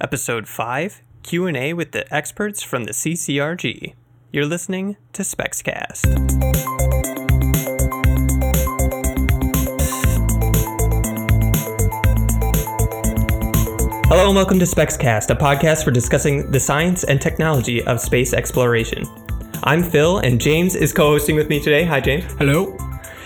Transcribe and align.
Episode 0.00 0.46
5 0.46 1.02
Q&A 1.24 1.72
with 1.72 1.90
the 1.90 2.14
experts 2.14 2.62
from 2.62 2.84
the 2.84 2.92
CCRG. 2.92 3.94
You're 4.32 4.46
listening 4.46 4.96
to 5.12 5.22
SpexCast. 5.22 6.06
Hello 14.06 14.28
and 14.28 14.36
welcome 14.36 14.60
to 14.60 14.64
SpexCast, 14.64 15.30
a 15.30 15.34
podcast 15.34 15.82
for 15.82 15.90
discussing 15.90 16.48
the 16.52 16.60
science 16.60 17.02
and 17.02 17.20
technology 17.20 17.84
of 17.84 18.00
space 18.00 18.32
exploration. 18.32 19.04
I'm 19.64 19.82
Phil 19.82 20.18
and 20.18 20.40
James 20.40 20.76
is 20.76 20.92
co-hosting 20.92 21.34
with 21.34 21.48
me 21.48 21.60
today. 21.60 21.84
Hi 21.84 22.00
James. 22.00 22.24
Hello. 22.34 22.76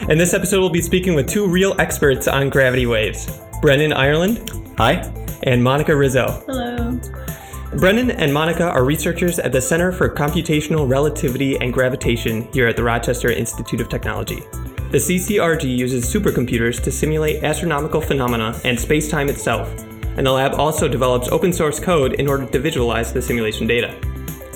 In 0.09 0.17
this 0.17 0.33
episode 0.33 0.61
we'll 0.61 0.71
be 0.71 0.81
speaking 0.81 1.15
with 1.15 1.29
two 1.29 1.47
real 1.47 1.79
experts 1.79 2.29
on 2.29 2.49
gravity 2.49 2.87
waves. 2.87 3.41
Brennan 3.61 3.93
Ireland 3.93 4.51
Hi. 4.79 5.22
And 5.43 5.63
Monica 5.63 5.95
Rizzo. 5.95 6.43
Hello. 6.47 6.99
Brennan 7.79 8.11
and 8.11 8.33
Monica 8.35 8.69
are 8.69 8.85
researchers 8.85 9.39
at 9.39 9.53
the 9.53 9.61
Center 9.61 9.93
for 9.93 10.09
Computational 10.09 10.89
Relativity 10.89 11.57
and 11.59 11.73
Gravitation 11.73 12.43
here 12.53 12.67
at 12.67 12.77
the 12.77 12.83
Rochester 12.83 13.31
Institute 13.31 13.81
of 13.81 13.89
Technology. 13.89 14.41
The 14.91 14.99
CCRG 14.99 15.75
uses 15.75 16.05
supercomputers 16.05 16.83
to 16.83 16.93
simulate 16.93 17.43
astronomical 17.43 18.03
phenomena 18.03 18.61
and 18.65 18.79
space-time 18.79 19.31
itself, 19.31 19.73
and 20.19 20.27
the 20.27 20.31
lab 20.31 20.53
also 20.55 20.87
develops 20.87 21.29
open 21.29 21.51
source 21.51 21.81
code 21.81 22.13
in 22.15 22.29
order 22.29 22.45
to 22.45 22.59
visualize 22.59 23.11
the 23.11 23.23
simulation 23.23 23.67
data. 23.67 23.99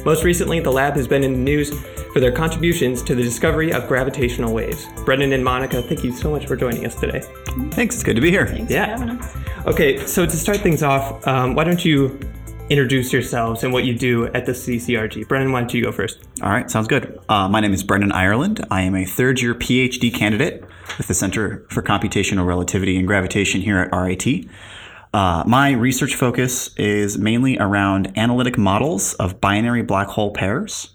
Most 0.04 0.22
recently, 0.22 0.60
the 0.60 0.70
lab 0.70 0.94
has 0.94 1.08
been 1.08 1.24
in 1.24 1.32
the 1.32 1.38
news 1.38 1.80
for 2.12 2.20
their 2.20 2.32
contributions 2.32 3.02
to 3.02 3.14
the 3.14 3.22
discovery 3.22 3.72
of 3.72 3.88
gravitational 3.88 4.52
waves. 4.52 4.86
Brennan 5.06 5.32
and 5.32 5.42
Monica, 5.42 5.82
thank 5.82 6.04
you 6.04 6.12
so 6.12 6.30
much 6.30 6.46
for 6.46 6.54
joining 6.54 6.84
us 6.86 6.94
today. 6.94 7.22
Thanks. 7.70 7.94
It's 7.94 8.04
good 8.04 8.16
to 8.16 8.22
be 8.22 8.30
here. 8.30 8.46
Thanks 8.46 8.70
Yeah. 8.70 9.18
For 9.66 9.72
having 9.72 9.98
us. 9.98 10.02
Okay, 10.02 10.06
so 10.06 10.26
to 10.26 10.36
start 10.36 10.58
things 10.58 10.82
off, 10.82 11.26
um, 11.26 11.54
why 11.54 11.64
don't 11.64 11.84
you 11.84 12.18
introduce 12.68 13.12
yourselves 13.12 13.62
and 13.62 13.72
what 13.72 13.84
you 13.84 13.96
do 13.96 14.26
at 14.28 14.46
the 14.46 14.52
CCRG? 14.52 15.28
Brennan, 15.28 15.52
why 15.52 15.60
don't 15.60 15.72
you 15.74 15.82
go 15.82 15.92
first? 15.92 16.18
All 16.42 16.50
right. 16.50 16.70
Sounds 16.70 16.88
good. 16.88 17.20
Uh, 17.28 17.48
my 17.48 17.60
name 17.60 17.72
is 17.72 17.82
Brennan 17.82 18.12
Ireland. 18.12 18.64
I 18.70 18.82
am 18.82 18.94
a 18.94 19.04
third 19.04 19.40
year 19.40 19.54
PhD 19.54 20.12
candidate 20.12 20.64
with 20.98 21.08
the 21.08 21.14
Center 21.14 21.66
for 21.70 21.82
Computational 21.82 22.46
Relativity 22.46 22.96
and 22.96 23.06
Gravitation 23.06 23.60
here 23.60 23.78
at 23.78 23.96
RIT. 23.96 24.46
Uh, 25.14 25.44
my 25.46 25.70
research 25.70 26.14
focus 26.14 26.74
is 26.76 27.16
mainly 27.16 27.58
around 27.58 28.12
analytic 28.18 28.58
models 28.58 29.14
of 29.14 29.40
binary 29.40 29.82
black 29.82 30.08
hole 30.08 30.32
pairs. 30.32 30.90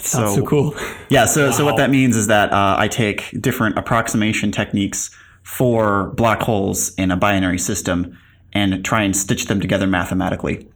Sounds 0.00 0.34
so 0.34 0.46
cool. 0.46 0.74
Yeah, 1.10 1.24
so, 1.24 1.50
so 1.50 1.64
what 1.64 1.76
that 1.78 1.90
means 1.90 2.16
is 2.16 2.26
that 2.26 2.52
uh, 2.52 2.76
I 2.78 2.88
take 2.88 3.40
different 3.40 3.78
approximation 3.78 4.52
techniques 4.52 5.10
for 5.48 6.10
black 6.10 6.42
holes 6.42 6.94
in 6.96 7.10
a 7.10 7.16
binary 7.16 7.58
system 7.58 8.16
and 8.52 8.84
try 8.84 9.02
and 9.02 9.16
stitch 9.16 9.46
them 9.46 9.60
together 9.60 9.86
mathematically. 9.86 10.68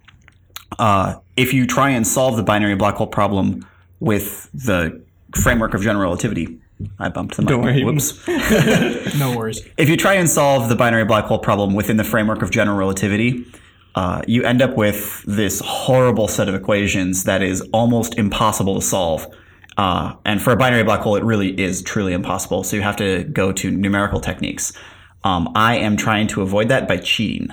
Uh, 0.79 1.15
if 1.37 1.53
you 1.53 1.67
try 1.67 1.91
and 1.91 2.07
solve 2.07 2.37
the 2.37 2.43
binary 2.43 2.75
black 2.75 2.95
hole 2.95 3.07
problem 3.07 3.65
with 4.01 4.49
the 4.55 5.01
framework 5.37 5.75
of 5.75 5.83
general 5.83 6.03
relativity, 6.03 6.59
I 6.99 7.11
bumped 7.11 7.37
the 7.37 7.43
mic. 7.43 7.49
Don't 7.51 7.63
worry. 7.63 7.85
Whoops. 7.85 8.19
No 9.19 9.37
worries. 9.37 9.61
If 9.77 9.91
you 9.91 9.97
try 9.97 10.15
and 10.15 10.29
solve 10.29 10.71
the 10.71 10.75
binary 10.75 11.05
black 11.05 11.27
hole 11.27 11.39
problem 11.39 11.75
within 11.75 11.99
the 11.99 12.05
framework 12.05 12.41
of 12.41 12.51
general 12.51 12.79
relativity, 12.79 13.45
uh, 13.95 14.23
you 14.27 14.43
end 14.43 14.63
up 14.63 14.75
with 14.77 15.23
this 15.27 15.61
horrible 15.61 16.29
set 16.29 16.49
of 16.49 16.55
equations 16.55 17.25
that 17.25 17.43
is 17.43 17.61
almost 17.75 18.19
impossible 18.19 18.77
to 18.77 18.81
solve. 18.81 19.27
Uh, 19.79 20.15
and 20.25 20.41
for 20.43 20.53
a 20.53 20.57
binary 20.57 20.83
black 20.85 21.01
hole, 21.01 21.17
it 21.17 21.25
really 21.25 21.59
is 21.61 21.83
truly 21.83 22.13
impossible. 22.13 22.63
So 22.65 22.77
you 22.77 22.83
have 22.83 22.97
to 22.97 23.25
go 23.25 23.53
to 23.53 23.71
numerical 23.71 24.21
techniques. 24.21 24.73
Um, 25.25 25.51
I 25.55 25.77
am 25.77 25.97
trying 25.97 26.27
to 26.29 26.43
avoid 26.43 26.69
that 26.69 26.87
by 26.89 26.99
cheating. 26.99 27.49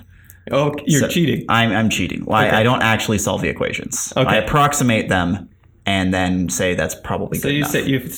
Oh, 0.51 0.73
you're 0.85 1.01
So 1.01 1.07
cheating. 1.07 1.45
I'm, 1.47 1.71
I'm 1.71 1.89
cheating. 1.89 2.25
Well, 2.25 2.37
I- 2.41 2.47
Okay. 2.47 2.55
I, 2.57 2.63
don't 2.63 2.81
actually 2.81 3.19
solve 3.19 3.41
the 3.41 3.49
equations. 3.49 4.11
Okay. 4.17 4.27
I 4.27 4.35
approximate 4.37 5.07
them 5.07 5.47
and 5.85 6.13
then 6.13 6.49
say 6.49 6.73
that's 6.75 6.95
probably 6.95 7.37
So 7.37 7.47
good 7.49 7.53
you 7.53 7.59
enough. 7.59 7.71
say 7.71 7.85
you 7.85 8.09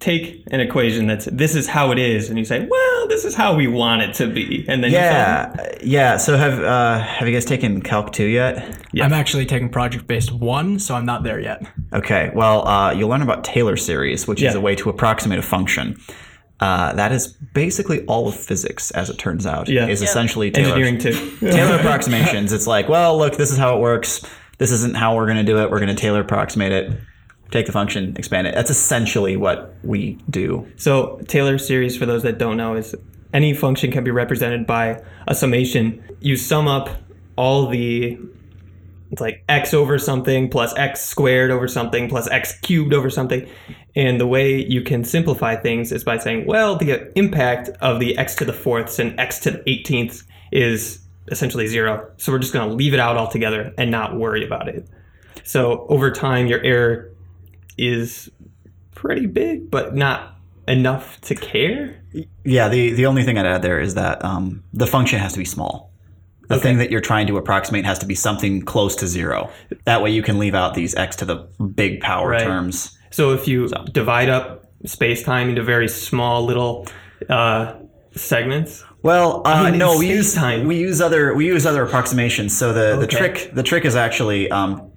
take 0.00 0.44
an 0.52 0.60
equation 0.60 1.06
that's 1.06 1.26
this 1.26 1.54
is 1.54 1.66
how 1.66 1.90
it 1.90 1.98
is, 1.98 2.28
and 2.28 2.38
you 2.38 2.44
say, 2.44 2.66
well, 2.70 3.08
this 3.08 3.24
is 3.24 3.34
how 3.34 3.54
we 3.54 3.66
want 3.66 4.02
it 4.02 4.14
to 4.14 4.26
be, 4.26 4.64
and 4.68 4.82
then 4.82 4.90
you 4.90 4.96
yeah, 4.96 5.54
yeah. 5.82 6.16
So 6.16 6.36
have 6.36 6.62
uh, 6.62 7.00
have 7.00 7.26
you 7.26 7.34
guys 7.34 7.44
taken 7.44 7.82
Calc 7.82 8.12
two 8.12 8.26
yet? 8.26 8.84
Yeah. 8.92 9.04
I'm 9.04 9.12
actually 9.12 9.46
taking 9.46 9.68
project 9.68 10.06
based 10.06 10.32
one, 10.32 10.78
so 10.78 10.94
I'm 10.94 11.06
not 11.06 11.22
there 11.24 11.40
yet. 11.40 11.66
Okay, 11.92 12.30
well, 12.34 12.66
uh, 12.66 12.92
you'll 12.92 13.08
learn 13.08 13.22
about 13.22 13.44
Taylor 13.44 13.76
series, 13.76 14.26
which 14.26 14.42
is 14.42 14.54
a 14.54 14.60
way 14.60 14.74
to 14.76 14.88
approximate 14.88 15.38
a 15.38 15.42
function. 15.42 16.00
Uh, 16.60 16.92
that 16.94 17.12
is 17.12 17.28
basically 17.54 18.04
all 18.06 18.26
of 18.26 18.34
physics, 18.34 18.90
as 18.92 19.08
it 19.10 19.16
turns 19.18 19.46
out. 19.46 19.68
Yeah. 19.68 19.86
is 19.86 20.00
Yeah. 20.02 20.08
essentially 20.08 20.50
Taylor, 20.50 20.74
engineering 20.74 20.98
too. 20.98 21.36
Taylor 21.52 21.76
approximations. 21.76 22.52
It's 22.52 22.66
like, 22.66 22.88
well, 22.88 23.16
look, 23.16 23.36
this 23.36 23.52
is 23.52 23.58
how 23.58 23.76
it 23.76 23.80
works. 23.80 24.24
This 24.58 24.72
isn't 24.72 24.96
how 24.96 25.14
we're 25.14 25.26
going 25.26 25.36
to 25.36 25.44
do 25.44 25.58
it. 25.62 25.70
We're 25.70 25.78
going 25.78 25.94
to 25.94 25.94
Taylor 25.94 26.20
approximate 26.20 26.72
it. 26.72 27.00
Take 27.50 27.66
the 27.66 27.72
function, 27.72 28.14
expand 28.16 28.46
it. 28.46 28.54
That's 28.54 28.70
essentially 28.70 29.36
what 29.36 29.74
we 29.82 30.18
do. 30.28 30.66
So 30.76 31.20
Taylor 31.28 31.58
series, 31.58 31.96
for 31.96 32.04
those 32.04 32.22
that 32.22 32.38
don't 32.38 32.56
know, 32.56 32.76
is 32.76 32.94
any 33.32 33.54
function 33.54 33.90
can 33.90 34.04
be 34.04 34.10
represented 34.10 34.66
by 34.66 35.02
a 35.26 35.34
summation. 35.34 36.02
You 36.20 36.36
sum 36.36 36.68
up 36.68 36.90
all 37.36 37.68
the 37.68 38.18
it's 39.10 39.22
like 39.22 39.42
x 39.48 39.72
over 39.72 39.98
something 39.98 40.50
plus 40.50 40.76
x 40.76 41.00
squared 41.00 41.50
over 41.50 41.66
something 41.66 42.10
plus 42.10 42.28
x 42.28 42.58
cubed 42.60 42.92
over 42.92 43.08
something. 43.08 43.48
And 43.96 44.20
the 44.20 44.26
way 44.26 44.62
you 44.62 44.82
can 44.82 45.02
simplify 45.02 45.56
things 45.56 45.92
is 45.92 46.04
by 46.04 46.18
saying, 46.18 46.46
well, 46.46 46.76
the 46.76 47.10
impact 47.18 47.70
of 47.80 48.00
the 48.00 48.18
x 48.18 48.34
to 48.36 48.44
the 48.44 48.52
fourths 48.52 48.98
and 48.98 49.18
x 49.18 49.38
to 49.40 49.52
the 49.52 49.58
18th 49.60 50.24
is 50.52 51.00
essentially 51.28 51.66
zero. 51.66 52.10
So 52.18 52.32
we're 52.32 52.38
just 52.38 52.52
going 52.52 52.68
to 52.68 52.74
leave 52.74 52.92
it 52.92 53.00
out 53.00 53.16
altogether 53.16 53.72
and 53.78 53.90
not 53.90 54.16
worry 54.16 54.44
about 54.44 54.68
it. 54.68 54.86
So 55.42 55.86
over 55.88 56.10
time, 56.10 56.46
your 56.46 56.62
error 56.62 57.10
is 57.78 58.30
pretty 58.94 59.26
big, 59.26 59.70
but 59.70 59.94
not 59.94 60.36
enough 60.66 61.20
to 61.22 61.34
care. 61.34 62.02
Yeah, 62.44 62.68
the, 62.68 62.92
the 62.92 63.06
only 63.06 63.22
thing 63.22 63.38
I'd 63.38 63.46
add 63.46 63.62
there 63.62 63.80
is 63.80 63.94
that 63.94 64.24
um, 64.24 64.64
the 64.72 64.86
function 64.86 65.18
has 65.18 65.32
to 65.32 65.38
be 65.38 65.44
small. 65.44 65.92
The 66.48 66.54
Okay. 66.56 66.62
thing 66.62 66.78
that 66.78 66.90
you're 66.90 67.02
trying 67.02 67.26
to 67.26 67.36
approximate 67.36 67.84
has 67.84 67.98
to 67.98 68.06
be 68.06 68.14
something 68.14 68.62
close 68.62 68.96
to 68.96 69.06
zero. 69.06 69.50
That 69.84 70.02
way 70.02 70.10
you 70.10 70.22
can 70.22 70.38
leave 70.38 70.54
out 70.54 70.72
these 70.74 70.94
x 70.96 71.14
to 71.16 71.24
the 71.26 71.36
big 71.74 72.00
power 72.00 72.30
Right. 72.30 72.40
terms. 72.42 72.96
So 73.10 73.32
if 73.34 73.46
you 73.46 73.68
divide 73.92 74.30
up 74.30 74.64
space 74.86 75.22
time 75.22 75.50
into 75.50 75.62
very 75.62 75.88
small 75.88 76.44
little 76.44 76.86
uh, 77.28 77.74
segments, 78.16 78.82
Well, 79.02 79.42
uh, 79.44 79.70
mean, 79.70 79.78
no, 79.78 79.98
we 79.98 80.08
use 80.08 80.32
space-time. 80.32 80.66
we 80.66 80.76
use 80.76 81.00
other 81.02 81.34
we 81.34 81.46
use 81.46 81.66
other 81.66 81.82
approximations. 81.84 82.56
So 82.56 82.72
the, 82.72 82.96
the 82.98 83.06
trick 83.06 83.50
the 83.54 83.62
trick 83.62 83.84
is 83.84 83.94
actually 83.94 84.50
um, 84.50 84.90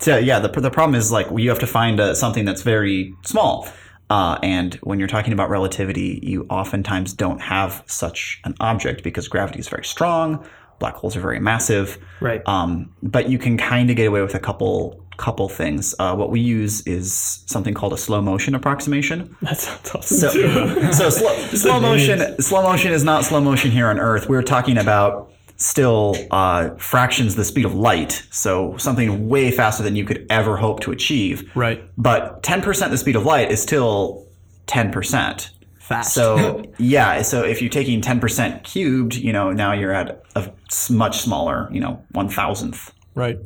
to, 0.00 0.22
yeah 0.22 0.38
the 0.38 0.48
the 0.48 0.70
problem 0.70 0.94
is 0.94 1.10
like 1.12 1.26
you 1.36 1.48
have 1.48 1.58
to 1.60 1.66
find 1.66 2.00
uh, 2.00 2.14
something 2.14 2.44
that's 2.44 2.62
very 2.62 3.14
small. 3.24 3.68
Uh, 4.10 4.38
and 4.42 4.74
when 4.82 4.98
you're 4.98 5.08
talking 5.08 5.32
about 5.32 5.48
relativity, 5.48 6.20
you 6.22 6.46
oftentimes 6.50 7.14
don't 7.14 7.40
have 7.40 7.82
such 7.86 8.40
an 8.44 8.54
object 8.60 9.02
because 9.02 9.28
gravity 9.28 9.58
is 9.58 9.68
very 9.68 9.84
strong. 9.84 10.44
Black 10.78 10.94
holes 10.94 11.16
are 11.16 11.20
very 11.20 11.40
massive. 11.40 11.98
right? 12.20 12.46
Um, 12.46 12.94
but 13.02 13.30
you 13.30 13.38
can 13.38 13.56
kind 13.56 13.88
of 13.88 13.96
get 13.96 14.06
away 14.06 14.20
with 14.20 14.34
a 14.34 14.38
couple 14.40 15.00
couple 15.16 15.48
things. 15.48 15.94
Uh, 15.98 16.14
what 16.14 16.30
we 16.30 16.40
use 16.40 16.84
is 16.86 17.42
something 17.46 17.72
called 17.72 17.92
a 17.92 17.96
slow 17.96 18.20
motion 18.20 18.54
approximation. 18.54 19.34
that 19.42 19.58
sounds 19.58 19.90
awesome. 19.94 20.18
So, 20.18 20.90
so 20.92 21.10
slow, 21.10 21.36
slow 21.54 21.80
motion. 21.80 22.42
Slow 22.42 22.62
motion 22.62 22.92
is 22.92 23.04
not 23.04 23.24
slow 23.24 23.40
motion 23.40 23.70
here 23.70 23.86
on 23.86 23.98
Earth. 23.98 24.28
We're 24.28 24.42
talking 24.42 24.76
about 24.76 25.30
still 25.56 26.14
uh, 26.30 26.70
fractions 26.76 27.34
the 27.36 27.44
speed 27.44 27.64
of 27.64 27.74
light. 27.74 28.26
So 28.30 28.76
something 28.76 29.28
way 29.28 29.50
faster 29.50 29.82
than 29.82 29.96
you 29.96 30.04
could 30.04 30.26
ever 30.30 30.56
hope 30.56 30.80
to 30.80 30.90
achieve. 30.92 31.50
Right. 31.54 31.82
But 31.96 32.42
ten 32.42 32.60
percent 32.62 32.90
the 32.90 32.98
speed 32.98 33.16
of 33.16 33.24
light 33.24 33.50
is 33.50 33.62
still 33.62 34.26
ten 34.66 34.90
percent. 34.92 35.50
Fast. 35.78 36.14
So 36.14 36.62
yeah, 36.78 37.22
so 37.22 37.44
if 37.44 37.60
you're 37.60 37.70
taking 37.70 38.00
ten 38.00 38.20
percent 38.20 38.64
cubed, 38.64 39.14
you 39.14 39.32
know 39.32 39.52
now 39.52 39.72
you're 39.72 39.92
at 39.92 40.22
a 40.34 40.52
much 40.90 41.18
smaller, 41.18 41.68
you 41.72 41.80
know, 41.80 42.02
one 42.12 42.28
thousandth. 42.28 42.92
right. 43.14 43.36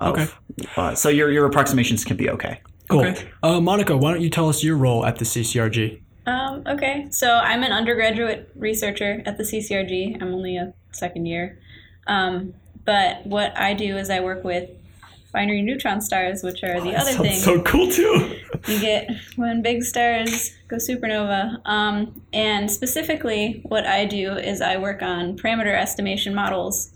Of, 0.00 0.16
Okay. 0.16 0.28
Uh, 0.76 0.94
so 0.94 1.08
your 1.08 1.30
your 1.30 1.44
approximations 1.46 2.04
can 2.04 2.16
be 2.16 2.30
okay. 2.30 2.60
Cool. 2.88 3.00
Okay. 3.04 3.28
Uh, 3.42 3.60
Monica, 3.60 3.96
why 3.96 4.12
don't 4.12 4.22
you 4.22 4.30
tell 4.30 4.48
us 4.48 4.62
your 4.62 4.76
role 4.76 5.04
at 5.04 5.16
the 5.16 5.24
CCRG? 5.24 6.00
Um, 6.26 6.62
okay, 6.66 7.06
so 7.10 7.36
I'm 7.36 7.62
an 7.62 7.72
undergraduate 7.72 8.50
researcher 8.54 9.22
at 9.24 9.38
the 9.38 9.44
CCRG. 9.44 10.20
I'm 10.20 10.34
only 10.34 10.56
a 10.56 10.74
second 10.92 11.26
year. 11.26 11.58
Um, 12.06 12.54
but 12.84 13.26
what 13.26 13.56
I 13.58 13.74
do 13.74 13.96
is 13.96 14.08
I 14.10 14.20
work 14.20 14.44
with 14.44 14.70
binary 15.32 15.60
neutron 15.62 16.00
stars, 16.00 16.42
which 16.42 16.62
are 16.64 16.80
the 16.80 16.96
other 16.96 17.12
thing 17.12 17.38
so 17.38 17.60
cool 17.62 17.90
too. 17.90 18.34
you 18.66 18.80
get 18.80 19.10
when 19.36 19.60
big 19.62 19.82
stars 19.82 20.54
go 20.68 20.76
supernova. 20.76 21.60
Um, 21.66 22.22
and 22.32 22.70
specifically, 22.70 23.60
what 23.64 23.86
I 23.86 24.06
do 24.06 24.32
is 24.32 24.60
I 24.62 24.78
work 24.78 25.02
on 25.02 25.36
parameter 25.36 25.74
estimation 25.78 26.34
models 26.34 26.90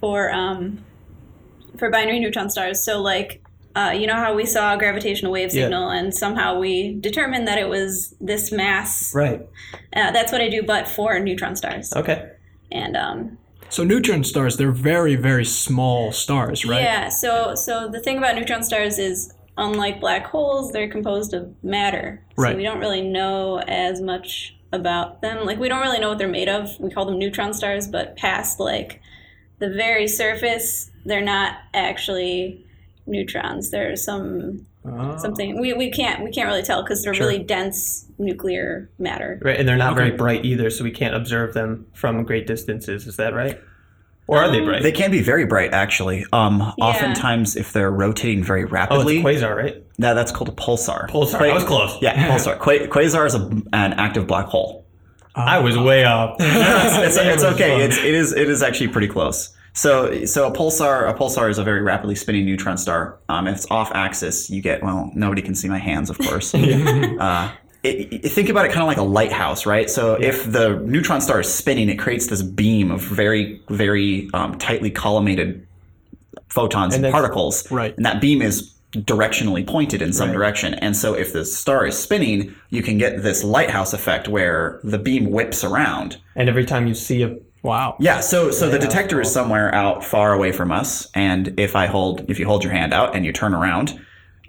for 0.00 0.32
um, 0.32 0.82
for 1.76 1.90
binary 1.90 2.20
neutron 2.20 2.48
stars. 2.48 2.82
So, 2.82 3.00
like, 3.02 3.42
uh, 3.76 3.90
you 3.94 4.06
know 4.06 4.14
how 4.14 4.34
we 4.34 4.46
saw 4.46 4.74
a 4.74 4.78
gravitational 4.78 5.30
wave 5.30 5.52
Yeah. 5.54 5.64
signal, 5.64 5.90
and 5.90 6.14
somehow 6.14 6.58
we 6.58 6.94
determined 6.94 7.46
that 7.48 7.58
it 7.58 7.68
was 7.68 8.14
this 8.18 8.50
mass. 8.50 9.14
Right. 9.14 9.42
Uh, 9.94 10.10
that's 10.10 10.32
what 10.32 10.40
I 10.40 10.48
do, 10.48 10.62
but 10.62 10.88
for 10.88 11.18
neutron 11.20 11.54
stars. 11.54 11.92
Okay. 11.94 12.30
And 12.70 12.96
um, 12.96 13.38
So 13.68 13.84
neutron 13.84 14.24
stars, 14.24 14.56
they're 14.56 14.72
very, 14.72 15.14
very 15.16 15.44
small 15.44 16.12
stars, 16.12 16.64
right? 16.64 16.82
Yeah. 16.82 17.08
So 17.08 17.54
so 17.54 17.88
the 17.88 18.00
thing 18.00 18.18
about 18.18 18.34
neutron 18.36 18.62
stars 18.62 18.98
is 18.98 19.32
unlike 19.56 20.00
black 20.00 20.26
holes, 20.26 20.72
they're 20.72 20.88
composed 20.90 21.34
of 21.34 21.52
matter. 21.64 22.22
So 22.36 22.42
Right. 22.42 22.56
we 22.56 22.62
don't 22.62 22.78
really 22.78 23.02
know 23.02 23.58
as 23.66 24.00
much 24.00 24.54
about 24.72 25.22
them. 25.22 25.44
Like 25.46 25.58
we 25.58 25.68
don't 25.68 25.80
really 25.80 25.98
know 25.98 26.10
what 26.10 26.18
they're 26.18 26.28
made 26.28 26.48
of. 26.48 26.78
We 26.78 26.90
call 26.90 27.06
them 27.06 27.18
neutron 27.18 27.52
stars, 27.54 27.88
but 27.88 28.16
past 28.16 28.60
like 28.60 29.00
the 29.58 29.70
very 29.70 30.06
surface, 30.06 30.90
they're 31.04 31.20
not 31.24 31.56
actually 31.74 32.64
neutrons. 33.06 33.70
They're 33.70 33.96
some 33.96 34.66
something 35.18 35.60
we, 35.60 35.72
we 35.72 35.90
can't 35.90 36.22
we 36.22 36.30
can't 36.30 36.48
really 36.48 36.62
tell 36.62 36.82
because 36.82 37.02
they're 37.02 37.12
really 37.12 37.38
dense 37.38 38.06
nuclear 38.18 38.90
matter. 38.98 39.40
Right, 39.42 39.58
and 39.58 39.68
they're 39.68 39.76
not 39.76 39.94
very 39.94 40.10
bright 40.12 40.44
either, 40.44 40.70
so 40.70 40.84
we 40.84 40.90
can't 40.90 41.14
observe 41.14 41.54
them 41.54 41.86
from 41.92 42.24
great 42.24 42.46
distances. 42.46 43.06
Is 43.06 43.16
that 43.16 43.34
right? 43.34 43.60
Or 44.28 44.38
are 44.38 44.50
they 44.50 44.60
bright? 44.60 44.82
They 44.82 44.92
can 44.92 45.10
be 45.10 45.22
very 45.22 45.46
bright, 45.46 45.72
actually. 45.72 46.26
Um, 46.34 46.60
Oftentimes, 46.60 47.56
if 47.56 47.72
they're 47.72 47.90
rotating 47.90 48.44
very 48.44 48.66
rapidly. 48.66 49.22
oh, 49.24 49.26
it's 49.26 49.40
a 49.42 49.46
quasar, 49.46 49.56
right? 49.56 49.84
that, 49.98 50.12
that's 50.14 50.30
called 50.30 50.50
a 50.50 50.52
pulsar. 50.52 51.08
Pulsar. 51.08 51.38
Qua- 51.38 51.46
I 51.46 51.54
was 51.54 51.64
close. 51.64 51.96
Yeah, 52.02 52.28
pulsar. 52.28 52.58
Qua- 52.60 52.86
quasar 52.88 53.26
is 53.26 53.34
a, 53.34 53.40
an 53.72 53.94
active 53.94 54.26
black 54.26 54.44
hole. 54.46 54.84
I 55.34 55.60
was 55.60 55.78
way 55.78 56.04
off. 56.04 56.36
it's, 56.40 57.16
it's 57.16 57.42
okay. 57.44 57.82
It's 57.84 57.96
it 57.96 58.14
is 58.14 58.32
it 58.32 58.50
is 58.50 58.62
actually 58.62 58.88
pretty 58.88 59.08
close. 59.08 59.56
So 59.78 60.24
so 60.24 60.48
a 60.48 60.52
pulsar 60.52 61.08
a 61.08 61.14
pulsar 61.14 61.48
is 61.48 61.58
a 61.58 61.62
very 61.64 61.82
rapidly 61.82 62.16
spinning 62.16 62.44
neutron 62.44 62.76
star. 62.76 63.18
Um, 63.28 63.46
if 63.46 63.56
it's 63.58 63.70
off 63.70 63.92
axis, 63.94 64.50
you 64.50 64.60
get 64.60 64.82
well 64.82 65.10
nobody 65.14 65.40
can 65.40 65.54
see 65.54 65.68
my 65.68 65.78
hands, 65.78 66.10
of 66.10 66.18
course. 66.18 66.52
uh, 66.54 67.52
it, 67.84 68.12
it- 68.24 68.28
think 68.32 68.48
about 68.48 68.64
it 68.66 68.70
kind 68.70 68.82
of 68.82 68.88
like 68.88 68.96
a 68.96 69.02
lighthouse, 69.02 69.66
right? 69.66 69.88
So 69.88 70.14
if 70.14 70.50
the 70.50 70.80
neutron 70.80 71.20
star 71.20 71.38
is 71.40 71.52
spinning, 71.52 71.88
it 71.88 71.96
creates 71.96 72.26
this 72.26 72.42
beam 72.42 72.90
of 72.90 73.02
very 73.02 73.60
very 73.68 74.28
um, 74.34 74.58
tightly 74.58 74.90
collimated 74.90 75.64
photons 76.48 76.94
and, 76.96 77.04
that's- 77.04 77.12
particles, 77.12 77.70
Right. 77.70 77.96
And 77.96 78.04
that 78.04 78.20
beam 78.20 78.42
is 78.42 78.74
directionally 78.92 79.64
pointed 79.66 80.00
in 80.02 80.12
some 80.12 80.28
Right. 80.30 80.34
direction. 80.34 80.74
And 80.74 80.96
so 80.96 81.12
if 81.14 81.32
the 81.34 81.44
star 81.44 81.86
is 81.86 81.96
spinning, 81.96 82.54
you 82.70 82.82
can 82.82 82.96
get 82.98 83.22
this 83.22 83.44
lighthouse 83.44 83.92
effect 83.92 84.28
where 84.28 84.80
the 84.82 84.98
beam 84.98 85.30
whips 85.30 85.62
around. 85.62 86.16
and 86.34 86.48
every 86.48 86.64
time 86.64 86.86
you 86.86 86.94
see 86.94 87.22
a 87.22 87.36
Wow. 87.62 87.96
Yeah, 87.98 88.20
so 88.20 88.50
so 88.50 88.70
the 88.70 88.78
detector 88.78 89.20
is 89.20 89.32
somewhere 89.32 89.74
out 89.74 90.04
far 90.04 90.32
away 90.32 90.52
from 90.52 90.70
us, 90.70 91.08
and 91.14 91.58
if 91.58 91.74
I 91.74 91.86
hold 91.86 92.28
if 92.30 92.38
you 92.38 92.46
hold 92.46 92.62
your 92.62 92.72
hand 92.72 92.94
out 92.94 93.16
and 93.16 93.24
you 93.24 93.32
turn 93.32 93.54
around, 93.54 93.98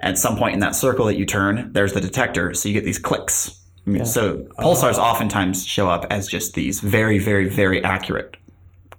at 0.02 0.18
some 0.18 0.38
point 0.38 0.54
in 0.54 0.60
that 0.60 0.76
circle 0.76 1.06
that 1.06 1.18
you 1.18 1.26
turn, 1.26 1.74
there's 1.74 1.94
the 1.94 2.02
detector, 2.02 2.54
so 2.54 2.70
you 2.70 2.74
get 2.74 2.86
these 2.86 3.00
clicks. 3.00 3.56
Mean, 3.86 4.06
So 4.06 4.38
pulsars 4.60 4.94
uh-huh. 4.94 5.02
oftentimes 5.02 5.66
show 5.66 5.90
up 5.90 6.06
as 6.12 6.28
just 6.28 6.54
these 6.54 6.80
very 6.80 7.18
very 7.18 7.50
very 7.50 7.84
accurate 7.84 8.38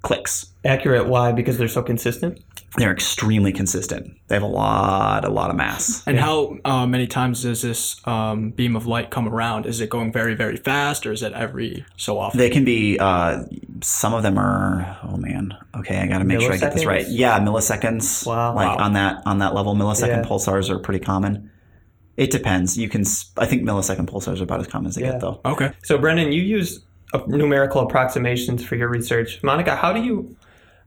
clicks. 0.03 0.47
accurate, 0.65 1.07
why? 1.07 1.31
Because 1.31 1.59
they're 1.59 1.69
so 1.69 1.83
consistent. 1.83 2.41
They're 2.77 2.93
extremely 2.93 3.53
consistent. 3.53 4.17
They 4.29 4.37
have 4.37 4.45
a 4.45 4.47
lot 4.47 5.25
a 5.25 5.29
lot 5.31 5.51
of 5.51 5.57
mass. 5.57 6.05
And 6.07 6.19
how 6.19 6.57
uh, 6.65 6.87
many 6.87 7.09
times 7.09 7.43
does 7.43 7.63
this 7.63 8.01
um, 8.07 8.51
beam 8.51 8.77
of 8.77 8.87
light 8.87 9.11
come 9.11 9.29
around? 9.29 9.67
Is 9.67 9.81
it 9.81 9.91
going 9.91 10.13
very, 10.13 10.35
very 10.37 10.57
fast, 10.57 11.05
or 11.05 11.11
is 11.13 11.23
it 11.23 11.33
every 11.33 11.85
so 11.97 12.19
often? 12.19 12.39
They 12.39 12.49
can 12.49 12.65
be. 12.65 12.97
Uh, 12.99 13.43
some 13.83 14.15
of 14.15 14.23
them 14.23 14.39
are. 14.39 14.99
Oh 15.03 15.17
man. 15.17 15.57
Okay, 15.77 15.99
I 15.99 16.07
got 16.07 16.19
to 16.19 16.25
make 16.25 16.41
sure 16.41 16.53
I 16.53 16.59
get 16.59 16.73
this 16.73 16.85
right. 16.85 17.07
Yeah, 17.09 17.41
milliseconds. 17.41 18.25
Wow. 18.27 18.55
Like 18.55 18.79
Wow. 18.79 18.85
on 18.85 18.93
that 18.93 19.23
on 19.27 19.39
that 19.39 19.53
level, 19.55 19.75
millisecond 19.75 20.09
Yeah. 20.09 20.23
pulsars 20.23 20.71
are 20.71 20.79
pretty 20.79 21.05
common. 21.05 21.51
It 22.17 22.31
depends. 22.31 22.79
You 22.79 22.89
can. 22.89 23.03
I 23.37 23.47
think 23.47 23.63
millisecond 23.63 24.07
pulsars 24.09 24.41
are 24.41 24.45
about 24.45 24.61
as 24.61 24.69
common 24.69 24.87
as 24.89 24.95
they 24.95 25.03
Yeah. 25.03 25.13
get, 25.13 25.21
though. 25.23 25.41
okay. 25.45 25.73
So, 25.83 25.99
Brennan, 25.99 26.31
you 26.33 26.43
use 26.43 26.85
uh, 27.13 27.21
numerical 27.27 27.81
approximations 27.81 28.65
for 28.65 28.77
your 28.77 28.89
research. 28.89 29.43
Monica, 29.43 29.75
how 29.75 29.93
do 29.93 30.01
you 30.01 30.37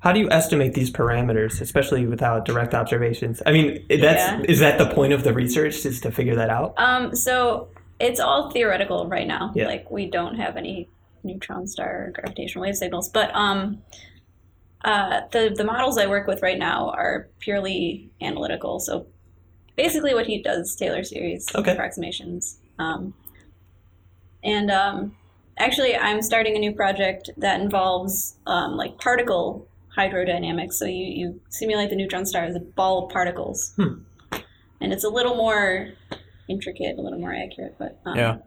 how 0.03 0.11
do 0.11 0.19
you 0.19 0.29
estimate 0.31 0.73
these 0.73 0.91
parameters, 0.91 1.61
especially 1.61 2.05
without 2.05 2.44
direct 2.44 2.73
observations? 2.73 3.41
I 3.45 3.53
mean, 3.53 3.85
that's 3.88 4.01
Yeah. 4.21 4.41
is 4.50 4.59
that 4.59 4.77
the 4.77 4.88
point 4.88 5.13
of 5.13 5.23
the 5.23 5.33
research 5.33 5.85
is 5.85 6.01
to 6.01 6.11
figure 6.11 6.35
that 6.35 6.50
out? 6.50 6.73
Um, 6.75 7.15
so 7.15 7.69
it's 8.01 8.19
all 8.19 8.51
theoretical 8.51 9.07
right 9.07 9.25
now. 9.25 9.53
Yeah. 9.55 9.67
Like 9.67 9.89
we 9.89 10.09
don't 10.09 10.35
have 10.35 10.57
any 10.57 10.89
neutron 11.23 11.67
star 11.67 12.11
gravitational 12.13 12.63
wave 12.63 12.75
signals, 12.75 13.07
but 13.07 13.33
um, 13.33 13.81
uh, 14.83 15.21
the 15.31 15.53
the 15.55 15.63
models 15.63 15.97
I 15.97 16.07
work 16.07 16.27
with 16.27 16.41
right 16.41 16.59
now 16.59 16.89
are 16.89 17.29
purely 17.39 18.09
analytical. 18.19 18.81
So 18.81 19.05
basically, 19.77 20.13
what 20.13 20.25
he 20.25 20.41
does 20.41 20.75
Taylor 20.75 21.05
series 21.05 21.47
Okay. 21.55 21.71
approximations. 21.71 22.57
Um, 22.77 23.13
and 24.44 24.69
um, 24.69 25.15
actually, 25.57 25.95
I'm 25.95 26.21
starting 26.21 26.57
a 26.57 26.59
new 26.59 26.73
project 26.73 27.29
that 27.38 27.61
involves 27.61 28.35
um, 28.45 28.75
like 28.75 29.00
particle 29.00 29.65
hydrodynamics. 29.97 30.73
So 30.73 30.85
you 30.85 31.05
you 31.05 31.41
simulate 31.49 31.89
the 31.89 31.95
neutron 31.95 32.25
star 32.25 32.43
as 32.43 32.55
a 32.55 32.59
ball 32.59 33.05
of 33.05 33.11
particles, 33.11 33.73
and 33.77 34.93
it's 34.93 35.03
a 35.03 35.09
little 35.09 35.35
more 35.35 35.89
intricate, 36.49 36.97
a 36.97 37.01
little 37.01 37.19
more 37.19 37.33
accurate, 37.33 37.75
but 37.79 37.99
um, 38.05 38.17
Yeah. 38.17 38.37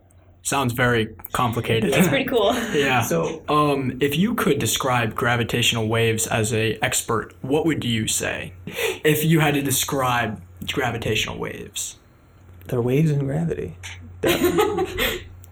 Sounds 0.43 0.75
very 0.75 1.07
complicated. 1.33 1.93
it's 1.93 2.07
pretty 2.07 2.25
cool. 2.27 2.55
yeah. 2.73 3.03
So, 3.13 3.43
Um, 3.49 3.99
if 4.01 4.17
you 4.17 4.35
could 4.35 4.61
describe 4.61 5.15
gravitational 5.17 5.89
waves 5.89 6.29
as 6.29 6.53
a 6.55 6.79
expert, 6.83 7.35
what 7.43 7.67
would 7.67 7.85
you 7.85 8.07
say? 8.07 8.53
If 9.05 9.25
you 9.25 9.41
had 9.41 9.55
to 9.55 9.63
describe 9.63 10.41
gravitational 10.73 11.37
waves. 11.39 11.97
they're 12.69 12.81
waves 12.81 13.11
in 13.11 13.21
gravity. 13.27 13.77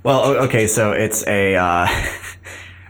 Well, 0.04 0.36
okay, 0.44 0.66
so 0.66 0.92
it's 0.92 1.26
a. 1.26 1.56
Uh, 1.56 1.86
th- 1.86 2.08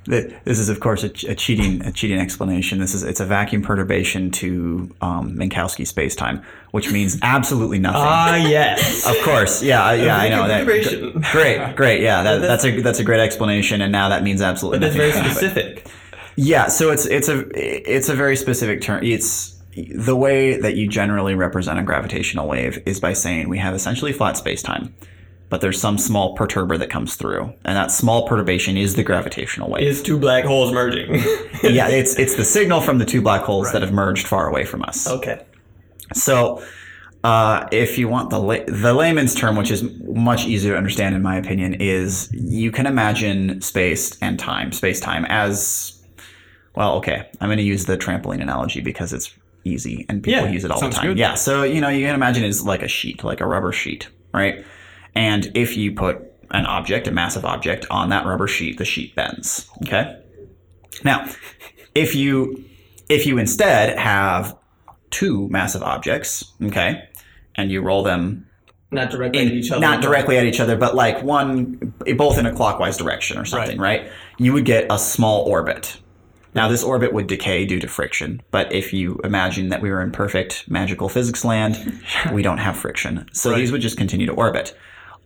this 0.06 0.58
is, 0.58 0.68
of 0.68 0.80
course, 0.80 1.02
a, 1.04 1.06
a 1.30 1.34
cheating 1.34 1.82
a 1.84 1.90
cheating 1.92 2.18
explanation. 2.20 2.78
This 2.78 2.94
is 2.94 3.02
it's 3.02 3.20
a 3.20 3.24
vacuum 3.26 3.62
perturbation 3.62 4.30
to 4.32 4.94
um, 5.00 5.36
Minkowski 5.36 5.84
spacetime, 5.86 6.42
which 6.72 6.92
means 6.92 7.18
absolutely 7.22 7.78
nothing. 7.78 8.00
Ah, 8.02 8.36
yes. 8.36 9.06
Of 9.14 9.16
course, 9.24 9.62
yeah, 9.62 9.82
I- 9.84 9.94
yeah, 9.94 10.16
I 10.16 10.28
know 10.28 10.46
that. 10.48 10.66
Great, 11.32 11.76
great, 11.76 12.00
yeah, 12.02 12.22
that, 12.22 12.40
that's 12.40 12.64
a 12.64 12.80
that's 12.80 12.98
a 12.98 13.04
great 13.04 13.20
explanation, 13.20 13.80
and 13.80 13.90
now 13.92 14.08
that 14.10 14.22
means 14.22 14.42
absolutely 14.42 14.80
That's 14.80 14.94
nothing. 14.96 15.12
very 15.12 15.30
specific. 15.30 15.86
Yeah, 16.36 16.66
so 16.68 16.90
it's 16.90 17.06
it's 17.06 17.28
a 17.28 17.44
it's 17.54 18.08
a 18.08 18.14
very 18.14 18.36
specific 18.36 18.80
term. 18.82 19.02
It's 19.04 19.52
the 19.94 20.14
way 20.16 20.56
that 20.60 20.76
you 20.76 20.88
generally 20.88 21.34
represent 21.34 21.78
a 21.78 21.82
gravitational 21.82 22.46
wave 22.48 22.82
is 22.86 23.00
by 23.00 23.12
saying 23.12 23.48
we 23.48 23.58
have 23.58 23.74
essentially 23.74 24.12
flat 24.12 24.34
spacetime, 24.36 24.90
but 25.54 25.60
there's 25.60 25.80
some 25.80 25.96
small 25.98 26.36
perturber 26.36 26.76
that 26.76 26.90
comes 26.90 27.14
through, 27.14 27.42
and 27.64 27.76
that 27.76 27.92
small 27.92 28.26
perturbation 28.26 28.76
is 28.76 28.96
the 28.96 29.04
gravitational 29.04 29.70
wave. 29.70 29.84
Is 29.86 30.02
two 30.02 30.18
black 30.18 30.44
holes 30.44 30.72
merging? 30.72 31.14
yeah, 31.62 31.86
it's 32.00 32.18
it's 32.18 32.34
the 32.34 32.44
signal 32.44 32.80
from 32.80 32.98
the 32.98 33.04
two 33.04 33.22
black 33.22 33.42
holes 33.42 33.70
that 33.70 33.80
have 33.80 33.92
merged 33.92 34.26
far 34.26 34.48
away 34.48 34.64
from 34.64 34.82
us. 34.82 35.08
okay. 35.08 35.46
So, 36.12 36.60
uh, 37.22 37.68
if 37.70 37.98
you 37.98 38.08
want 38.08 38.30
the 38.30 38.40
la- 38.40 38.64
the 38.66 38.92
layman's 38.94 39.32
term, 39.32 39.54
which 39.54 39.70
is 39.70 39.84
much 40.02 40.44
easier 40.44 40.72
to 40.72 40.76
understand 40.76 41.14
in 41.14 41.22
my 41.22 41.36
opinion, 41.36 41.74
is 41.74 42.28
you 42.32 42.72
can 42.72 42.86
imagine 42.86 43.60
space 43.60 44.18
and 44.20 44.40
time, 44.40 44.72
space 44.72 44.98
time 44.98 45.24
as 45.26 46.02
well. 46.74 46.96
Okay, 46.96 47.28
I'm 47.40 47.46
going 47.48 47.58
to 47.58 47.62
use 47.62 47.84
the 47.84 47.96
trampoline 47.96 48.42
analogy 48.42 48.80
because 48.80 49.12
it's 49.12 49.32
easy 49.62 50.04
and 50.08 50.20
people 50.20 50.46
Yeah, 50.46 50.50
use 50.50 50.64
it 50.64 50.72
all 50.72 50.80
the 50.80 50.90
time. 50.90 51.06
good. 51.10 51.18
Yeah, 51.18 51.34
so 51.34 51.62
you 51.62 51.80
know 51.80 51.90
you 51.90 52.04
can 52.04 52.16
imagine 52.16 52.42
it's 52.42 52.64
like 52.64 52.82
a 52.82 52.88
sheet, 52.88 53.22
like 53.22 53.40
a 53.40 53.46
rubber 53.46 53.70
sheet, 53.70 54.08
right? 54.32 54.64
And 55.14 55.50
if 55.54 55.76
you 55.76 55.92
put 55.92 56.18
an 56.50 56.66
object, 56.66 57.08
a 57.08 57.10
massive 57.10 57.44
object, 57.44 57.86
on 57.90 58.08
that 58.10 58.26
rubber 58.26 58.48
sheet, 58.48 58.78
the 58.78 58.84
sheet 58.84 59.14
bends. 59.14 59.68
Okay. 59.86 60.20
Now, 61.04 61.28
if 61.94 62.14
you 62.14 62.64
if 63.08 63.26
you 63.26 63.38
instead 63.38 63.98
have 63.98 64.56
two 65.10 65.48
massive 65.48 65.82
objects, 65.82 66.52
okay, 66.62 67.08
and 67.56 67.70
you 67.70 67.82
roll 67.82 68.02
them 68.02 68.46
Not 68.90 69.10
directly 69.10 69.42
in, 69.42 69.48
at 69.48 69.54
each 69.54 69.70
other. 69.70 69.80
not 69.80 70.02
directly 70.02 70.38
at 70.38 70.44
each 70.44 70.60
other, 70.60 70.76
but 70.76 70.94
like 70.94 71.22
one 71.22 71.94
both 72.16 72.38
in 72.38 72.46
a 72.46 72.52
clockwise 72.54 72.96
direction 72.96 73.38
or 73.38 73.44
something, 73.44 73.78
right? 73.78 74.08
You 74.38 74.52
would 74.52 74.64
get 74.64 74.86
a 74.90 74.98
small 74.98 75.42
orbit. 75.44 76.00
Now 76.54 76.68
this 76.68 76.84
orbit 76.84 77.12
would 77.12 77.26
decay 77.26 77.66
due 77.66 77.80
to 77.80 77.88
friction, 77.88 78.40
but 78.52 78.72
if 78.72 78.92
you 78.92 79.20
imagine 79.24 79.70
that 79.70 79.82
we 79.82 79.90
were 79.90 80.00
in 80.00 80.12
perfect 80.12 80.68
magical 80.70 81.08
physics 81.08 81.44
land, 81.44 82.00
we 82.32 82.42
don't 82.42 82.58
have 82.58 82.76
friction, 82.76 83.28
so 83.32 83.54
these 83.54 83.72
would 83.72 83.80
just 83.80 83.96
continue 83.96 84.26
to 84.26 84.32
orbit. 84.32 84.76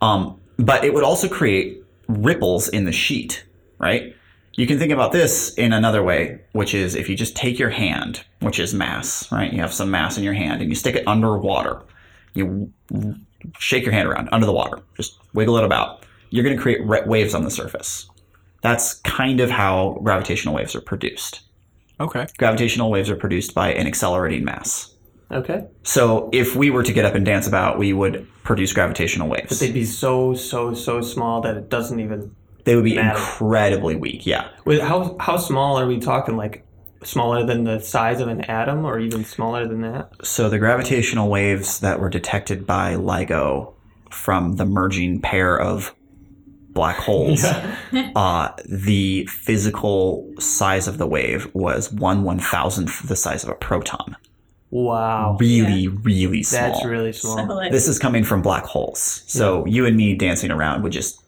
Um, 0.01 0.41
but 0.59 0.85
it 0.85 0.95
would 0.95 1.05
also 1.05 1.29
create 1.29 1.83
ripples 2.09 2.69
in 2.69 2.85
the 2.85 2.93
sheet, 2.93 3.45
right? 3.79 4.15
You 4.55 4.67
can 4.67 4.79
think 4.79 4.93
about 4.93 5.13
this 5.13 5.55
in 5.55 5.73
another 5.73 6.03
way, 6.03 6.41
which 6.53 6.75
is 6.75 6.97
if 6.97 7.09
you 7.09 7.17
just 7.17 7.37
take 7.37 7.59
your 7.59 7.71
hand, 7.71 8.25
which 8.41 8.59
is 8.59 8.75
mass, 8.75 9.31
right? 9.31 9.53
You 9.53 9.61
have 9.61 9.73
some 9.73 9.91
mass 9.91 10.19
in 10.19 10.25
your 10.25 10.33
hand 10.33 10.61
and 10.61 10.69
you 10.69 10.75
stick 10.75 10.97
it 10.97 11.07
underwater. 11.07 11.83
You 12.35 12.73
shake 13.59 13.85
your 13.85 13.93
hand 13.93 14.09
around 14.09 14.29
under 14.33 14.47
the 14.47 14.53
water, 14.53 14.81
just 14.97 15.17
wiggle 15.33 15.59
it 15.59 15.65
about. 15.65 16.05
You're 16.31 16.43
going 16.43 16.57
to 16.57 16.61
create 16.61 16.85
re- 16.85 17.05
waves 17.07 17.35
on 17.35 17.45
the 17.45 17.51
surface. 17.51 18.09
That's 18.61 18.95
kind 18.95 19.41
of 19.41 19.51
how 19.51 20.01
gravitational 20.03 20.55
waves 20.55 20.75
are 20.75 20.81
produced. 20.81 21.43
Okay. 22.01 22.27
Gravitational 22.37 22.91
waves 22.91 23.11
are 23.11 23.17
produced 23.17 23.55
by 23.55 23.73
an 23.73 23.87
accelerating 23.87 24.45
mass. 24.45 24.93
Okay. 25.31 25.67
So 25.83 26.31
if 26.33 26.57
we 26.57 26.71
were 26.71 26.83
to 26.83 26.93
get 26.93 27.05
up 27.05 27.15
and 27.15 27.25
dance 27.25 27.47
about, 27.47 27.79
we 27.79 27.93
would 27.93 28.27
produce 28.49 28.73
gravitational 28.73 29.29
waves. 29.29 29.51
But 29.51 29.59
they'd 29.59 29.75
be 29.75 29.85
so 29.85 30.33
so 30.33 30.73
so 30.73 31.03
small 31.03 31.43
that 31.43 31.57
it 31.57 31.69
doesn't 31.69 32.01
even. 32.01 32.35
They 32.65 32.75
would 32.75 32.85
be 32.85 32.97
Matter. 32.97 33.11
incredibly 33.11 33.95
weak. 33.95 34.27
Yeah. 34.27 34.49
With 34.65 34.81
how 34.81 35.17
how 35.21 35.37
small 35.37 35.79
are 35.79 35.87
we 35.87 36.01
talking? 36.01 36.37
Like 36.37 36.67
smaller 37.05 37.45
than 37.45 37.65
the 37.65 37.79
size 37.79 38.21
of 38.21 38.29
an 38.29 38.41
atom 38.43 38.85
or 38.87 38.99
even 38.99 39.25
smaller 39.25 39.69
than 39.69 39.83
that? 39.83 40.11
So 40.25 40.49
the 40.49 40.59
gravitational 40.59 41.29
waves 41.29 41.81
that 41.81 42.01
were 42.01 42.09
detected 42.09 42.67
by 42.67 42.95
LIGO 42.95 43.75
from 44.11 44.57
the 44.57 44.65
merging 44.65 45.21
pair 45.21 45.61
of 45.61 45.95
black 46.71 46.97
holes, 46.97 47.45
uh, 48.17 48.53
the 48.65 49.27
physical 49.27 50.33
size 50.39 50.89
of 50.89 50.97
the 50.97 51.07
wave 51.07 51.55
was 51.55 51.93
one 51.93 52.25
one 52.25 52.39
thousandth 52.39 53.07
the 53.07 53.17
size 53.17 53.45
of 53.45 53.51
a 53.51 53.55
proton. 53.55 54.17
Wow. 54.71 55.37
Really, 55.41 55.89
really 55.89 56.43
small. 56.43 56.73
That's 56.73 56.85
really 56.85 57.13
small. 57.13 57.37
So, 57.37 57.55
like, 57.55 57.73
this 57.73 57.89
is 57.89 57.99
coming 57.99 58.25
from 58.25 58.43
black 58.43 58.65
holes. 58.65 59.23
So 59.27 59.65
you 59.67 59.87
and 59.87 59.97
me 59.97 60.15
dancing 60.15 60.51
around 60.51 60.83
would 60.83 60.93
just 60.93 61.23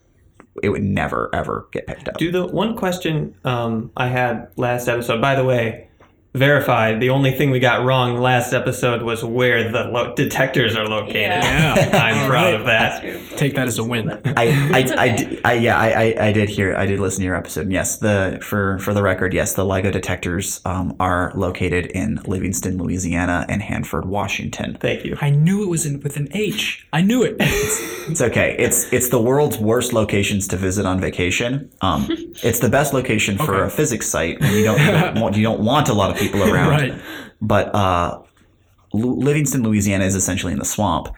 it 0.61 0.69
would 0.69 0.83
never 0.83 1.29
ever 1.33 1.67
get 1.71 1.87
picked 1.87 2.07
up. 2.07 2.17
Do 2.17 2.31
the 2.31 2.45
one 2.45 2.75
question 2.75 3.33
um, 3.45 3.91
I 3.97 4.07
had 4.07 4.49
last 4.57 4.87
episode, 4.87 5.21
by 5.21 5.35
the 5.35 5.43
way, 5.43 5.87
verified. 6.33 6.99
The 7.01 7.09
only 7.09 7.31
thing 7.31 7.51
we 7.51 7.59
got 7.59 7.83
wrong 7.83 8.17
last 8.17 8.53
episode 8.53 9.01
was 9.01 9.23
where 9.23 9.69
the 9.71 9.83
lo- 9.85 10.13
detectors 10.15 10.75
are 10.75 10.87
located. 10.87 11.15
Yeah. 11.15 11.75
Yeah. 11.75 11.97
I'm 12.03 12.29
proud 12.29 12.53
of 12.53 12.65
that. 12.65 13.03
Take 13.37 13.55
that 13.55 13.67
as 13.67 13.77
a 13.77 13.83
win. 13.83 14.09
I, 14.25 14.69
I, 14.73 14.79
It's 14.79 14.91
I, 14.91 15.09
okay. 15.13 15.41
I, 15.43 15.53
yeah, 15.53 15.77
I, 15.77 15.87
I, 15.89 16.15
I 16.27 16.31
did 16.31 16.49
hear, 16.49 16.75
I 16.75 16.85
did 16.85 16.99
listen 16.99 17.19
to 17.19 17.25
your 17.25 17.35
episode. 17.35 17.61
And 17.61 17.73
yes, 17.73 17.97
the 17.97 18.39
for 18.41 18.79
for 18.79 18.93
the 18.93 19.03
record, 19.03 19.33
yes, 19.33 19.53
the 19.53 19.63
LIGO 19.65 19.91
detectors 19.91 20.61
um, 20.65 20.95
are 20.99 21.31
located 21.35 21.87
in 21.87 22.19
Livingston, 22.25 22.77
Louisiana, 22.77 23.45
and 23.49 23.61
Hanford, 23.61 24.05
Washington. 24.05 24.77
Thank 24.79 25.03
you. 25.05 25.17
I 25.21 25.29
knew 25.31 25.63
it 25.63 25.69
was 25.69 25.85
in, 25.85 25.99
with 25.99 26.17
an 26.17 26.29
H. 26.31 26.87
I 26.93 27.01
knew 27.01 27.23
it. 27.23 27.35
It's 27.39 28.21
okay. 28.21 28.55
It's 28.57 28.91
it's 28.93 29.09
the 29.09 29.21
world's 29.21 29.57
worst 29.57 29.93
locations 29.93 30.47
to 30.49 30.57
visit 30.57 30.85
on 30.85 30.99
vacation. 30.99 31.69
Um, 31.81 32.07
it's 32.09 32.59
the 32.59 32.69
best 32.69 32.93
location 32.93 33.37
for 33.37 33.55
Okay. 33.55 33.67
a 33.67 33.69
physics 33.69 34.07
site 34.07 34.39
when 34.39 34.53
you 34.53 34.63
don't, 34.63 34.79
you 34.79 34.91
don't 34.91 35.15
want 35.21 35.35
you 35.35 35.43
don't 35.43 35.59
want 35.61 35.89
a 35.89 35.93
lot 35.93 36.09
of 36.09 36.20
people 36.21 36.43
around. 36.43 36.69
right. 36.91 37.01
But 37.41 37.73
uh, 37.73 38.21
Lu- 38.93 39.15
Livingston, 39.15 39.63
Louisiana, 39.63 40.05
is 40.05 40.15
essentially 40.15 40.53
in 40.53 40.59
the 40.59 40.65
swamp, 40.65 41.09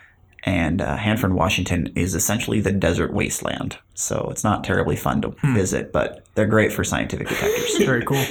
and 0.46 0.82
uh, 0.82 0.98
Hanford, 0.98 1.34
Washington, 1.34 1.92
is 1.96 2.16
essentially 2.16 2.60
the 2.60 2.72
desert 2.72 3.14
wasteland. 3.14 3.78
So 3.94 4.28
it's 4.32 4.44
not 4.44 4.64
terribly 4.64 4.96
fun 4.96 5.22
to 5.22 5.36
visit, 5.54 5.92
but 5.94 6.26
they're 6.36 6.46
great 6.46 6.74
for 6.74 6.84
scientific 6.84 7.28
detectors. 7.28 7.78
Very 7.86 8.04
cool. 8.04 8.24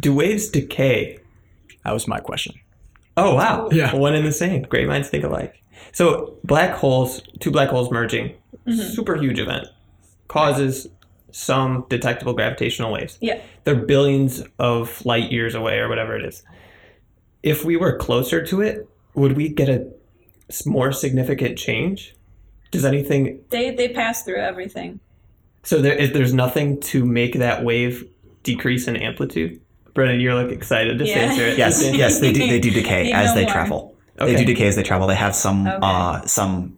Do 0.00 0.14
waves 0.14 0.48
decay? 0.48 1.18
That 1.84 1.92
was 1.92 2.08
my 2.08 2.18
question. 2.18 2.54
Oh 3.16 3.34
wow. 3.34 3.68
Yeah. 3.70 3.94
One 3.94 4.14
and 4.14 4.26
the 4.26 4.32
same. 4.32 4.62
Great 4.62 4.88
minds 4.88 5.08
think 5.08 5.24
alike. 5.24 5.62
So 5.92 6.38
black 6.44 6.74
holes, 6.74 7.20
two 7.40 7.50
black 7.50 7.68
holes 7.68 7.90
merging, 7.90 8.34
super 8.70 9.16
huge 9.16 9.38
event, 9.38 9.66
causes 10.28 10.86
some 11.32 11.84
detectable 11.88 12.34
gravitational 12.34 12.92
waves. 12.92 13.18
Yeah. 13.20 13.40
They're 13.64 13.74
billions 13.74 14.42
of 14.58 15.04
light 15.04 15.32
years 15.32 15.54
away 15.54 15.78
or 15.78 15.88
whatever 15.88 16.16
it 16.16 16.24
is. 16.24 16.42
If 17.42 17.64
we 17.64 17.76
were 17.76 17.96
closer 17.96 18.44
to 18.46 18.60
it, 18.60 18.88
would 19.14 19.36
we 19.36 19.48
get 19.48 19.68
a 19.68 19.86
more 20.66 20.92
significant 20.92 21.58
change? 21.58 22.14
Does 22.70 22.84
anything 22.84 23.40
They 23.50 23.74
they 23.74 23.88
pass 23.88 24.22
through 24.22 24.40
everything. 24.40 25.00
so 25.62 25.82
there 25.82 25.94
is 25.94 26.12
there's 26.12 26.32
nothing 26.34 26.80
to 26.80 27.04
make 27.04 27.38
that 27.38 27.64
wave 27.64 28.04
decrease 28.42 28.86
in 28.88 28.96
amplitude? 28.96 29.60
Brennan, 29.94 30.20
you're 30.20 30.34
like 30.34 30.50
excited 30.52 30.98
to 30.98 31.06
Yeah. 31.06 31.18
answer 31.18 31.46
it. 31.48 31.58
yes, 31.58 31.82
yes, 31.94 32.20
they 32.20 32.32
do. 32.32 32.40
They 32.46 32.60
do 32.60 32.70
decay 32.82 33.08
You 33.08 33.14
as 33.14 33.34
they 33.34 33.42
more. 33.44 33.52
travel. 33.52 33.96
Okay. 34.20 34.32
They 34.32 34.38
do 34.38 34.44
decay 34.54 34.66
as 34.68 34.76
they 34.76 34.82
travel. 34.82 35.06
They 35.06 35.14
have 35.16 35.34
some 35.34 35.66
Okay. 35.66 35.78
uh, 35.82 36.22
some. 36.26 36.76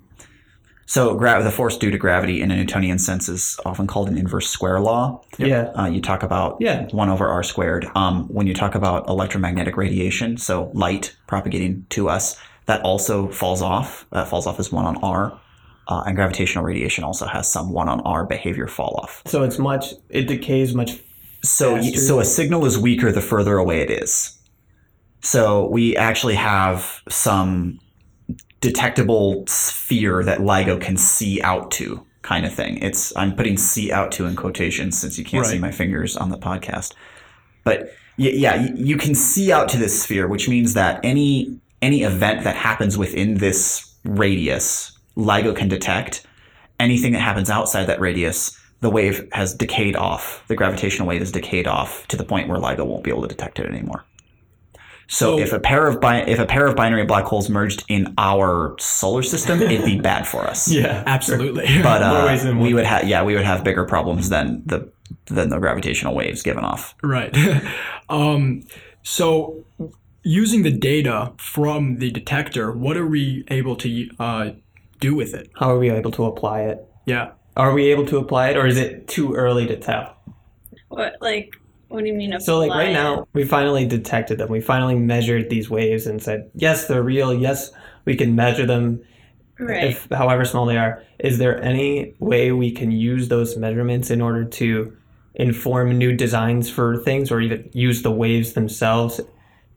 So 0.95 1.13
gra- 1.17 1.43
the 1.43 1.51
force 1.51 1.77
due 1.77 1.91
to 1.91 1.99
gravity 1.99 2.41
in 2.41 2.53
a 2.53 2.57
Newtonian 2.57 3.01
sense 3.01 3.29
is 3.29 3.59
often 3.67 3.89
called 3.89 4.09
an 4.09 4.17
inverse 4.17 4.49
square 4.49 4.79
law. 4.79 5.23
Yeah. 5.39 5.73
Uh, 5.77 5.87
you 5.87 6.01
talk 6.01 6.23
about 6.23 6.57
Yeah. 6.61 6.87
one 6.93 7.09
over 7.09 7.27
r 7.27 7.43
squared. 7.43 7.85
Um, 7.97 8.29
when 8.29 8.47
you 8.47 8.55
talk 8.55 8.77
about 8.77 9.09
electromagnetic 9.09 9.77
radiation, 9.77 10.37
so 10.37 10.71
light 10.73 11.17
propagating 11.27 11.85
to 11.91 12.09
us, 12.09 12.37
that 12.67 12.81
also 12.83 13.27
falls 13.27 13.61
off. 13.61 14.07
That 14.13 14.29
falls 14.29 14.47
off 14.47 14.61
as 14.61 14.71
one 14.71 14.85
on 14.85 14.97
r. 15.03 15.37
Uh, 15.89 16.05
and 16.07 16.15
gravitational 16.15 16.63
radiation 16.65 17.03
also 17.03 17.27
has 17.27 17.51
some 17.51 17.73
one 17.73 17.89
on 17.89 18.01
r 18.03 18.25
behavior 18.25 18.69
fall 18.69 19.01
off. 19.03 19.21
So 19.27 19.43
it's 19.43 19.59
much 19.59 19.95
it 20.11 20.29
decays 20.29 20.77
much 20.77 20.93
So, 21.43 21.75
Faster. 21.75 21.99
so 21.99 22.21
a 22.21 22.25
signal 22.25 22.65
is 22.67 22.79
weaker 22.79 23.11
the 23.11 23.21
further 23.21 23.57
away 23.59 23.81
it 23.81 23.91
is. 23.91 24.39
So 25.23 25.67
we 25.71 25.97
actually 25.97 26.37
have 26.37 27.03
some 27.09 27.81
detectable 28.65 29.45
sphere 29.47 30.25
that 30.25 30.39
LIGO 30.39 30.81
can 30.81 30.97
see 30.97 31.39
out 31.43 31.71
to, 31.71 32.03
kind 32.23 32.47
of 32.47 32.55
thing. 32.55 32.79
It's 32.79 33.15
I'm 33.15 33.37
putting 33.37 33.59
"see 33.59 33.93
out 33.93 34.11
to" 34.13 34.25
in 34.25 34.37
quotations 34.37 34.99
since 34.99 35.19
you 35.19 35.25
can't 35.25 35.45
see 35.45 35.59
my 35.59 35.71
fingers 35.71 36.17
on 36.17 36.31
the 36.31 36.39
podcast. 36.39 36.95
But 37.63 37.93
yeah, 38.17 38.71
you 38.75 38.97
can 38.97 39.15
see 39.15 39.53
out 39.53 39.69
to 39.69 39.77
this 39.77 40.03
sphere, 40.03 40.27
which 40.27 40.49
means 40.49 40.73
that 40.73 40.99
any 41.05 41.61
any 41.83 42.05
event 42.05 42.43
that 42.45 42.57
happens 42.57 42.97
within 42.97 43.35
this 43.35 43.95
radius, 44.05 44.99
LIGO 45.15 45.55
can 45.55 45.69
detect. 45.69 46.27
Anything 46.81 47.13
that 47.13 47.21
happens 47.21 47.51
outside 47.51 47.85
that 47.85 48.01
radius, 48.01 48.59
the 48.81 48.91
wave 48.91 49.29
has 49.33 49.55
decayed 49.55 49.95
off. 49.95 50.43
The 50.49 50.57
gravitational 50.57 51.07
wave 51.07 51.21
has 51.21 51.31
decayed 51.31 51.67
off 51.67 52.09
to 52.09 52.17
the 52.17 52.25
point 52.25 52.49
where 52.49 52.59
LIGO 52.59 52.87
won't 52.87 53.05
be 53.05 53.11
able 53.11 53.23
to 53.23 53.29
detect 53.29 53.59
it 53.59 53.67
anymore. 53.67 54.05
So, 55.09 55.37
So- 55.37 55.43
if 55.43 55.53
a 55.53 55.61
pair 55.61 55.87
of 55.87 56.01
bi- 56.01 56.23
if 56.23 56.39
a 56.39 56.47
pair 56.47 56.67
of 56.67 56.77
binary 56.77 57.05
black 57.05 57.25
holes 57.25 57.49
merged 57.51 57.85
in 57.89 58.15
our 58.19 58.75
solar 58.79 59.23
system, 59.23 59.61
it'd 59.63 59.85
be 59.85 59.99
bad 60.01 60.27
for 60.27 60.43
us. 60.45 60.71
Yeah. 60.73 61.03
Absolutely. 61.07 61.67
But 61.83 62.01
More 62.03 62.21
uh, 62.23 62.27
ways 62.27 62.43
than 62.45 62.59
we 62.59 62.75
would 62.75 62.87
have 62.87 63.07
yeah 63.07 63.23
we 63.23 63.35
would 63.35 63.45
have 63.45 63.63
bigger 63.65 63.85
problems 63.85 64.29
than 64.29 64.63
the 64.67 64.91
than 65.27 65.49
the 65.51 65.59
gravitational 65.59 66.15
waves 66.15 66.43
given 66.43 66.65
off. 66.65 66.95
Right. 67.03 67.35
um, 68.09 68.65
so, 69.03 69.65
using 70.23 70.63
the 70.63 70.71
data 70.71 71.33
from 71.39 71.99
the 71.99 72.11
detector, 72.11 72.73
what 72.73 72.97
are 72.97 73.07
we 73.07 73.45
able 73.49 73.77
to 73.77 74.09
uh, 74.19 74.51
do 75.01 75.15
with 75.15 75.35
it? 75.35 75.51
How 75.57 75.71
are 75.71 75.79
we 75.79 75.91
able 75.91 76.11
to 76.13 76.25
apply 76.25 76.63
it? 76.63 76.87
Yeah. 77.07 77.33
Are 77.57 77.73
we 77.73 77.91
able 77.91 78.07
to 78.07 78.17
apply 78.19 78.49
it 78.51 78.57
or 78.57 78.67
is 78.67 78.77
it 78.79 79.07
too 79.09 79.35
early 79.35 79.67
to 79.67 79.77
tell? 79.77 80.17
What 80.89 81.17
like 81.21 81.55
what 81.89 82.01
do 82.03 82.07
you 82.07 82.15
mean? 82.15 82.39
So 82.41 82.59
like 82.59 82.71
right 82.71 82.93
now 82.93 83.27
we 83.33 83.45
finally 83.45 83.87
detected 83.87 84.39
them. 84.39 84.49
We 84.49 84.61
finally 84.61 84.95
measured 84.97 85.51
these 85.51 85.69
waves 85.71 86.07
and 86.07 86.23
said, 86.23 86.51
yes, 86.55 86.87
they're 86.89 87.03
real. 87.03 87.33
Yes, 87.35 87.71
we 88.05 88.17
can 88.17 88.35
measure 88.35 88.67
them? 88.67 89.03
Right. 89.57 89.85
if 89.85 90.09
however 90.11 90.45
small 90.45 90.67
they 90.67 90.77
are. 90.77 91.01
Is 91.21 91.39
there 91.39 91.63
any 91.63 92.15
way 92.19 92.51
we 92.51 92.73
can 92.73 92.91
use 92.91 93.29
those 93.29 93.57
measurements 93.57 94.11
in 94.11 94.21
order 94.21 94.45
to 94.45 94.97
inform 95.37 95.97
new 95.97 96.13
designs 96.13 96.69
for 96.69 96.97
things 96.99 97.31
or 97.31 97.41
even 97.41 97.71
use 97.73 98.03
the 98.03 98.11
waves 98.11 98.55
themselves 98.55 99.21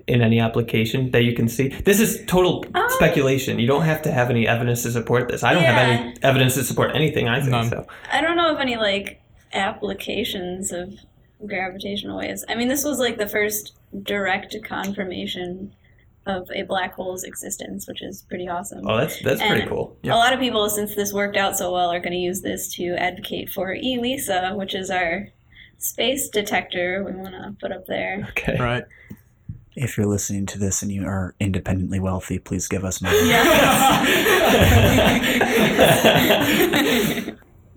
in 0.07 0.21
any 0.23 0.39
application 0.39 1.11
that 1.11 1.23
you 1.25 1.33
can 1.35 1.47
see? 1.47 1.67
This 1.67 1.99
is 1.99 2.23
total 2.25 2.65
Um, 2.73 2.85
speculation. 2.89 3.59
You 3.59 3.67
don't 3.67 3.83
have 3.83 4.01
to 4.01 4.11
have 4.11 4.31
any 4.31 4.47
evidence 4.47 4.81
to 4.81 4.91
support 4.91 5.27
this. 5.27 5.43
I 5.43 5.53
don't 5.53 5.63
have 5.63 5.77
any 5.77 6.15
evidence 6.23 6.55
to 6.55 6.63
support 6.63 6.95
anything 6.95 7.27
I 7.27 7.39
think 7.39 7.51
None. 7.51 7.69
so. 7.69 7.85
I 8.11 8.21
don't 8.21 8.35
know 8.35 8.51
of 8.51 8.59
any 8.59 8.77
like 8.77 9.21
applications 9.53 10.71
of 10.71 10.93
gravitational 11.45 12.17
waves. 12.17 12.43
I 12.47 12.55
mean, 12.55 12.67
this 12.67 12.83
was 12.83 12.99
like 12.99 13.17
the 13.17 13.27
first 13.27 13.73
direct 14.03 14.55
confirmation 14.63 15.73
of 16.25 16.49
a 16.53 16.63
black 16.63 16.93
hole's 16.93 17.23
existence, 17.23 17.87
which 17.87 18.01
is 18.01 18.23
pretty 18.23 18.49
awesome. 18.49 18.87
Oh, 18.87 18.97
that's 18.97 19.21
that's 19.23 19.41
pretty 19.41 19.61
And 19.61 19.69
cool. 19.69 19.97
A 20.03 20.09
lot 20.09 20.33
of 20.33 20.39
people, 20.39 20.69
since 20.69 20.95
this 20.95 21.13
worked 21.13 21.37
out 21.37 21.57
so 21.57 21.71
well, 21.71 21.91
are 21.91 21.99
going 21.99 22.13
to 22.13 22.19
use 22.19 22.41
this 22.41 22.73
to 22.75 22.95
advocate 22.95 23.49
for 23.49 23.73
eLISA, 23.73 24.55
which 24.55 24.75
is 24.75 24.89
our 24.89 25.29
space 25.77 26.29
detector 26.29 27.03
we 27.03 27.13
want 27.13 27.33
to 27.33 27.55
put 27.59 27.71
up 27.71 27.85
there. 27.85 28.27
Okay. 28.31 28.57
Right. 28.59 28.83
If 29.75 29.95
you're 29.95 30.07
listening 30.07 30.47
to 30.47 30.57
this 30.57 30.81
and 30.81 30.91
you 30.91 31.05
are 31.05 31.35
independently 31.39 31.99
wealthy, 31.99 32.39
please 32.39 32.67
give 32.67 32.83
us 32.83 32.99
money. 32.99 33.15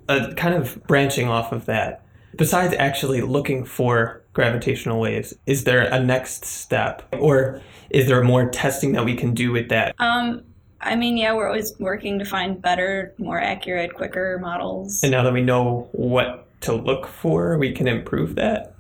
uh, 0.09 0.33
kind 0.35 0.55
of 0.55 0.83
branching 0.87 1.29
off 1.29 1.53
of 1.53 1.67
that, 1.67 2.03
besides 2.37 2.75
actually 2.79 3.21
looking 3.21 3.65
for 3.65 4.23
gravitational 4.33 5.01
waves, 5.01 5.35
is 5.47 5.65
there 5.65 5.83
a 5.83 5.99
next 6.03 6.45
step, 6.45 7.03
or 7.19 7.61
is 7.91 8.07
there 8.07 8.23
more 8.23 8.49
testing 8.49 8.93
that 8.93 9.05
we 9.05 9.15
can 9.15 9.35
do 9.35 9.53
with 9.53 9.69
that? 9.71 9.95
Um, 9.99 10.43
I 10.81 10.97
mean, 10.97 11.17
yeah, 11.17 11.35
we're 11.35 11.47
always 11.47 11.73
working 11.79 12.19
to 12.21 12.25
find 12.25 12.61
better, 12.63 13.15
more 13.19 13.41
accurate, 13.41 13.95
quicker 13.95 14.39
models. 14.41 15.01
And 15.03 15.13
now 15.13 15.23
that 15.25 15.33
we 15.33 15.43
know 15.43 15.89
what 15.93 16.47
to 16.63 16.73
look 16.73 17.07
for, 17.07 17.59
we 17.59 17.73
can 17.73 17.87
improve 17.89 18.37
that. 18.37 18.75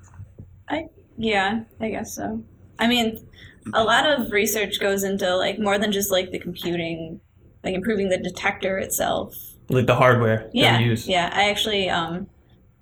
I 0.69 0.87
Yeah, 1.19 1.65
I 1.81 1.91
guess 1.91 2.15
so. 2.15 2.43
I 2.79 2.87
mean, 2.87 3.27
a 3.75 3.85
lot 3.85 4.07
of 4.09 4.33
research 4.33 4.81
goes 4.81 5.03
into 5.05 5.37
like 5.37 5.59
more 5.59 5.79
than 5.79 5.93
just 5.93 6.11
like 6.11 6.31
the 6.31 6.39
computing, 6.39 7.21
like 7.65 7.75
improving 7.75 8.09
the 8.09 8.17
detector 8.19 8.79
itself. 8.79 9.35
Like 9.69 9.87
the 9.87 9.95
hardware 9.97 10.49
Yeah, 10.55 10.73
that 10.73 10.81
we 10.81 10.87
use. 10.87 11.07
yeah. 11.07 11.31
I 11.35 11.51
actually 11.51 11.91
um, 11.91 12.29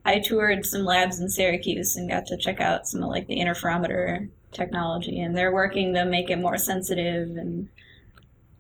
I 0.05 0.21
toured 0.21 0.65
some 0.65 0.85
labs 0.85 1.21
in 1.21 1.29
Syracuse 1.29 1.97
and 1.97 2.09
got 2.09 2.27
to 2.27 2.37
check 2.37 2.61
out 2.61 2.89
some 2.89 3.03
of 3.03 3.09
like 3.09 3.27
the 3.27 3.39
interferometer 3.39 4.29
technology, 4.53 5.21
and 5.21 5.37
they're 5.37 5.53
working 5.53 5.95
to 5.95 6.05
make 6.05 6.31
it 6.31 6.37
more 6.37 6.57
sensitive, 6.57 7.37
and 7.37 7.69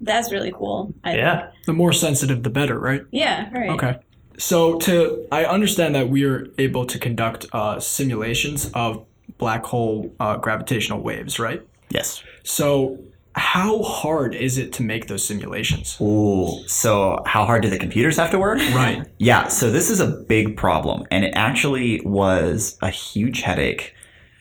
that's 0.00 0.30
really 0.30 0.52
cool. 0.52 0.92
I 1.04 1.16
Yeah. 1.16 1.50
The 1.66 1.72
more 1.72 1.92
sensitive, 1.92 2.42
the 2.42 2.50
better, 2.50 2.78
right? 2.78 3.02
Yeah. 3.10 3.50
Right. 3.52 3.70
Okay. 3.70 3.98
So 4.38 4.78
to 4.80 5.26
I 5.32 5.44
understand 5.44 5.94
that 5.94 6.08
we 6.08 6.24
are 6.24 6.46
able 6.58 6.86
to 6.86 6.98
conduct 6.98 7.46
uh, 7.52 7.80
simulations 7.80 8.70
of 8.74 9.04
black 9.38 9.64
hole 9.64 10.12
uh, 10.20 10.36
gravitational 10.36 11.00
waves, 11.00 11.38
right? 11.38 11.62
Yes. 11.90 12.22
So, 12.44 12.98
how 13.38 13.82
hard 13.82 14.34
is 14.34 14.58
it 14.58 14.72
to 14.74 14.82
make 14.82 15.06
those 15.06 15.26
simulations? 15.26 15.96
Ooh. 16.00 16.62
So 16.66 17.22
how 17.24 17.46
hard 17.46 17.62
do 17.62 17.70
the 17.70 17.78
computers 17.78 18.16
have 18.16 18.30
to 18.32 18.38
work? 18.38 18.58
Right. 18.58 19.04
Yeah, 19.20 19.48
so 19.48 19.70
this 19.70 19.90
is 19.90 19.98
a 19.98 20.06
big 20.06 20.56
problem, 20.56 21.04
and 21.10 21.24
it 21.24 21.32
actually 21.34 22.00
was 22.04 22.78
a 22.82 22.88
huge 22.88 23.40
headache. 23.40 23.94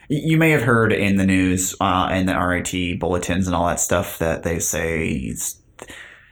You 0.08 0.38
may 0.38 0.52
have 0.52 0.62
heard 0.62 0.94
in 0.94 1.16
the 1.16 1.26
news 1.26 1.76
uh, 1.82 2.08
and 2.12 2.30
the 2.30 2.38
RIT 2.38 3.00
bulletins 3.00 3.48
and 3.48 3.56
all 3.56 3.68
that 3.68 3.80
stuff 3.80 4.20
that 4.20 4.44
they 4.44 4.60
say 4.60 5.34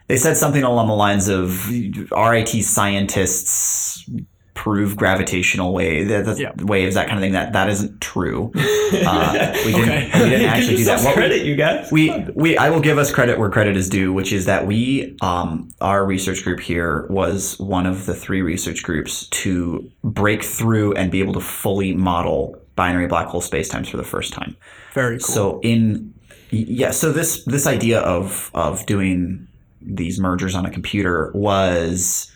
they 0.07 0.17
said 0.17 0.37
something 0.37 0.63
along 0.63 0.87
the 0.87 0.93
lines 0.93 1.27
of 1.27 1.69
RIT 1.69 2.49
scientists 2.49 4.07
prove 4.55 4.95
gravitational 4.95 5.73
wave, 5.73 6.07
the, 6.07 6.23
the 6.23 6.35
Yeah. 6.41 6.51
waves, 6.63 6.95
that 6.95 7.07
kind 7.07 7.19
of 7.19 7.21
thing. 7.21 7.33
That 7.33 7.53
that 7.53 7.69
isn't 7.69 8.01
true. 8.01 8.51
Uh, 8.95 9.51
we 9.65 9.71
didn't, 9.73 9.81
Okay. 9.81 10.11
we 10.23 10.29
didn't 10.29 10.45
actually 10.49 10.77
do 10.77 10.83
that. 10.85 10.99
What 11.03 11.07
we- 11.15 11.21
credit, 11.21 11.45
you 11.45 11.55
guys. 11.55 11.91
we 11.91 12.11
we 12.35 12.57
I 12.57 12.69
will 12.69 12.79
give 12.79 12.97
us 12.97 13.11
credit 13.11 13.37
where 13.39 13.49
credit 13.49 13.75
is 13.75 13.89
due, 13.89 14.13
which 14.13 14.31
is 14.31 14.45
that 14.45 14.65
we 14.67 15.17
um 15.21 15.69
our 15.81 16.05
research 16.05 16.43
group 16.43 16.59
here 16.61 17.05
was 17.09 17.59
one 17.59 17.85
of 17.87 18.05
the 18.05 18.13
three 18.13 18.41
research 18.41 18.83
groups 18.83 19.27
to 19.29 19.89
break 20.03 20.43
through 20.43 20.93
and 20.93 21.11
be 21.11 21.19
able 21.19 21.33
to 21.33 21.39
fully 21.41 21.93
model 21.93 22.57
binary 22.75 23.07
black 23.07 23.27
hole 23.27 23.41
spacetimes 23.41 23.89
for 23.89 23.97
the 23.97 24.03
first 24.03 24.33
time. 24.33 24.55
Very 24.93 25.17
cool. 25.17 25.27
So 25.27 25.59
in 25.61 26.13
yeah, 26.51 26.91
so 26.91 27.11
this 27.11 27.43
this 27.45 27.65
idea 27.67 27.99
of 28.01 28.51
of 28.53 28.85
doing 28.85 29.47
these 29.81 30.19
mergers 30.19 30.55
on 30.55 30.65
a 30.65 30.71
computer 30.71 31.31
was 31.33 32.31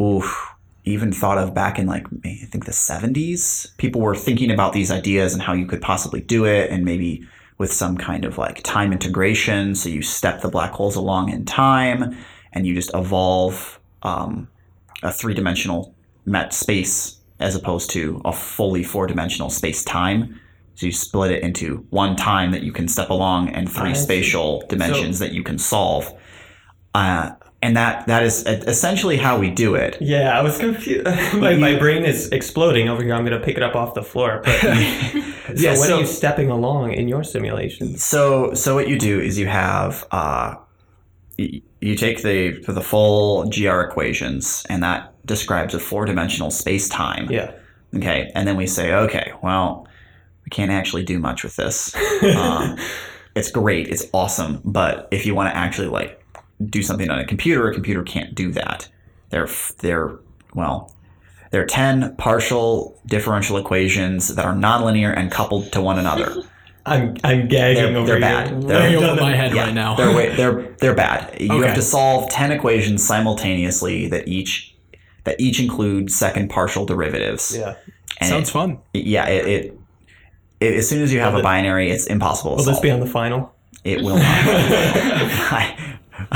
oof, 0.00 0.48
even 0.86 1.12
thought 1.12 1.36
of 1.36 1.52
back 1.52 1.78
in 1.78 1.86
like 1.86 2.06
I 2.24 2.46
think 2.50 2.64
the 2.64 2.72
70s. 2.72 3.76
People 3.76 4.00
were 4.00 4.14
thinking 4.14 4.50
about 4.50 4.72
these 4.72 4.90
ideas 4.90 5.34
and 5.34 5.42
how 5.42 5.52
you 5.52 5.66
could 5.66 5.82
possibly 5.82 6.20
do 6.20 6.46
it 6.46 6.70
and 6.70 6.84
maybe 6.84 7.26
with 7.58 7.72
some 7.72 7.96
kind 7.96 8.24
of 8.24 8.38
like 8.38 8.62
time 8.62 8.92
integration 8.92 9.74
so 9.74 9.88
you 9.88 10.02
step 10.02 10.42
the 10.42 10.48
black 10.48 10.72
holes 10.72 10.94
along 10.94 11.30
in 11.30 11.44
time 11.44 12.16
and 12.52 12.66
you 12.66 12.74
just 12.74 12.94
evolve 12.94 13.80
um, 14.02 14.48
a 15.02 15.10
three-dimensional 15.10 15.94
met 16.24 16.52
space 16.52 17.18
as 17.40 17.56
opposed 17.56 17.90
to 17.90 18.20
a 18.24 18.32
fully 18.32 18.82
four-dimensional 18.82 19.50
space-time 19.50 20.38
so 20.74 20.84
you 20.84 20.92
split 20.92 21.32
it 21.32 21.42
into 21.42 21.86
one 21.88 22.14
time 22.14 22.50
that 22.52 22.62
you 22.62 22.72
can 22.72 22.86
step 22.86 23.08
along 23.08 23.48
and 23.48 23.70
three 23.70 23.90
I 23.90 23.92
see. 23.94 24.02
spatial 24.02 24.62
dimensions 24.68 25.18
that 25.20 25.32
you 25.32 25.42
can 25.42 25.58
solve. 25.58 26.12
Uh, 26.94 27.30
and 27.62 27.76
that 27.76 28.06
that 28.06 28.22
is 28.22 28.44
essentially 28.46 29.16
how 29.16 29.38
we 29.38 29.50
do 29.50 29.74
it. 29.74 29.96
Yeah, 30.00 30.38
I 30.38 30.42
was 30.42 30.58
confused. 30.58 31.06
my, 31.34 31.56
my 31.56 31.78
brain 31.78 32.04
is 32.04 32.28
exploding 32.30 32.88
over 32.88 33.02
here. 33.02 33.14
I'm 33.14 33.24
going 33.24 33.38
to 33.38 33.44
pick 33.44 33.56
it 33.56 33.62
up 33.62 33.74
off 33.74 33.94
the 33.94 34.02
floor. 34.02 34.42
But 34.44 34.60
so 34.60 34.68
Yeah, 35.54 35.70
when 35.70 35.76
so- 35.76 35.96
are 35.96 36.00
you 36.00 36.06
stepping 36.06 36.50
along 36.50 36.92
in 36.92 37.08
your 37.08 37.24
simulations? 37.24 38.04
So 38.04 38.54
so 38.54 38.74
what 38.74 38.88
you 38.88 38.98
do 38.98 39.20
is 39.20 39.38
you 39.38 39.46
have 39.46 40.06
uh, 40.10 40.56
you 41.38 41.96
take 41.96 42.22
the 42.22 42.62
the 42.66 42.80
full 42.82 43.48
GR 43.50 43.80
equations 43.80 44.64
and 44.68 44.82
that 44.82 45.12
describes 45.26 45.74
a 45.74 45.78
four 45.78 46.04
dimensional 46.04 46.50
space 46.50 46.88
time. 46.88 47.30
Yeah. 47.30 47.52
Okay, 47.94 48.30
and 48.34 48.46
then 48.46 48.56
we 48.56 48.66
say, 48.66 48.92
okay, 48.92 49.32
well, 49.42 49.86
we 50.44 50.50
can't 50.50 50.70
actually 50.70 51.04
do 51.04 51.18
much 51.18 51.42
with 51.44 51.56
this. 51.56 51.94
um, 52.36 52.76
it's 53.34 53.50
great, 53.50 53.88
it's 53.88 54.06
awesome, 54.12 54.60
but 54.64 55.08
if 55.10 55.24
you 55.26 55.34
want 55.34 55.48
to 55.50 55.56
actually 55.56 55.88
like 55.88 56.20
do 56.64 56.82
something 56.82 57.10
on 57.10 57.18
a 57.18 57.24
computer, 57.26 57.68
a 57.68 57.74
computer 57.74 58.02
can't 58.02 58.34
do 58.34 58.50
that. 58.52 58.88
They're 59.30 59.48
they're 59.78 60.18
well, 60.54 60.94
there 61.50 61.62
are 61.62 61.66
ten 61.66 62.14
partial 62.16 63.00
differential 63.06 63.56
equations 63.58 64.34
that 64.34 64.44
are 64.44 64.54
nonlinear 64.54 65.16
and 65.16 65.30
coupled 65.30 65.72
to 65.72 65.80
one 65.80 65.98
another. 65.98 66.34
I'm 66.86 67.16
I'm 67.24 67.48
gagging 67.48 67.82
They're- 67.82 67.96
over 67.96 68.06
they're 68.06 68.16
here. 68.18 68.20
bad. 68.20 68.62
They're- 68.62 68.78
Way 68.78 68.96
over 68.96 69.20
my 69.20 69.32
it. 69.32 69.36
head 69.36 69.54
right 69.54 69.74
now. 69.74 69.96
They're 69.96 70.36
they're 70.36 70.62
they're 70.78 70.94
bad. 70.94 71.40
You 71.40 71.52
Okay. 71.52 71.66
have 71.66 71.74
to 71.76 71.82
solve 71.82 72.30
ten 72.30 72.52
equations 72.52 73.04
simultaneously 73.06 74.06
that 74.08 74.28
each 74.28 74.74
that 75.24 75.40
each 75.40 75.58
include 75.60 76.10
second 76.12 76.48
partial 76.48 76.86
derivatives. 76.86 77.56
Yeah. 77.58 77.74
And 78.20 78.28
Sounds 78.30 78.48
it- 78.48 78.52
fun. 78.52 78.78
yeah, 78.94 79.26
it, 79.26 79.46
it, 79.46 79.78
it 80.60 80.74
as 80.76 80.88
soon 80.88 81.02
as 81.02 81.12
you 81.12 81.18
have 81.18 81.32
Will 81.34 81.40
a 81.40 81.42
binary, 81.42 81.90
it's 81.90 82.06
impossible 82.06 82.52
to 82.52 82.56
Will 82.58 82.64
this 82.64 82.78
be 82.80 82.90
on 82.92 83.00
the 83.00 83.06
final? 83.06 83.52
it 83.82 84.00
will 84.02 84.16
not. 84.18 84.24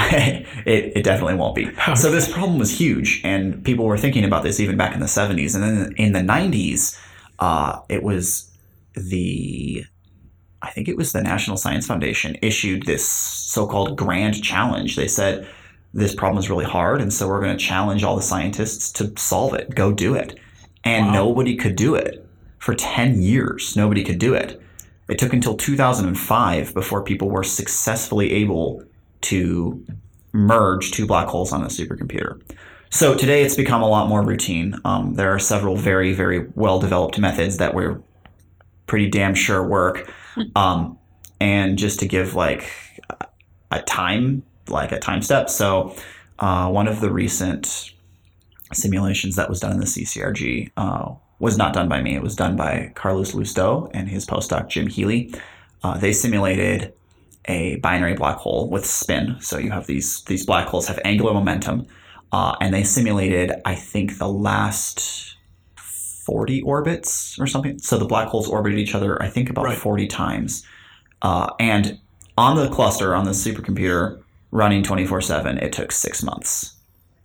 It, 0.67 0.93
it 0.97 1.05
definitely 1.05 1.35
won't 1.37 1.55
be. 1.55 1.71
So 1.97 2.11
this 2.11 2.31
problem 2.31 2.59
was 2.59 2.79
huge, 2.79 3.21
and 3.25 3.65
people 3.65 3.85
were 3.87 3.99
thinking 3.99 4.25
about 4.25 4.43
this 4.43 4.61
even 4.61 4.77
back 4.77 4.95
in 4.95 5.01
the 5.01 5.07
'70s, 5.07 5.55
and 5.55 5.63
then 5.65 5.95
in 5.97 6.13
the 6.13 6.21
'90s, 6.21 6.99
uh, 7.39 7.81
it 7.89 8.03
was 8.03 8.51
the 8.95 9.85
I 10.63 10.71
think 10.71 10.89
it 10.89 10.97
was 10.97 11.13
the 11.13 11.23
National 11.23 11.57
Science 11.57 11.87
Foundation 11.87 12.37
issued 12.43 12.85
this 12.85 13.07
so-called 13.09 13.97
grand 13.97 14.43
challenge. 14.45 14.97
They 14.97 15.09
said 15.09 15.49
this 15.95 16.15
problem 16.15 16.39
is 16.39 16.51
really 16.51 16.67
hard, 16.67 17.01
and 17.01 17.13
so 17.13 17.27
we're 17.27 17.41
going 17.41 17.57
to 17.57 17.65
challenge 17.65 18.05
all 18.05 18.15
the 18.17 18.23
scientists 18.23 18.93
to 18.93 19.13
solve 19.17 19.55
it. 19.55 19.75
Go 19.75 19.93
do 19.93 20.15
it, 20.15 20.39
and 20.85 21.07
Wow. 21.07 21.13
nobody 21.13 21.57
could 21.57 21.77
do 21.77 21.95
it 21.95 22.27
for 22.59 22.75
ten 22.75 23.23
years. 23.23 23.77
Nobody 23.77 24.05
could 24.05 24.19
do 24.19 24.35
it. 24.35 24.61
It 25.09 25.19
took 25.19 25.33
until 25.33 25.57
2005 25.57 26.73
before 26.75 27.03
people 27.03 27.31
were 27.31 27.43
successfully 27.43 28.31
able 28.33 28.85
to 29.23 29.85
merge 30.33 30.91
two 30.93 31.07
black 31.07 31.29
holes 31.29 31.53
on 31.53 31.63
a 31.63 31.67
supercomputer. 31.67 32.41
So 32.91 33.15
today 33.15 33.43
it's 33.43 33.55
become 33.55 33.83
a 33.83 33.89
lot 33.89 34.09
more 34.09 34.23
routine. 34.23 34.75
Um, 34.85 35.15
there 35.15 35.33
are 35.33 35.39
several 35.39 35.77
very, 35.77 36.13
very 36.13 36.49
well 36.55 36.81
developed 36.81 37.19
methods 37.19 37.59
that 37.59 37.75
we're 37.75 38.03
pretty 38.87 39.09
damn 39.09 39.35
sure 39.35 39.67
work. 39.67 40.13
Um, 40.57 40.97
and 41.41 41.77
just 41.77 41.99
to 42.01 42.09
give 42.09 42.35
like 42.35 42.71
a 43.71 43.83
time, 43.83 44.43
like 44.69 44.93
a 44.93 44.99
time 44.99 45.23
step. 45.23 45.51
So 45.51 45.95
uh, 46.39 46.69
one 46.69 46.89
of 46.89 47.01
the 47.01 47.11
recent 47.11 47.93
simulations 48.73 49.37
that 49.37 49.49
was 49.49 49.61
done 49.61 49.73
in 49.73 49.81
the 49.81 49.87
CCRG 49.87 50.71
uh, 50.77 51.15
was 51.39 51.59
not 51.59 51.73
done 51.73 51.89
by 51.89 52.01
me. 52.01 52.15
It 52.15 52.23
was 52.23 52.37
done 52.37 52.57
by 52.57 52.93
Carlos 52.95 53.33
Lousto 53.33 53.91
and 53.93 54.09
his 54.09 54.25
postdoc 54.25 54.69
Jim 54.69 54.87
Healy. 54.87 55.35
Uh, 55.83 55.99
they 55.99 56.13
simulated 56.13 56.93
a 57.47 57.77
binary 57.77 58.15
black 58.15 58.37
hole 58.37 58.69
with 58.69 58.85
spin. 58.87 59.37
So 59.41 59.59
you 59.59 59.71
have 59.71 59.87
these 59.87 60.23
these 60.25 60.45
black 60.45 60.69
holes 60.69 60.87
have 60.89 60.99
angular 61.05 61.33
momentum, 61.35 61.87
uh, 62.33 62.55
and 62.61 62.73
they 62.75 62.85
simulated 62.85 63.53
I 63.65 63.75
think 63.75 64.19
the 64.19 64.29
last 64.29 65.37
forty 65.77 66.63
orbits 66.63 67.39
or 67.41 67.47
something. 67.47 67.79
So 67.79 67.99
the 67.99 68.05
black 68.05 68.29
holes 68.29 68.49
orbited 68.49 68.79
each 68.79 68.95
other 68.95 69.21
I 69.23 69.29
think 69.29 69.51
about 69.51 69.65
Right. 69.65 69.79
forty 69.79 70.07
times, 70.07 70.65
uh, 71.23 71.51
and 71.59 71.99
on 72.37 72.57
the 72.57 72.69
cluster 72.69 73.15
on 73.15 73.25
the 73.25 73.33
supercomputer 73.33 74.23
running 74.51 74.83
twenty 74.83 75.07
four 75.07 75.21
seven, 75.21 75.59
it 75.59 75.73
took 75.73 75.93
six 75.93 76.23
months. 76.23 76.75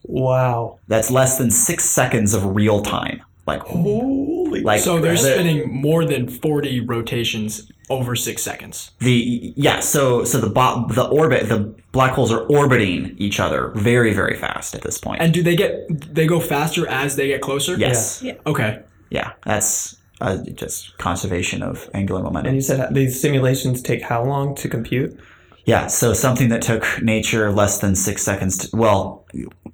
Wow. 0.03 0.79
That's 0.87 1.09
less 1.09 1.37
than 1.37 1.49
six 1.51 1.83
seconds 1.85 2.33
of 2.33 2.55
real 2.55 2.81
time. 2.81 3.21
Like 3.47 3.61
Holy. 3.61 4.61
like 4.61 4.79
So 4.81 4.99
they're 4.99 5.11
the- 5.13 5.17
spinning 5.19 5.71
more 5.71 6.03
than 6.05 6.27
40 6.27 6.79
rotations 6.81 7.71
over 7.89 8.15
six 8.15 8.41
seconds. 8.41 8.91
The 8.99 9.53
yeah, 9.55 9.79
so 9.81 10.23
so 10.23 10.39
the 10.39 10.49
bo- 10.49 10.87
the 10.89 11.03
orbit 11.05 11.47
the 11.49 11.71
black 11.91 12.13
holes 12.13 12.31
are 12.31 12.41
orbiting 12.47 13.13
each 13.19 13.39
other 13.39 13.71
very 13.75 14.11
very 14.13 14.35
fast 14.35 14.73
at 14.73 14.81
this 14.81 14.97
point. 14.97 15.21
And 15.21 15.31
do 15.33 15.43
they 15.43 15.55
get 15.55 15.87
they 16.15 16.25
go 16.25 16.39
faster 16.39 16.87
as 16.87 17.15
they 17.15 17.27
get 17.27 17.41
closer? 17.41 17.75
yes, 17.77 18.21
Yeah. 18.23 18.33
Okay. 18.47 18.79
yeah, 19.11 19.33
that's 19.45 19.97
uh, 20.21 20.37
just 20.55 20.97
conservation 20.97 21.61
of 21.61 21.87
angular 21.93 22.21
momentum. 22.23 22.55
and 22.55 22.55
momentum. 22.55 22.55
you 22.55 22.61
said 22.61 22.93
these 22.95 23.19
simulations 23.21 23.81
take 23.83 24.01
how 24.01 24.23
long 24.23 24.55
to 24.55 24.67
compute? 24.69 25.19
Yeah, 25.65 25.87
so 25.87 26.13
something 26.13 26.49
that 26.49 26.61
took 26.61 26.85
nature 27.01 27.51
less 27.51 27.79
than 27.79 27.95
six 27.95 28.21
seconds. 28.23 28.57
To, 28.59 28.77
well, 28.77 29.25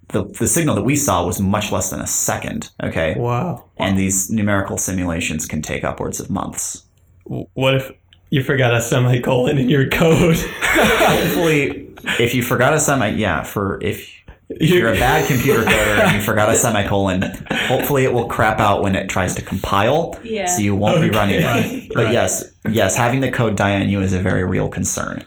the 0.10 0.24
the 0.40 0.48
signal 0.48 0.76
that 0.76 0.84
we 0.84 0.96
saw 0.96 1.26
was 1.26 1.40
much 1.42 1.72
less 1.72 1.90
than 1.90 2.00
a 2.00 2.08
second. 2.08 2.70
Okay, 2.82 3.16
Wow. 3.18 3.66
and 3.78 3.98
these 3.98 4.30
numerical 4.30 4.78
simulations 4.78 5.46
can 5.46 5.62
take 5.62 5.84
upwards 5.84 6.20
of 6.20 6.30
months. 6.30 6.84
What 7.26 7.76
if 7.76 7.92
you 8.30 8.42
forgot 8.44 8.74
a 8.74 8.82
semicolon 8.82 9.58
in 9.58 9.70
your 9.70 9.88
code? 9.90 10.38
Hopefully, 10.62 11.90
if 12.20 12.34
you 12.34 12.44
forgot 12.44 12.74
a 12.74 12.80
semi, 12.80 13.10
yeah, 13.10 13.44
for 13.44 13.80
if 13.82 14.10
If 14.50 14.70
you're 14.70 14.90
a 14.94 14.96
bad 15.00 15.28
computer 15.28 15.64
coder 15.64 16.00
and 16.06 16.16
you 16.18 16.22
forgot 16.22 16.50
a 16.50 16.56
semicolon, 16.58 17.22
hopefully 17.52 18.04
it 18.04 18.12
will 18.14 18.28
crap 18.28 18.60
out 18.60 18.82
when 18.84 18.96
it 18.96 19.08
tries 19.10 19.34
to 19.36 19.42
compile. 19.42 20.18
Yeah. 20.24 20.46
So 20.46 20.62
you 20.62 20.76
won't 20.76 21.02
be 21.02 21.10
running 21.10 21.36
it. 21.42 21.90
But 21.96 22.06
Right. 22.06 22.14
yes, 22.14 22.52
yes, 22.70 22.96
having 22.98 23.22
the 23.22 23.32
code 23.32 23.56
die 23.56 23.80
on 23.80 23.88
you 23.90 24.02
is 24.02 24.12
a 24.14 24.20
very 24.20 24.44
real 24.44 24.68
concern. 24.68 25.24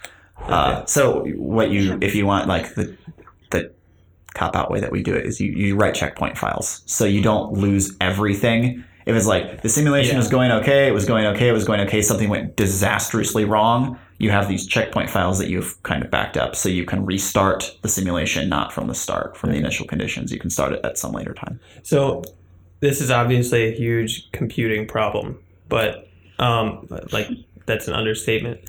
Uh, 0.48 0.84
so 0.86 1.24
what 1.36 1.70
you, 1.70 1.98
if 2.00 2.14
you 2.14 2.26
want 2.26 2.48
like 2.48 2.74
the 2.74 2.96
the 3.50 3.72
cop 4.34 4.56
out 4.56 4.70
way 4.70 4.80
that 4.80 4.90
we 4.92 5.02
do 5.02 5.14
it 5.14 5.24
is 5.26 5.40
you, 5.40 5.52
you 5.52 5.76
write 5.76 5.94
checkpoint 5.94 6.36
files 6.36 6.82
so 6.86 7.04
you 7.04 7.22
don't 7.22 7.52
lose 7.52 7.96
everything. 8.00 8.84
If 9.06 9.14
it's 9.16 9.26
like 9.26 9.62
the 9.62 9.68
simulation 9.68 10.12
Yeah. 10.14 10.18
was 10.18 10.28
going 10.28 10.50
okay, 10.50 10.88
it 10.88 10.92
was 10.92 11.04
going 11.04 11.26
okay, 11.26 11.48
it 11.48 11.52
was 11.52 11.64
going 11.64 11.80
okay, 11.80 12.02
something 12.02 12.28
went 12.28 12.56
disastrously 12.56 13.44
wrong, 13.44 13.98
you 14.18 14.30
have 14.30 14.48
these 14.48 14.66
checkpoint 14.66 15.10
files 15.10 15.38
that 15.38 15.48
you've 15.48 15.80
kind 15.82 16.02
of 16.04 16.10
backed 16.10 16.36
up 16.36 16.56
so 16.56 16.68
you 16.68 16.84
can 16.84 17.04
restart 17.04 17.76
the 17.82 17.88
simulation 17.88 18.48
not 18.48 18.72
from 18.72 18.86
the 18.86 18.94
start, 18.94 19.36
from 19.36 19.50
the 19.50 19.56
initial 19.56 19.86
conditions. 19.86 20.32
You 20.32 20.38
can 20.38 20.50
start 20.50 20.72
it 20.72 20.80
at 20.84 20.96
some 20.98 21.12
later 21.12 21.34
time. 21.34 21.60
So, 21.82 22.22
this 22.80 23.00
is 23.00 23.10
obviously 23.10 23.68
a 23.68 23.72
huge 23.74 24.30
computing 24.32 24.86
problem, 24.86 25.38
but 25.68 26.08
Um, 26.38 26.86
like 27.12 27.28
that's 27.66 27.86
an 27.88 27.94
understatement. 27.94 28.60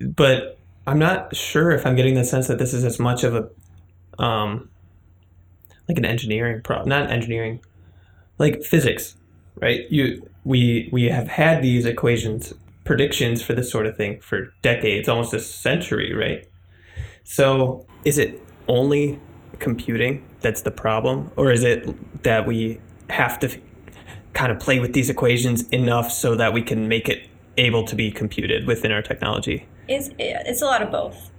But 0.00 0.58
I'm 0.86 0.98
not 0.98 1.34
sure 1.34 1.70
if 1.70 1.86
I'm 1.86 1.96
getting 1.96 2.14
the 2.14 2.24
sense 2.24 2.48
that 2.48 2.58
this 2.58 2.74
is 2.74 2.84
as 2.84 2.98
much 2.98 3.24
of 3.24 3.34
a, 3.34 4.22
um, 4.22 4.68
like 5.88 5.98
an 5.98 6.04
engineering 6.04 6.62
problem, 6.62 6.88
not 6.88 7.10
engineering, 7.10 7.60
like 8.38 8.62
physics, 8.62 9.16
right? 9.56 9.90
You 9.90 10.28
we 10.44 10.88
we 10.92 11.04
have 11.04 11.28
had 11.28 11.62
these 11.62 11.86
equations 11.86 12.52
predictions 12.84 13.42
for 13.42 13.54
this 13.54 13.70
sort 13.70 13.86
of 13.86 13.96
thing 13.96 14.20
for 14.20 14.52
decades, 14.62 15.08
almost 15.08 15.32
a 15.32 15.40
century, 15.40 16.12
right? 16.14 16.46
So 17.24 17.86
is 18.04 18.18
it 18.18 18.42
only 18.68 19.18
computing 19.58 20.24
that's 20.40 20.62
the 20.62 20.70
problem, 20.70 21.30
or 21.36 21.50
is 21.50 21.64
it 21.64 22.22
that 22.22 22.46
we 22.46 22.80
have 23.08 23.38
to 23.40 23.58
kind 24.34 24.52
of 24.52 24.58
play 24.58 24.80
with 24.80 24.92
these 24.92 25.08
equations 25.08 25.68
enough 25.68 26.10
so 26.10 26.34
that 26.34 26.52
we 26.52 26.60
can 26.60 26.88
make 26.88 27.08
it 27.08 27.28
able 27.56 27.84
to 27.86 27.94
be 27.94 28.10
computed 28.10 28.66
within 28.66 28.92
our 28.92 29.02
technology? 29.02 29.66
It's 29.88 30.10
it's 30.18 30.62
a 30.62 30.66
lot 30.66 30.82
of 30.82 30.90
both. 30.90 31.30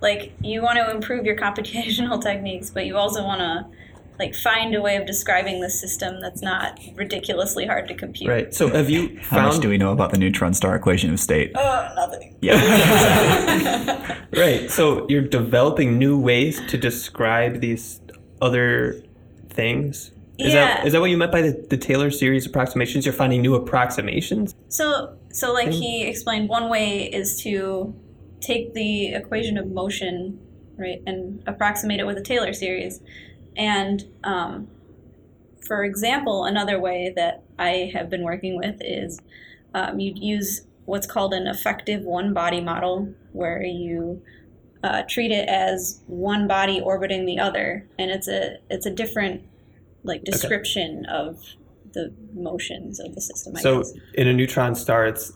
Like 0.00 0.32
you 0.40 0.62
want 0.62 0.78
to 0.78 0.90
improve 0.90 1.24
your 1.24 1.36
computational 1.46 2.22
techniques, 2.22 2.70
but 2.70 2.86
you 2.86 2.96
also 2.96 3.22
want 3.24 3.40
to 3.40 3.66
like 4.20 4.34
find 4.34 4.74
a 4.74 4.82
way 4.82 4.96
of 4.96 5.06
describing 5.06 5.60
the 5.60 5.70
system 5.70 6.20
that's 6.20 6.42
not 6.42 6.78
ridiculously 6.94 7.66
hard 7.66 7.88
to 7.88 7.94
compute. 7.94 8.28
Right. 8.28 8.54
So 8.54 8.68
have 8.68 8.90
you 8.90 9.18
How 9.22 9.48
much 9.48 9.60
do 9.60 9.70
we 9.70 9.78
know 9.78 9.92
about 9.92 10.10
the 10.10 10.18
neutron 10.18 10.52
star 10.52 10.76
equation 10.76 11.10
of 11.10 11.18
state? 11.18 11.56
Uh, 11.56 11.92
nothing. 11.96 12.36
Yeah. 12.42 14.24
right? 14.36 14.70
So 14.70 15.06
you're 15.08 15.22
developing 15.22 15.98
new 15.98 16.18
ways 16.18 16.60
to 16.68 16.76
describe 16.76 17.60
these 17.60 18.00
other 18.40 19.02
things. 19.50 20.12
Is 20.40 20.52
that 20.52 20.78
Yeah. 20.80 20.86
is 20.86 20.92
that 20.92 21.00
what 21.00 21.10
you 21.10 21.16
meant 21.16 21.32
by 21.32 21.42
the, 21.42 21.66
the 21.68 21.76
Taylor 21.76 22.10
series 22.10 22.46
approximations? 22.46 23.04
You're 23.04 23.12
finding 23.12 23.42
new 23.42 23.54
approximations. 23.54 24.54
So, 24.68 25.16
so 25.30 25.52
like 25.52 25.70
he 25.70 26.04
explained, 26.04 26.48
one 26.48 26.68
way 26.68 27.04
is 27.04 27.40
to 27.42 27.94
take 28.40 28.74
the 28.74 29.14
equation 29.14 29.58
of 29.58 29.70
motion, 29.70 30.38
right, 30.76 31.02
and 31.06 31.42
approximate 31.46 32.00
it 32.00 32.06
with 32.06 32.16
a 32.16 32.22
Taylor 32.22 32.52
series. 32.52 33.00
And 33.56 34.04
um, 34.24 34.68
for 35.66 35.84
example, 35.84 36.44
another 36.44 36.80
way 36.80 37.12
that 37.16 37.42
I 37.58 37.90
have 37.94 38.08
been 38.08 38.22
working 38.22 38.56
with 38.56 38.76
is 38.80 39.20
um, 39.74 40.00
you'd 40.00 40.18
use 40.18 40.62
what's 40.86 41.06
called 41.06 41.34
an 41.34 41.46
effective 41.46 42.02
one 42.02 42.32
body 42.32 42.60
model, 42.60 43.14
where 43.32 43.62
you 43.62 44.22
uh, 44.82 45.02
treat 45.08 45.30
it 45.30 45.48
as 45.48 46.00
one 46.06 46.48
body 46.48 46.80
orbiting 46.80 47.26
the 47.26 47.38
other, 47.38 47.86
and 47.98 48.10
it's 48.10 48.26
a 48.26 48.56
it's 48.70 48.86
a 48.86 48.90
different 48.90 49.42
like 50.02 50.24
description 50.24 51.06
of 51.06 51.38
the 51.92 52.12
motions 52.34 53.00
of 53.00 53.14
the 53.14 53.20
system. 53.20 53.56
I 53.56 53.60
So 53.60 53.78
guess. 53.78 53.92
in 54.14 54.28
a 54.28 54.32
neutron 54.32 54.74
star, 54.74 55.06
it's 55.06 55.32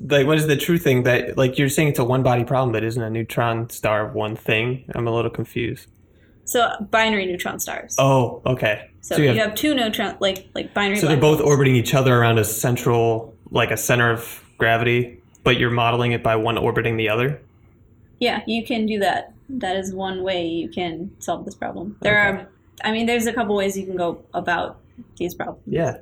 like 0.00 0.26
what 0.26 0.38
is 0.38 0.46
the 0.46 0.56
true 0.56 0.78
thing 0.78 1.02
that 1.04 1.36
like 1.36 1.58
you're 1.58 1.68
saying 1.68 1.88
it's 1.88 1.98
a 1.98 2.04
one 2.04 2.22
body 2.22 2.44
problem, 2.44 2.72
but 2.72 2.82
isn't 2.84 3.02
a 3.02 3.10
neutron 3.10 3.70
star 3.70 4.08
one 4.08 4.34
thing? 4.36 4.84
I'm 4.94 5.06
a 5.06 5.12
little 5.14 5.30
confused. 5.30 5.86
So 6.44 6.70
binary 6.90 7.26
neutron 7.26 7.60
stars. 7.60 7.94
Oh, 7.98 8.40
okay. 8.46 8.90
so, 9.02 9.16
so 9.16 9.22
you 9.22 9.28
you, 9.32 9.38
have- 9.38 9.48
have, 9.50 9.54
two 9.54 9.74
neutron 9.74 10.16
like 10.20 10.48
like 10.54 10.72
binary. 10.74 10.98
So 10.98 11.06
they're 11.06 11.16
both 11.16 11.38
holes. 11.38 11.50
orbiting 11.50 11.76
each 11.76 11.94
other 11.94 12.16
around 12.18 12.38
a 12.38 12.44
central, 12.44 13.34
like 13.50 13.70
a 13.70 13.76
center 13.76 14.10
of 14.10 14.42
gravity, 14.56 15.20
but 15.44 15.58
you're 15.58 15.70
modeling 15.70 16.12
it 16.12 16.22
by 16.22 16.36
one 16.36 16.56
orbiting 16.58 16.96
the 16.96 17.08
other. 17.08 17.40
Yeah, 18.18 18.42
you 18.46 18.64
can 18.66 18.86
do 18.86 18.98
that. 19.00 19.32
That 19.50 19.76
is 19.76 19.94
one 19.94 20.22
way 20.22 20.46
you 20.46 20.68
can 20.68 21.10
solve 21.20 21.44
this 21.44 21.54
problem. 21.54 21.96
There 22.00 22.18
Okay. 22.18 22.40
are, 22.42 22.48
I 22.84 22.92
mean, 22.92 23.06
there's 23.06 23.26
a 23.26 23.32
couple 23.32 23.54
ways 23.54 23.76
you 23.76 23.84
can 23.86 23.96
go 23.96 24.22
about 24.34 24.78
these 25.16 25.34
problems. 25.34 25.62
Yeah, 25.66 25.98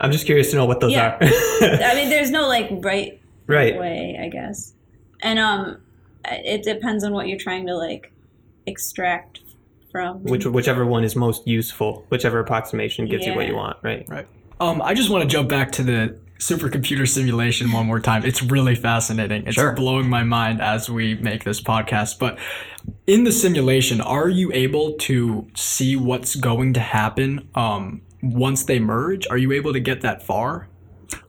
I'm 0.00 0.12
just 0.12 0.26
curious 0.26 0.50
to 0.50 0.56
know 0.56 0.66
what 0.66 0.80
those 0.80 0.92
Yeah. 0.92 1.16
are. 1.16 1.18
I 1.22 1.94
mean, 1.94 2.10
there's 2.10 2.30
no 2.30 2.48
like 2.48 2.68
right 2.70 3.20
right. 3.46 3.78
way, 3.78 4.18
I 4.20 4.28
guess, 4.28 4.74
and 5.22 5.38
um, 5.38 5.80
it 6.24 6.62
depends 6.62 7.04
on 7.04 7.12
what 7.12 7.28
you're 7.28 7.38
trying 7.38 7.66
to 7.66 7.76
like 7.76 8.12
extract 8.66 9.40
from. 9.90 10.22
Which 10.24 10.46
whichever 10.46 10.86
one 10.86 11.04
is 11.04 11.16
most 11.16 11.46
useful, 11.46 12.04
whichever 12.08 12.38
approximation 12.38 13.06
gives 13.06 13.26
you 13.26 13.34
what 13.34 13.46
you 13.46 13.56
want, 13.56 13.76
right? 13.82 14.06
Right. 14.08 14.26
Um, 14.60 14.82
I 14.82 14.94
just 14.94 15.10
want 15.10 15.22
to 15.22 15.28
jump 15.28 15.48
back 15.48 15.72
to 15.72 15.82
the 15.82 16.18
supercomputer 16.40 17.06
simulation 17.06 17.70
one 17.70 17.86
more 17.86 18.00
time. 18.00 18.24
It's 18.24 18.42
really 18.42 18.74
fascinating. 18.74 19.46
It's 19.46 19.54
Sure. 19.54 19.72
blowing 19.74 20.08
my 20.08 20.24
mind 20.24 20.60
as 20.60 20.90
we 20.90 21.14
make 21.16 21.44
this 21.44 21.60
podcast. 21.60 22.18
But 22.18 22.38
in 23.06 23.24
the 23.24 23.32
simulation, 23.32 24.00
are 24.00 24.28
you 24.28 24.50
able 24.52 24.94
to 24.94 25.46
see 25.54 25.96
what's 25.96 26.34
going 26.34 26.72
to 26.74 26.80
happen 26.80 27.46
um, 27.54 28.00
once 28.22 28.64
they 28.64 28.80
merge? 28.80 29.26
Are 29.28 29.36
you 29.36 29.52
able 29.52 29.72
to 29.74 29.80
get 29.80 30.00
that 30.00 30.22
far? 30.22 30.68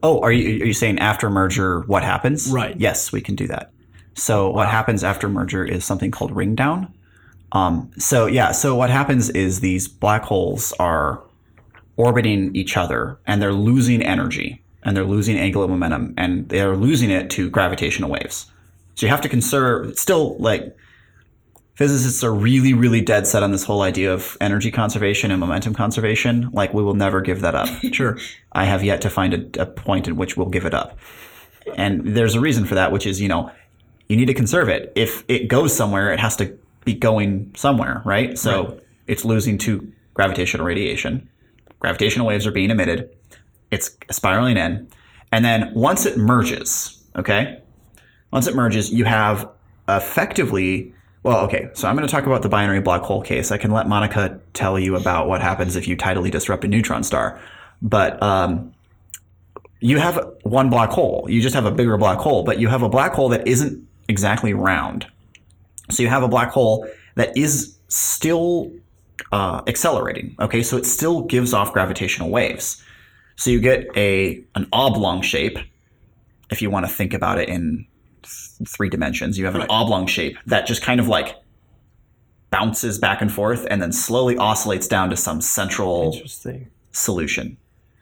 Oh, 0.01 0.21
are 0.21 0.31
you 0.31 0.63
are 0.63 0.67
you 0.67 0.73
saying 0.73 0.99
after 0.99 1.29
merger 1.29 1.81
what 1.81 2.03
happens? 2.03 2.49
Right. 2.51 2.79
Yes, 2.79 3.11
we 3.11 3.19
can 3.19 3.35
do 3.35 3.47
that. 3.47 3.71
So 4.13 4.49
what 4.49 4.67
happens 4.67 5.03
after 5.03 5.27
merger 5.27 5.65
is 5.65 5.83
something 5.83 6.11
called 6.11 6.35
ring 6.35 6.55
down. 6.55 6.93
Um, 7.51 7.91
so 7.97 8.27
yeah, 8.27 8.51
so 8.51 8.75
what 8.75 8.89
happens 8.89 9.29
is 9.31 9.59
these 9.59 9.87
black 9.87 10.23
holes 10.23 10.71
are 10.79 11.23
orbiting 11.97 12.55
each 12.55 12.77
other 12.77 13.19
and 13.27 13.41
they're 13.41 13.53
losing 13.53 14.01
energy 14.01 14.60
and 14.83 14.95
they're 14.95 15.03
losing 15.03 15.37
angular 15.37 15.67
momentum 15.67 16.13
and 16.17 16.47
they're 16.49 16.75
losing 16.75 17.09
it 17.09 17.29
to 17.31 17.49
gravitational 17.49 18.09
waves. 18.09 18.51
So 18.95 19.05
you 19.05 19.09
have 19.09 19.21
to 19.21 19.29
conserve 19.29 19.97
still 19.97 20.37
like 20.37 20.75
physicists 21.75 22.23
are 22.23 22.33
really 22.33 22.73
really 22.73 23.01
dead 23.01 23.25
set 23.25 23.43
on 23.43 23.51
this 23.51 23.63
whole 23.63 23.81
idea 23.81 24.13
of 24.13 24.37
energy 24.41 24.71
conservation 24.71 25.31
and 25.31 25.39
momentum 25.39 25.73
conservation. 25.73 26.49
Like 26.51 26.73
we 26.73 26.83
will 26.83 26.95
never 26.95 27.21
give 27.21 27.41
that 27.41 27.55
up. 27.55 27.69
Sure. 27.93 28.17
I 28.51 28.65
have 28.65 28.83
yet 28.83 29.01
to 29.01 29.09
find 29.09 29.33
a, 29.33 29.61
a 29.61 29.65
point 29.65 30.07
in 30.07 30.15
which 30.15 30.37
we'll 30.37 30.49
give 30.49 30.65
it 30.65 30.73
up. 30.73 30.97
And 31.75 32.15
there's 32.15 32.35
a 32.35 32.39
reason 32.39 32.65
for 32.65 32.75
that, 32.75 32.91
which 32.91 33.05
is, 33.05 33.21
you 33.21 33.27
know, 33.27 33.51
you 34.07 34.17
need 34.17 34.25
to 34.25 34.33
conserve 34.33 34.67
it. 34.69 34.91
If 34.95 35.23
it 35.27 35.47
goes 35.47 35.75
somewhere, 35.75 36.11
it 36.11 36.19
has 36.19 36.35
to 36.37 36.57
be 36.83 36.93
going 36.93 37.51
somewhere, 37.55 38.01
right? 38.05 38.37
So 38.37 38.81
it's 39.07 39.23
losing 39.23 39.57
to 39.59 39.91
gravitational 40.13 40.65
radiation. 40.65 41.29
Gravitational 41.79 42.27
waves 42.27 42.45
are 42.45 42.51
being 42.51 42.71
emitted. 42.71 43.09
It's 43.71 43.97
spiraling 44.11 44.57
in. 44.57 44.87
And 45.31 45.45
then 45.45 45.73
once 45.73 46.05
it 46.05 46.17
merges, 46.17 47.01
okay? 47.15 47.61
Once 48.31 48.47
it 48.47 48.55
merges, 48.55 48.91
you 48.91 49.05
have 49.05 49.49
effectively, 49.87 50.93
well, 51.23 51.39
okay, 51.45 51.69
so 51.73 51.87
I'm 51.87 51.95
going 51.95 52.07
to 52.07 52.11
talk 52.11 52.25
about 52.25 52.41
the 52.41 52.49
binary 52.49 52.81
black 52.81 53.01
hole 53.01 53.21
case. 53.21 53.51
I 53.51 53.57
can 53.57 53.71
let 53.71 53.87
Monica 53.87 54.39
tell 54.53 54.77
you 54.77 54.95
about 54.95 55.27
what 55.27 55.41
happens 55.41 55.75
if 55.75 55.87
you 55.87 55.95
tidally 55.95 56.29
disrupt 56.31 56.63
a 56.65 56.67
neutron 56.67 57.03
star. 57.03 57.39
But 57.81 58.21
um, 58.21 58.73
you 59.79 59.97
have 59.97 60.33
one 60.43 60.69
black 60.69 60.89
hole. 60.89 61.25
You 61.29 61.41
just 61.41 61.55
have 61.55 61.65
a 61.65 61.71
bigger 61.71 61.97
black 61.97 62.19
hole, 62.19 62.43
but 62.43 62.59
you 62.59 62.67
have 62.67 62.83
a 62.83 62.89
black 62.89 63.13
hole 63.13 63.29
that 63.29 63.47
isn't 63.47 63.87
exactly 64.07 64.53
round. 64.53 65.07
So 65.89 66.03
you 66.03 66.09
have 66.09 66.23
a 66.23 66.27
black 66.27 66.51
hole 66.51 66.87
that 67.15 67.35
is 67.35 67.77
still 67.87 68.71
uh, 69.31 69.61
accelerating. 69.67 70.35
Okay, 70.39 70.63
so 70.63 70.77
it 70.77 70.85
still 70.85 71.21
gives 71.21 71.53
off 71.53 71.73
gravitational 71.73 72.29
waves. 72.29 72.83
So 73.41 73.49
you 73.49 73.59
get 73.59 73.87
a 73.97 74.43
an 74.53 74.67
oblong 74.71 75.23
shape. 75.23 75.57
If 76.51 76.61
you 76.61 76.69
want 76.69 76.85
to 76.85 76.91
think 76.91 77.11
about 77.15 77.39
it 77.39 77.49
in 77.49 77.87
th- 78.21 78.69
three 78.69 78.87
dimensions, 78.87 79.39
you 79.39 79.45
have 79.45 79.55
an 79.55 79.61
Right. 79.61 79.69
oblong 79.71 80.05
shape 80.05 80.37
that 80.45 80.67
just 80.67 80.83
kind 80.83 80.99
of 80.99 81.07
like 81.07 81.37
bounces 82.51 82.99
back 82.99 83.19
and 83.19 83.31
forth 83.31 83.65
and 83.71 83.81
then 83.81 83.91
slowly 83.91 84.37
oscillates 84.37 84.87
down 84.87 85.09
to 85.09 85.15
some 85.17 85.41
central 85.41 86.15
solution. 86.91 87.57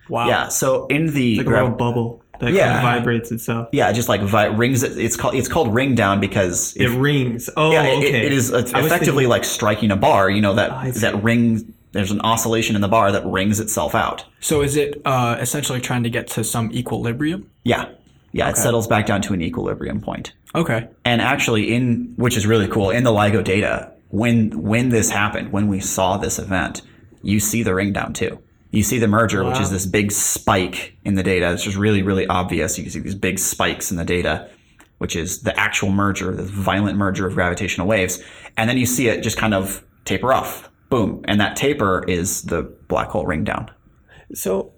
Wow. 0.09 0.27
Yeah. 0.27 0.47
So 0.49 0.87
in 0.87 1.13
the 1.13 1.37
Like 1.37 1.47
a 1.47 1.49
little 1.51 1.69
bubble 1.69 2.21
that 2.39 2.51
Yeah. 2.51 2.73
kind 2.73 2.77
of 2.77 2.83
vibrates 3.03 3.31
itself. 3.31 3.69
yeah, 3.71 3.91
just 3.93 4.09
like 4.09 4.21
vi- 4.21 4.45
rings. 4.47 4.83
It, 4.83 4.97
it's 4.97 5.15
called 5.15 5.35
it's 5.35 5.47
called 5.47 5.73
ring 5.73 5.95
down 5.95 6.19
because 6.19 6.73
It 6.75 6.87
rings. 6.89 7.49
Oh, 7.55 7.71
yeah, 7.71 7.83
it- 7.83 7.97
okay. 7.99 8.25
it 8.25 8.33
is 8.33 8.49
it's 8.51 8.71
effectively 8.71 9.23
thinking- 9.23 9.29
like 9.29 9.45
striking 9.45 9.91
a 9.91 9.95
bar. 9.95 10.29
You 10.29 10.41
know 10.41 10.55
that 10.55 10.95
that 10.95 11.23
ring. 11.23 11.73
There's 11.91 12.11
an 12.11 12.21
oscillation 12.21 12.75
in 12.75 12.81
the 12.81 12.87
bar 12.87 13.11
that 13.11 13.25
rings 13.25 13.59
itself 13.59 13.95
out. 13.95 14.25
So 14.39 14.61
is 14.61 14.75
it 14.75 15.01
uh, 15.05 15.37
essentially 15.39 15.81
trying 15.81 16.03
to 16.03 16.09
get 16.09 16.27
to 16.29 16.43
some 16.43 16.71
equilibrium? 16.71 17.49
Yeah, 17.63 17.89
yeah. 18.31 18.49
It 18.49 18.57
settles 18.57 18.87
back 18.87 19.05
down 19.05 19.21
to 19.23 19.33
an 19.33 19.41
equilibrium 19.41 19.99
point. 20.01 20.33
Okay. 20.53 20.87
And 21.05 21.21
actually, 21.21 21.73
in 21.73 22.13
which 22.15 22.37
is 22.37 22.45
really 22.45 22.67
cool, 22.67 22.91
in 22.91 23.03
the 23.03 23.11
LIGO 23.11 23.43
data, 23.43 23.91
when 24.09 24.61
when 24.61 24.89
this 24.89 25.09
happened, 25.09 25.51
when 25.51 25.67
we 25.67 25.79
saw 25.79 26.17
this 26.17 26.37
event, 26.37 26.81
you 27.21 27.39
see 27.39 27.63
the 27.63 27.73
ring 27.73 27.93
down 27.93 28.13
too. 28.13 28.39
You 28.71 28.83
see 28.83 28.99
the 28.99 29.07
merger, 29.07 29.43
which 29.43 29.59
is 29.59 29.71
this 29.71 29.87
big 29.87 30.11
spike 30.11 30.95
in 31.03 31.15
the 31.15 31.23
data. 31.23 31.51
It's 31.51 31.63
just 31.63 31.75
really, 31.75 32.03
really 32.03 32.27
obvious. 32.27 32.77
You 32.77 32.83
can 32.83 32.91
see 32.91 32.99
these 32.99 33.15
big 33.15 33.39
spikes 33.39 33.89
in 33.89 33.97
the 33.97 34.05
data, 34.05 34.47
which 34.99 35.15
is 35.15 35.41
the 35.41 35.59
actual 35.59 35.89
merger, 35.89 36.35
the 36.35 36.43
violent 36.43 36.95
merger 36.95 37.25
of 37.25 37.33
gravitational 37.33 37.87
waves. 37.87 38.21
And 38.57 38.69
then 38.69 38.77
you 38.77 38.85
see 38.85 39.07
it 39.07 39.23
just 39.23 39.37
kind 39.37 39.55
of 39.55 39.83
taper 40.05 40.31
off. 40.31 40.69
Boom. 40.89 41.21
And 41.27 41.39
that 41.39 41.55
taper 41.55 42.03
is 42.07 42.43
the 42.43 42.63
black 42.87 43.09
hole 43.09 43.25
ring 43.25 43.43
down. 43.43 43.69
So 44.33 44.71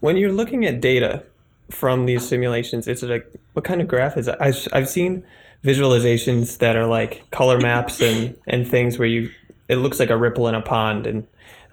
when 0.00 0.16
you're 0.16 0.32
looking 0.32 0.64
at 0.64 0.80
data 0.80 1.22
from 1.70 2.06
these 2.06 2.26
simulations, 2.26 2.88
it's 2.88 3.02
like 3.02 3.30
what 3.52 3.64
kind 3.64 3.80
of 3.80 3.88
graph 3.88 4.16
is 4.16 4.28
it? 4.28 4.36
I've, 4.40 4.66
I've 4.72 4.88
seen 4.88 5.24
visualizations 5.64 6.58
that 6.58 6.76
are 6.76 6.86
like 6.86 7.22
color 7.30 7.60
maps 7.60 8.00
and, 8.00 8.36
and 8.46 8.66
things 8.66 8.98
where 8.98 9.08
you 9.08 9.30
it 9.68 9.76
looks 9.76 9.98
like 10.00 10.10
a 10.10 10.16
ripple 10.16 10.48
in 10.48 10.54
a 10.54 10.60
pond, 10.60 11.06
and 11.06 11.26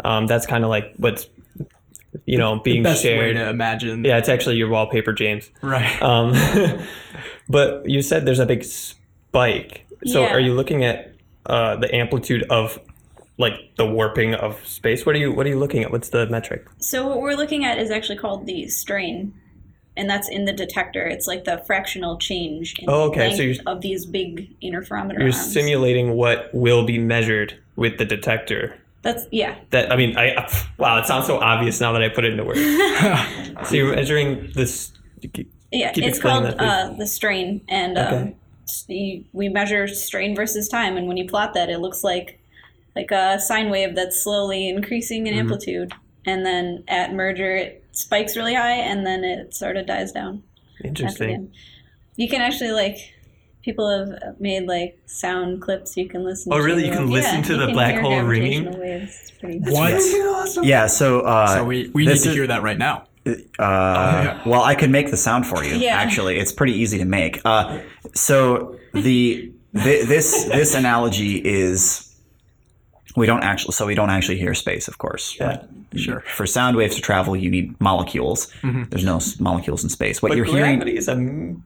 um, 0.06 0.28
that's 0.28 0.46
kind 0.46 0.64
of 0.64 0.70
like 0.70 0.94
what's 0.98 1.28
you 2.26 2.38
know, 2.38 2.60
being 2.60 2.84
Best 2.84 3.04
way 3.04 3.10
shared. 3.18 3.36
to 3.36 3.50
imagine. 3.50 4.06
Yeah, 4.06 4.18
it's 4.18 4.30
actually 4.30 4.56
your 4.56 4.70
wallpaper, 4.70 5.12
James. 5.14 5.50
Right. 5.62 6.02
Um, 6.02 6.34
but 7.50 7.88
you 7.90 8.02
said 8.02 8.26
there's 8.26 8.40
a 8.40 8.46
big 8.46 8.64
spike. 8.64 9.86
So 10.06 10.22
Yeah. 10.22 10.30
are 10.34 10.40
you 10.40 10.54
looking 10.54 10.84
at 10.86 11.14
uh, 11.46 11.76
the 11.78 11.94
amplitude 11.94 12.44
of 12.50 12.80
like 13.40 13.54
the 13.78 13.86
warping 13.88 14.36
of 14.36 14.64
space? 14.68 15.06
What 15.06 15.16
are 15.16 15.18
you 15.20 15.32
What 15.32 15.48
are 15.48 15.50
you 15.50 15.58
looking 15.58 15.84
at? 15.84 15.92
What's 15.92 16.10
the 16.10 16.28
metric? 16.28 16.68
So 16.80 17.08
what 17.08 17.22
we're 17.22 17.36
looking 17.36 17.66
at 17.66 17.80
is 17.80 17.90
actually 17.90 18.18
called 18.20 18.46
the 18.46 18.68
strain, 18.68 19.34
and 19.98 20.08
that's 20.10 20.30
in 20.30 20.46
the 20.46 20.54
detector. 20.54 21.08
It's 21.08 21.26
like 21.26 21.46
the 21.46 21.64
fractional 21.66 22.18
change 22.20 22.76
in 22.80 22.90
Oh, 22.90 23.04
okay, 23.10 23.36
length 23.36 23.58
so 23.66 23.72
of 23.72 23.82
these 23.82 24.06
big 24.06 24.56
interferometer 24.62 25.14
You're 25.14 25.24
arms. 25.34 25.52
simulating 25.54 26.12
what 26.14 26.54
will 26.54 26.86
be 26.86 27.00
measured 27.00 27.58
with 27.76 27.98
the 27.98 28.06
detector. 28.06 28.78
that's 29.02 29.24
yeah. 29.32 29.56
That 29.72 29.92
I 29.92 29.96
mean, 29.96 30.18
I 30.18 30.48
wow, 30.78 31.00
it 31.00 31.06
sounds 31.06 31.26
so 31.26 31.40
obvious 31.40 31.80
now 31.80 31.94
that 31.94 32.04
I 32.04 32.10
put 32.10 32.26
it 32.26 32.34
into 32.34 32.44
words. 32.44 32.60
so 33.70 33.76
you're 33.76 33.96
measuring 33.96 34.52
this. 34.54 34.92
Yeah, 35.72 35.92
Keep 35.94 36.04
it's 36.04 36.20
called 36.20 36.46
that, 36.46 36.60
uh, 36.60 36.94
the 36.98 37.06
strain, 37.08 37.62
and 37.70 37.98
Okay. 37.98 38.16
um, 38.18 38.36
we 39.34 39.50
measure 39.50 39.88
strain 39.88 40.36
versus 40.36 40.68
time, 40.68 40.98
and 40.98 41.08
when 41.08 41.16
you 41.18 41.28
plot 41.28 41.54
that, 41.54 41.70
it 41.70 41.80
looks 41.80 42.04
like 42.04 42.39
like 43.00 43.12
a 43.12 43.40
sine 43.40 43.70
wave 43.70 43.96
that's 43.96 44.22
slowly 44.24 44.68
increasing 44.70 45.24
Mm-hmm. 45.24 45.34
in 45.34 45.40
amplitude, 45.40 45.92
and 46.26 46.46
then 46.46 46.84
at 46.88 47.14
merger 47.14 47.56
it 47.56 47.84
spikes 47.92 48.36
really 48.38 48.56
high, 48.56 48.80
and 48.92 49.06
then 49.08 49.24
it 49.24 49.54
sort 49.56 49.76
of 49.78 49.86
dies 49.86 50.12
down. 50.12 50.44
Interesting. 50.84 51.52
You 52.16 52.28
can 52.30 52.42
actually 52.42 52.72
like 52.72 52.98
people 53.68 53.88
have 53.90 54.40
made 54.40 54.64
like 54.76 54.98
sound 55.06 55.62
clips 55.62 55.96
you 55.98 56.08
can 56.08 56.24
listen. 56.24 56.52
Oh, 56.54 56.58
to. 56.58 56.64
really? 56.64 56.86
You 56.88 56.92
can 56.94 57.10
listen 57.10 57.42
to 57.44 57.56
the 57.58 57.68
black 57.78 58.00
hole 58.02 58.22
ringing? 58.22 58.66
Waves. 58.80 59.18
It's 59.22 59.32
pretty 59.40 59.60
What? 59.60 59.94
awesome. 59.94 60.64
Yeah, 60.64 60.88
so 60.88 61.22
uh, 61.22 61.48
so 61.56 61.64
we, 61.64 61.90
we 61.94 62.06
need 62.06 62.18
to 62.20 62.30
is- 62.30 62.36
hear 62.36 62.48
that 62.48 62.62
right 62.64 62.78
now. 62.78 63.06
Uh, 63.60 64.40
well, 64.46 64.64
I 64.64 64.76
can 64.76 64.92
make 64.92 65.12
the 65.12 65.18
sound 65.18 65.46
for 65.46 65.64
you. 65.64 65.76
Yeah. 65.76 65.96
Actually, 65.98 66.38
it's 66.40 66.52
pretty 66.52 66.74
easy 66.74 66.98
to 66.98 67.06
make. 67.06 67.40
Uh, 67.46 67.80
so 68.16 68.76
the, 68.94 69.52
thi- 69.76 70.04
this 70.06 70.46
this 70.46 70.74
analogy 70.74 71.36
is 71.38 72.09
we 73.16 73.26
don't 73.26 73.44
actually 73.44 73.74
so 73.74 73.86
we 73.86 73.96
don't 73.96 74.10
actually 74.10 74.38
hear 74.38 74.54
space, 74.54 74.88
of 74.88 74.98
course. 74.98 75.36
Yeah. 75.40 75.64
Sure. 75.96 76.22
For 76.36 76.46
sound 76.46 76.78
waves 76.78 76.96
to 76.96 77.02
travel, 77.02 77.36
you 77.36 77.50
need 77.50 77.80
molecules. 77.82 78.52
There's 78.64 79.04
no 79.04 79.16
s- 79.18 79.40
molecules 79.40 79.84
in 79.84 79.90
space. 79.90 80.22
What 80.22 80.30
But 80.30 80.38
you're 80.38 80.46
hearing, 80.46 80.82
is 80.88 81.08
a 81.08 81.16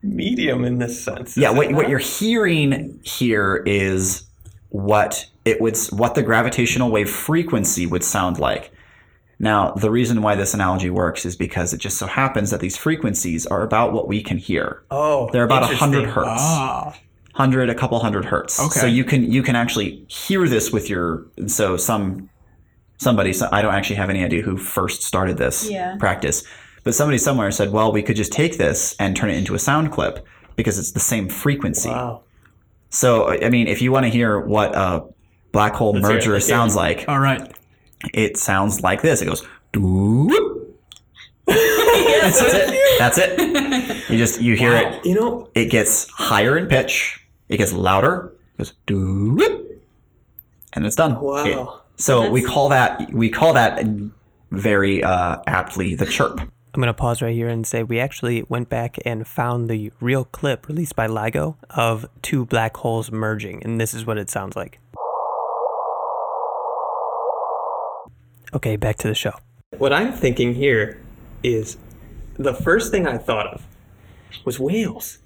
medium 0.02 0.64
in 0.64 0.78
this 0.80 1.04
sense. 1.04 1.36
yeah, 1.38 1.50
what 1.52 1.72
what 1.74 1.90
you're 1.90 2.00
hearing 2.00 3.00
here 3.04 3.62
is 3.66 4.24
what 4.70 5.26
it 5.46 5.60
would 5.62 5.78
what 5.92 6.16
the 6.16 6.24
gravitational 6.24 6.90
wave 6.90 7.10
frequency 7.10 7.86
would 7.86 8.04
sound 8.04 8.40
like. 8.40 8.72
Now, 9.40 9.72
the 9.72 9.92
reason 9.92 10.22
why 10.22 10.36
this 10.36 10.54
analogy 10.54 10.90
works 10.90 11.26
is 11.26 11.36
because 11.36 11.74
it 11.74 11.80
just 11.80 11.98
so 11.98 12.08
happens 12.08 12.50
that 12.52 12.62
these 12.62 12.78
frequencies 12.78 13.46
are 13.48 13.62
about 13.64 13.92
what 13.92 14.08
we 14.08 14.24
can 14.24 14.38
hear. 14.38 14.84
Oh, 14.90 15.30
They're 15.34 15.44
about 15.44 15.64
interesting. 15.64 15.90
100 15.92 16.10
hertz. 16.14 16.28
Ah. 16.30 16.96
100 17.34 17.70
a 17.70 17.76
couple 17.76 18.00
hundred 18.00 18.26
hertz. 18.26 18.60
Okay. 18.60 18.80
So 18.80 18.86
you 18.86 19.04
can 19.04 19.32
you 19.32 19.42
can 19.44 19.56
actually 19.56 20.06
hear 20.08 20.48
this 20.48 20.72
with 20.72 20.90
your 20.90 21.26
so 21.48 21.78
some 21.78 22.30
somebody 22.98 23.34
so 23.34 23.50
I 23.52 23.62
don't 23.62 23.74
actually 23.74 23.96
have 23.98 24.10
any 24.10 24.24
idea 24.24 24.42
who 24.44 24.56
first 24.58 25.04
started 25.04 25.38
this 25.38 25.70
Yeah. 25.70 25.96
practice. 26.00 26.44
But 26.84 26.94
somebody 26.94 27.18
somewhere 27.18 27.50
said, 27.52 27.72
"Well, 27.72 27.92
we 27.92 28.04
could 28.04 28.16
just 28.16 28.32
take 28.34 28.58
this 28.58 28.96
and 29.00 29.16
turn 29.16 29.30
it 29.30 29.38
into 29.38 29.56
a 29.56 29.60
sound 29.60 29.92
clip 29.92 30.26
because 30.56 30.78
it's 30.78 30.92
the 30.92 31.00
same 31.00 31.30
frequency." 31.30 31.90
Wow. 31.90 32.22
So, 32.90 33.30
I 33.42 33.50
mean, 33.50 33.68
if 33.68 33.82
you 33.82 33.92
want 33.92 34.06
to 34.06 34.10
hear 34.12 34.40
what 34.40 34.76
a 34.76 35.04
black 35.54 35.74
hole 35.74 35.94
merger 35.94 36.08
let's 36.14 36.26
hear 36.26 36.36
it. 36.36 36.42
sounds 36.42 36.76
like, 36.76 37.06
All 37.08 37.20
right. 37.20 37.52
it 38.14 38.38
sounds 38.38 38.82
like 38.82 39.02
this. 39.02 39.22
It 39.22 39.26
goes 39.26 39.44
doo. 39.72 40.30
That's 41.48 42.42
it. 42.42 42.98
That's 43.00 43.18
it. 43.18 44.10
You 44.10 44.18
just 44.18 44.42
you 44.42 44.56
hear 44.56 44.74
it 44.76 45.06
You 45.06 45.16
know, 45.16 45.50
it 45.56 45.66
gets 45.72 46.08
higher 46.10 46.58
in 46.58 46.68
pitch. 46.68 47.20
It 47.54 47.58
gets 47.58 47.72
louder. 47.74 48.34
It 48.56 48.58
goes 48.58 48.74
doo, 48.88 49.70
and 50.74 50.86
it's 50.86 50.96
done. 50.96 51.20
Wow. 51.22 51.46
It- 51.46 52.02
so 52.02 52.30
we 52.32 52.42
call 52.42 52.70
that 52.70 53.14
we 53.14 53.30
call 53.30 53.54
that 53.54 53.86
very 54.50 55.04
uh, 55.04 55.38
aptly 55.46 55.94
the 55.94 56.08
chirp. 56.08 56.40
I'm 56.40 56.82
going 56.82 56.88
to 56.88 56.94
pause 56.96 57.22
right 57.22 57.36
here 57.36 57.48
and 57.50 57.68
say 57.68 57.84
we 57.84 58.00
actually 58.00 58.44
went 58.50 58.68
back 58.68 58.98
and 59.06 59.28
found 59.28 59.70
the 59.70 59.92
real 60.02 60.26
clip 60.26 60.68
released 60.68 60.96
by 60.96 61.06
LIGO 61.06 61.56
of 61.70 62.08
two 62.24 62.48
black 62.48 62.76
holes 62.78 63.12
merging, 63.12 63.62
and 63.64 63.80
this 63.80 63.94
is 63.94 64.08
what 64.08 64.18
it 64.18 64.32
sounds 64.32 64.56
like. 64.56 64.80
Okay, 68.56 68.76
back 68.76 68.98
to 68.98 69.08
the 69.08 69.14
show. 69.16 69.34
What 69.78 69.94
I'm 69.94 70.14
thinking 70.14 70.56
here 70.56 71.00
is 71.44 71.78
the 72.36 72.54
first 72.56 72.92
thing 72.92 73.06
I 73.08 73.18
thought 73.20 73.48
of 73.48 73.68
was 74.46 74.60
whales. 74.60 75.20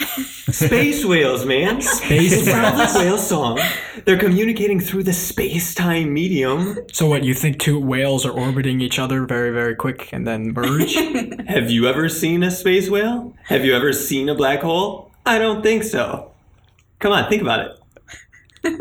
Space 0.00 1.04
whales, 1.04 1.44
man. 1.46 1.80
Space 1.80 2.32
It 2.32 2.46
whales. 2.52 2.78
like 2.78 2.94
whale 2.94 3.18
song. 3.18 3.58
They're 4.04 4.18
communicating 4.18 4.80
through 4.80 5.04
the 5.04 5.12
space-time 5.12 6.12
medium. 6.12 6.78
So 6.92 7.06
what 7.06 7.24
you 7.24 7.34
think 7.34 7.58
two 7.58 7.78
whales 7.78 8.26
are 8.26 8.32
orbiting 8.32 8.80
each 8.80 8.98
other 8.98 9.24
very 9.24 9.50
very 9.50 9.74
quick 9.74 10.12
and 10.12 10.26
then 10.26 10.52
merge? 10.52 10.94
Have 11.48 11.70
you 11.70 11.86
ever 11.86 12.08
seen 12.08 12.42
a 12.42 12.50
space 12.50 12.88
whale? 12.90 13.34
Have 13.44 13.64
you 13.64 13.74
ever 13.74 13.92
seen 13.92 14.28
a 14.28 14.34
black 14.34 14.60
hole? 14.62 15.10
I 15.26 15.38
don't 15.38 15.62
think 15.62 15.84
so. 15.84 16.30
Come 16.98 17.12
on, 17.12 17.28
think 17.28 17.42
about 17.42 17.60
it. 17.60 17.78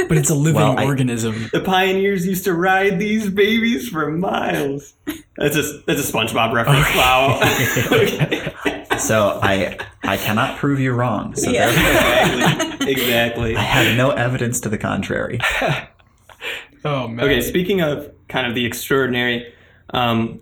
But 0.07 0.17
it's 0.17 0.29
a 0.29 0.35
living 0.35 0.61
Well, 0.61 0.79
I- 0.79 0.85
organism. 0.85 1.49
The 1.51 1.59
pioneers 1.61 2.25
used 2.25 2.45
to 2.45 2.53
ride 2.53 2.99
these 2.99 3.29
babies 3.29 3.89
for 3.89 4.09
miles. 4.11 4.93
That's 5.37 5.55
a 5.57 5.81
that's 5.85 6.07
a 6.07 6.11
SpongeBob 6.11 6.53
reference. 6.53 6.87
Wow. 6.95 7.39
okay. 7.91 8.53
So 8.99 9.39
I 9.41 9.77
I 10.03 10.17
cannot 10.17 10.57
prove 10.59 10.79
you 10.79 10.93
wrong. 10.93 11.35
So 11.35 11.49
Yeah. 11.49 11.69
Exactly. 11.69 12.91
Exactly. 12.91 13.55
I 13.57 13.61
have 13.61 13.97
no 13.97 14.11
evidence 14.11 14.59
to 14.61 14.69
the 14.69 14.77
contrary. 14.77 15.39
Oh 16.85 17.07
man. 17.07 17.23
Okay, 17.23 17.39
speaking 17.41 17.79
of 17.81 18.11
kind 18.27 18.45
of 18.45 18.55
the 18.55 18.65
extraordinary, 18.65 19.53
um, 19.93 20.41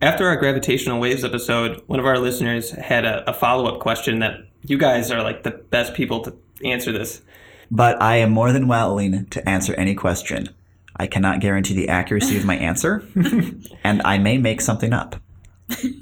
after 0.00 0.26
our 0.28 0.36
gravitational 0.36 1.00
waves 1.00 1.24
episode, 1.24 1.82
one 1.88 1.98
of 1.98 2.06
our 2.06 2.16
listeners 2.18 2.70
had 2.70 3.04
a, 3.04 3.28
a 3.28 3.34
follow 3.34 3.66
up 3.66 3.80
question 3.80 4.20
that 4.20 4.38
you 4.62 4.78
guys 4.78 5.10
are 5.10 5.20
like 5.22 5.42
the 5.42 5.50
best 5.50 5.94
people 5.94 6.20
to 6.22 6.36
answer 6.64 6.92
this. 6.92 7.22
But 7.70 8.00
I 8.02 8.16
am 8.16 8.30
more 8.30 8.52
than 8.52 8.66
willing 8.66 9.26
to 9.26 9.48
answer 9.48 9.74
any 9.74 9.94
question. 9.94 10.48
I 10.96 11.06
cannot 11.06 11.40
guarantee 11.40 11.74
the 11.74 11.88
accuracy 11.88 12.36
of 12.36 12.44
my 12.44 12.56
answer, 12.56 13.04
and 13.84 14.02
I 14.02 14.18
may 14.18 14.38
make 14.38 14.60
something 14.60 14.92
up. 14.92 15.16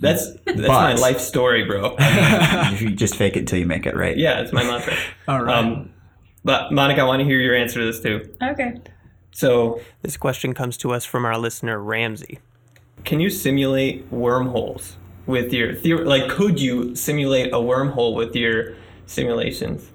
That's 0.01 0.33
that's 0.45 0.61
my 0.61 0.95
life 0.95 1.21
story, 1.21 1.65
bro. 1.65 1.97
you 2.79 2.91
just 2.91 3.17
fake 3.17 3.37
it 3.37 3.47
till 3.47 3.59
you 3.59 3.67
make 3.67 3.87
it, 3.87 3.95
right? 3.95 4.17
yeah, 4.17 4.41
it's 4.41 4.53
my 4.53 4.65
mantra. 4.65 4.97
All 5.29 5.43
right. 5.43 5.55
Um, 5.55 5.93
but 6.43 6.73
Monica, 6.73 7.03
I 7.03 7.05
want 7.05 7.21
to 7.21 7.25
hear 7.27 7.39
your 7.39 7.55
answer 7.55 7.81
to 7.81 7.87
this 7.87 8.01
too. 8.01 8.35
Okay. 8.43 8.81
So 9.31 9.81
this 10.03 10.17
question 10.17 10.55
comes 10.55 10.77
to 10.79 10.93
us 10.93 11.05
from 11.05 11.25
our 11.25 11.37
listener 11.39 11.79
Ramsey. 11.79 12.39
Can 13.05 13.21
you 13.21 13.31
simulate 13.31 14.11
wormholes 14.11 14.97
with 15.27 15.53
your 15.53 15.75
theory? 15.75 16.05
Like, 16.05 16.29
could 16.29 16.61
you 16.61 16.97
simulate 16.97 17.53
a 17.53 17.59
wormhole 17.59 18.15
with 18.15 18.35
your 18.35 18.75
simulations? 19.07 19.91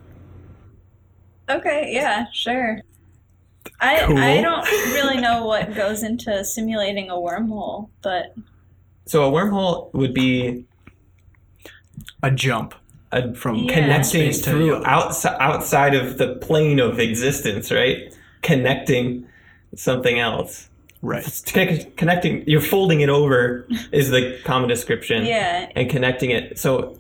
Okay, 1.50 1.90
yeah, 1.94 2.26
sure. 2.34 2.80
I 3.80 4.04
Cool. 4.06 4.18
I 4.18 4.42
don't 4.42 4.66
really 4.94 5.20
know 5.20 5.46
what 5.46 5.74
goes 5.76 6.04
into 6.04 6.44
simulating 6.44 7.10
a 7.10 7.14
wormhole, 7.16 7.90
but 8.02 8.34
So 9.06 9.28
a 9.28 9.32
wormhole 9.32 9.94
would 9.94 10.14
be 10.14 10.66
a 12.22 12.32
jump. 12.32 12.76
a, 13.12 13.34
From 13.36 13.56
Yeah. 13.58 13.74
connecting 13.74 14.04
space 14.04 14.42
to 14.42 14.50
through 14.52 14.76
other. 14.78 14.88
outside 14.88 15.38
outside 15.40 15.94
of 15.96 16.18
the 16.18 16.36
plane 16.36 16.80
of 16.80 17.00
existence, 17.00 17.72
right? 17.72 18.14
Connecting 18.42 19.28
something 19.76 20.18
else. 20.20 20.70
Right. 21.02 21.26
Connect- 21.46 21.96
connecting. 21.98 22.44
You're 22.48 22.62
folding 22.62 23.02
it 23.02 23.10
over 23.10 23.68
is 23.92 24.10
the 24.10 24.40
common 24.46 24.70
description. 24.70 25.26
yeah, 25.28 25.68
And 25.76 25.90
connecting 25.90 26.32
it. 26.32 26.58
So 26.58 26.98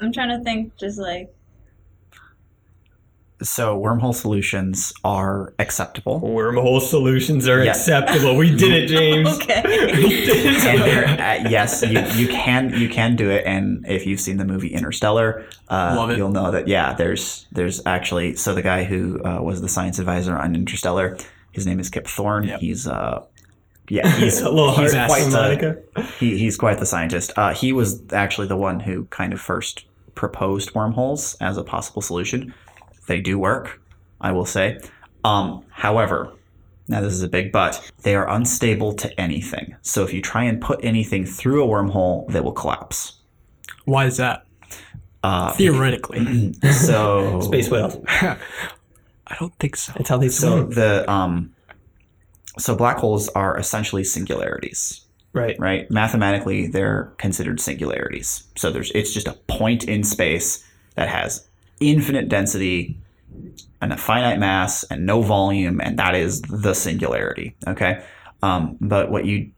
I'm 0.00 0.12
trying 0.12 0.30
to 0.36 0.42
think 0.42 0.76
just 0.78 0.98
like 0.98 1.32
So 3.42 3.78
wormhole 3.80 4.14
solutions 4.14 4.92
are 5.04 5.52
acceptable. 5.58 6.20
wormhole 6.20 6.80
solutions 6.80 7.48
are 7.48 7.62
Yeah. 7.64 7.70
acceptable. 7.72 8.36
We 8.36 8.54
did 8.54 8.72
it, 8.72 8.86
James. 8.88 9.28
okay. 9.42 9.62
Did 9.62 10.28
it. 10.28 11.20
uh, 11.20 11.48
yes, 11.48 11.82
you, 11.82 12.00
you 12.20 12.28
can 12.28 12.70
you 12.74 12.88
can 12.88 13.16
do 13.16 13.30
it. 13.30 13.44
And 13.46 13.84
if 13.88 14.06
you've 14.06 14.20
seen 14.20 14.36
the 14.36 14.44
movie 14.44 14.68
Interstellar, 14.68 15.44
uh, 15.68 15.94
Love 15.96 16.10
it. 16.10 16.18
you'll 16.18 16.30
know 16.30 16.50
that 16.50 16.68
yeah, 16.68 16.94
there's 16.94 17.46
there's 17.52 17.84
actually 17.86 18.36
so 18.36 18.54
the 18.54 18.62
guy 18.62 18.84
who 18.84 19.22
uh, 19.24 19.40
was 19.42 19.60
the 19.60 19.68
science 19.68 19.98
advisor 19.98 20.36
on 20.36 20.54
Interstellar, 20.54 21.16
his 21.52 21.66
name 21.66 21.80
is 21.80 21.88
Kip 21.90 22.06
Thorne. 22.06 22.44
Yep. 22.44 22.60
He's 22.60 22.86
uh, 22.86 23.24
yeah, 23.88 24.08
he's 24.18 24.40
a 24.42 24.48
little 24.50 24.74
he's 24.76 24.92
to 24.92 25.06
quite 25.06 25.22
ask 25.22 25.30
the, 25.30 25.36
Monica. 25.36 25.76
he, 26.18 26.38
he's 26.38 26.56
quite 26.56 26.78
the 26.78 26.86
scientist. 26.86 27.32
Uh, 27.36 27.52
he 27.52 27.72
was 27.72 28.00
actually 28.12 28.46
the 28.46 28.56
one 28.56 28.80
who 28.80 29.04
kind 29.06 29.32
of 29.32 29.40
first 29.40 29.84
proposed 30.14 30.74
wormholes 30.74 31.34
as 31.40 31.56
a 31.56 31.64
possible 31.64 32.02
solution. 32.02 32.54
They 33.06 33.20
do 33.20 33.38
work, 33.38 33.80
I 34.20 34.32
will 34.32 34.46
say. 34.46 34.78
Um, 35.24 35.64
however, 35.70 36.32
Now, 36.88 37.00
this 37.00 37.12
is 37.12 37.22
a 37.22 37.28
big 37.28 37.52
but. 37.52 37.80
They 38.02 38.14
are 38.16 38.28
unstable 38.28 38.92
to 38.94 39.20
anything. 39.20 39.76
So 39.82 40.02
if 40.04 40.12
you 40.12 40.20
try 40.20 40.44
and 40.44 40.60
put 40.60 40.80
anything 40.84 41.24
through 41.24 41.64
a 41.64 41.66
wormhole, 41.66 42.28
they 42.32 42.40
will 42.40 42.52
collapse. 42.52 43.20
Why 43.84 44.06
is 44.06 44.16
that? 44.18 44.44
Uh, 45.22 45.52
Theoretically, 45.52 46.52
so 46.72 47.40
Space 47.42 47.70
whales. 47.70 47.96
I 48.08 49.36
don't 49.38 49.54
think 49.60 49.76
so. 49.76 49.92
That's 49.96 50.08
how 50.08 50.18
they 50.18 50.28
So 50.28 50.56
swim. 50.56 50.70
the 50.70 51.08
um, 51.10 51.54
so 52.58 52.74
black 52.74 52.98
holes 52.98 53.28
are 53.30 53.56
essentially 53.56 54.04
singularities, 54.04 55.06
right. 55.32 55.56
right? 55.58 55.88
Mathematically, 55.90 56.66
they're 56.66 57.12
considered 57.18 57.60
singularities. 57.60 58.44
So 58.56 58.70
there's 58.72 58.90
it's 58.90 59.14
just 59.14 59.28
a 59.28 59.34
point 59.46 59.84
in 59.84 60.02
space 60.02 60.64
that 60.96 61.08
has 61.08 61.48
infinite 61.90 62.28
density 62.28 62.98
and 63.80 63.92
a 63.92 63.96
finite 63.96 64.38
mass 64.38 64.84
and 64.84 65.04
no 65.06 65.22
volume, 65.22 65.80
and 65.80 65.98
that 65.98 66.14
is 66.14 66.42
the 66.42 66.74
singularity. 66.74 67.56
Okay, 67.66 68.04
um, 68.42 68.76
but 68.80 69.10
what 69.10 69.24
you 69.24 69.50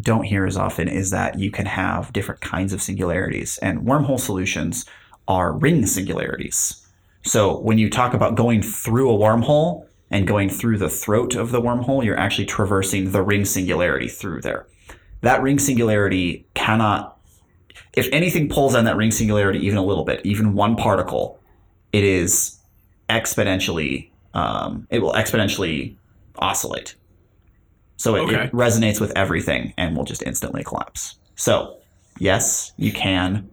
don't 0.00 0.24
hear 0.24 0.46
as 0.46 0.56
often 0.56 0.88
is 0.88 1.10
that 1.10 1.38
you 1.38 1.50
can 1.50 1.66
have 1.66 2.12
different 2.12 2.40
kinds 2.40 2.72
of 2.72 2.80
singularities, 2.80 3.58
and 3.58 3.80
wormhole 3.80 4.20
solutions 4.20 4.86
are 5.28 5.52
ring 5.52 5.86
singularities. 5.86 6.86
So 7.22 7.58
when 7.58 7.78
you 7.78 7.90
talk 7.90 8.14
about 8.14 8.36
going 8.36 8.62
through 8.62 9.10
a 9.10 9.18
wormhole 9.18 9.86
and 10.10 10.28
going 10.28 10.48
through 10.48 10.78
the 10.78 10.88
throat 10.88 11.34
of 11.34 11.50
the 11.50 11.60
wormhole, 11.60 12.04
you're 12.04 12.18
actually 12.18 12.46
traversing 12.46 13.10
the 13.10 13.22
ring 13.22 13.44
singularity 13.44 14.06
through 14.06 14.42
there. 14.42 14.66
That 15.22 15.42
ring 15.42 15.58
singularity 15.58 16.46
cannot, 16.54 17.18
if 17.94 18.08
anything 18.12 18.48
pulls 18.48 18.76
on 18.76 18.84
that 18.84 18.96
ring 18.96 19.10
singularity 19.10 19.58
even 19.66 19.76
a 19.76 19.84
little 19.84 20.04
bit, 20.04 20.20
even 20.24 20.54
one 20.54 20.76
particle, 20.76 21.40
it 21.92 22.04
is 22.04 22.58
exponentially, 23.08 24.10
um, 24.34 24.86
it 24.90 25.00
will 25.00 25.12
exponentially 25.12 25.96
oscillate. 26.38 26.94
So 27.96 28.14
it, 28.16 28.20
Okay. 28.20 28.44
it 28.44 28.52
resonates 28.52 29.00
with 29.00 29.12
everything 29.16 29.72
and 29.78 29.96
will 29.96 30.04
just 30.04 30.22
instantly 30.22 30.62
collapse. 30.64 31.16
So, 31.34 31.78
yes, 32.18 32.72
you 32.76 32.92
can. 32.92 33.48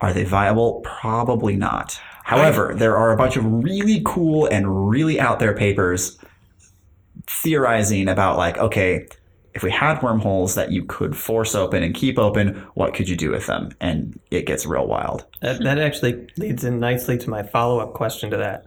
Are 0.00 0.12
they 0.12 0.24
viable? 0.24 0.80
Probably 0.84 1.56
not. 1.56 2.00
However, 2.24 2.74
there 2.76 2.96
are 2.96 3.12
a 3.12 3.16
bunch 3.16 3.36
of 3.36 3.44
really 3.44 4.02
cool 4.04 4.46
and 4.46 4.88
really 4.88 5.18
out 5.18 5.40
there 5.40 5.54
papers 5.54 6.16
theorizing 7.26 8.08
about 8.08 8.36
like, 8.38 8.56
okay, 8.58 9.06
if 9.54 9.62
we 9.62 9.70
had 9.70 10.02
wormholes 10.02 10.54
that 10.54 10.70
you 10.70 10.84
could 10.84 11.16
force 11.16 11.54
open 11.54 11.82
and 11.82 11.94
keep 11.94 12.18
open, 12.18 12.54
what 12.74 12.94
could 12.94 13.08
you 13.08 13.16
do 13.16 13.30
with 13.30 13.46
them? 13.46 13.70
And 13.80 14.18
it 14.30 14.46
gets 14.46 14.64
real 14.64 14.86
wild. 14.86 15.26
That, 15.40 15.62
that 15.62 15.78
actually 15.78 16.28
leads 16.36 16.64
in 16.64 16.78
nicely 16.78 17.18
to 17.18 17.30
my 17.30 17.42
follow 17.42 17.80
up 17.80 17.92
question 17.92 18.30
to 18.30 18.36
that. 18.36 18.66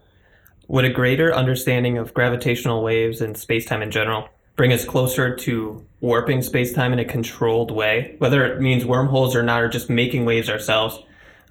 Would 0.68 0.86
a 0.86 0.90
greater 0.90 1.34
understanding 1.34 1.98
of 1.98 2.14
gravitational 2.14 2.84
waves 2.84 3.22
and 3.22 3.38
space 3.38 3.66
time 3.66 3.82
in 3.82 3.92
general 3.92 4.28
bring 4.56 4.72
us 4.72 4.86
closer 4.86 5.36
to 5.36 5.86
warping 6.02 6.42
space 6.42 6.74
time 6.74 6.94
in 6.94 7.00
a 7.00 7.06
controlled 7.06 7.72
way, 7.72 8.16
whether 8.20 8.46
it 8.46 8.62
means 8.62 8.86
wormholes 8.86 9.36
or 9.36 9.44
not, 9.44 9.62
or 9.62 9.68
just 9.68 9.90
making 9.90 10.26
waves 10.26 10.50
ourselves? 10.50 11.00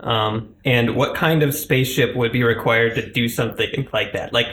Um, 0.01 0.55
and 0.64 0.97
what 0.97 1.14
kind 1.14 1.42
of 1.42 1.55
spaceship 1.55 2.16
would 2.16 2.33
be 2.33 2.42
required 2.42 2.95
to 2.97 3.11
do 3.11 3.29
something 3.29 3.88
like 3.92 4.12
that? 4.12 4.33
Like, 4.33 4.47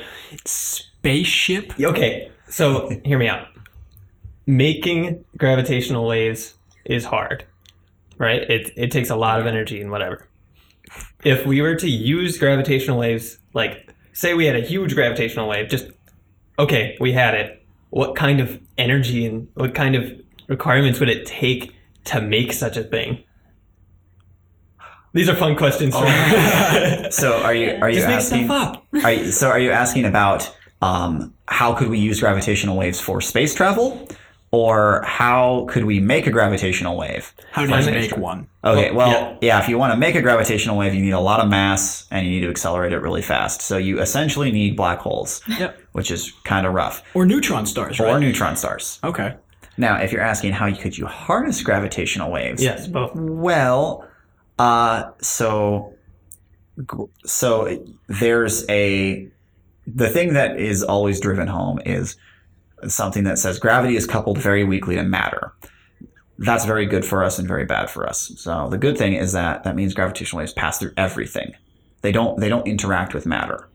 Spaceship? 0.45 1.73
okay, 1.79 2.31
so 2.47 2.89
hear 3.05 3.17
me 3.17 3.27
out. 3.27 3.47
Making 4.49 5.25
gravitational 5.37 6.07
waves 6.07 6.55
is 6.83 7.05
hard, 7.05 7.45
right? 8.17 8.41
It, 8.41 8.71
it 8.75 8.91
takes 8.91 9.11
a 9.11 9.15
lot 9.15 9.39
of 9.39 9.45
energy 9.45 9.79
and 9.79 9.91
whatever. 9.91 10.27
If 11.23 11.45
we 11.45 11.61
were 11.61 11.75
to 11.75 11.87
use 11.87 12.39
gravitational 12.39 12.97
waves, 12.97 13.37
like, 13.53 13.93
say 14.11 14.33
we 14.33 14.45
had 14.45 14.55
a 14.55 14.61
huge 14.61 14.95
gravitational 14.95 15.47
wave, 15.47 15.69
just, 15.69 15.85
okay, 16.57 16.97
we 16.99 17.11
had 17.11 17.35
it. 17.35 17.63
What 17.91 18.15
kind 18.15 18.39
of 18.39 18.59
energy 18.75 19.27
and 19.27 19.47
what 19.53 19.75
kind 19.75 19.95
of 19.95 20.11
requirements 20.47 20.99
would 20.99 21.09
it 21.09 21.27
take 21.27 21.75
to 22.05 22.19
make 22.19 22.51
such 22.51 22.75
a 22.75 22.83
thing? 22.83 23.23
These 25.13 25.29
are 25.29 25.35
fun 25.35 25.55
questions. 25.57 25.93
me. 25.93 26.01
So 27.11 27.39
are 27.43 27.53
you 27.53 27.77
are 27.81 27.89
you 27.89 28.01
Just 28.01 28.33
asking? 28.33 28.49
Are 29.03 29.11
you, 29.11 29.31
so 29.31 29.47
are 29.47 29.59
you 29.59 29.69
asking 29.71 30.05
about 30.05 30.55
um, 30.81 31.33
how 31.47 31.73
could 31.73 31.89
we 31.89 31.99
use 31.99 32.19
gravitational 32.19 32.77
waves 32.77 32.99
for 32.99 33.21
space 33.21 33.53
travel, 33.53 34.07
or 34.51 35.03
how 35.03 35.67
could 35.69 35.85
we 35.85 35.99
make 35.99 36.25
a 36.25 36.31
gravitational 36.31 36.97
wave? 36.97 37.33
How 37.51 37.65
do 37.65 37.69
you 37.77 37.91
make 37.91 38.17
one? 38.17 38.47
Okay, 38.63 38.91
Well, 38.91 39.09
well, 39.09 39.37
yeah. 39.41 39.59
if 39.61 39.69
you 39.69 39.77
want 39.77 39.93
to 39.93 39.97
make 39.97 40.15
a 40.15 40.21
gravitational 40.21 40.75
wave, 40.77 40.93
you 40.95 41.01
need 41.01 41.11
a 41.11 41.19
lot 41.19 41.39
of 41.39 41.47
mass 41.49 42.07
and 42.09 42.25
you 42.25 42.31
need 42.33 42.39
to 42.41 42.49
accelerate 42.49 42.91
it 42.91 42.99
really 42.99 43.21
fast. 43.21 43.61
So 43.61 43.77
you 43.77 43.99
essentially 44.01 44.51
need 44.51 44.75
black 44.75 44.99
holes, 44.99 45.41
Yep. 45.47 45.79
which 45.91 46.09
is 46.09 46.31
kind 46.45 46.65
of 46.65 46.73
rough, 46.73 47.03
Or 47.13 47.25
neutron 47.25 47.65
stars, 47.67 47.99
or 47.99 48.05
right? 48.07 48.19
neutron 48.19 48.55
stars. 48.55 48.99
okay. 49.03 49.35
Now, 49.77 49.95
if 50.01 50.11
you're 50.11 50.21
asking 50.21 50.53
how 50.53 50.73
could 50.75 50.97
you 50.97 51.05
harness 51.05 51.61
gravitational 51.61 52.31
waves, 52.31 52.61
yes, 52.61 52.85
both. 52.87 53.11
well, 53.15 54.05
uh, 54.57 55.11
so 55.21 55.93
so 57.25 57.85
there's 58.07 58.67
a 58.69 59.27
the 59.87 60.09
thing 60.09 60.33
that 60.33 60.59
is 60.59 60.83
always 60.83 61.19
driven 61.19 61.47
home 61.47 61.79
is 61.85 62.15
something 62.87 63.23
that 63.25 63.39
says 63.39 63.59
gravity 63.59 63.95
is 63.95 64.05
coupled 64.05 64.37
very 64.37 64.63
weakly 64.63 64.95
to 64.95 65.03
matter. 65.03 65.53
That's 66.37 66.65
very 66.65 66.85
good 66.85 67.03
for 67.03 67.23
us 67.23 67.37
and 67.37 67.47
very 67.47 67.65
bad 67.65 67.89
for 67.89 68.07
us. 68.07 68.31
So 68.37 68.69
the 68.69 68.77
good 68.77 68.97
thing 68.97 69.13
is 69.13 69.33
that 69.33 69.63
that 69.63 69.75
means 69.75 69.93
gravitational 69.93 70.39
waves 70.39 70.53
pass 70.53 70.79
through 70.79 70.93
everything. 70.95 71.53
They 72.01 72.11
don't 72.11 72.39
they 72.39 72.47
don't 72.49 72.67
interact 72.67 73.13
with 73.13 73.25
matter. 73.25 73.67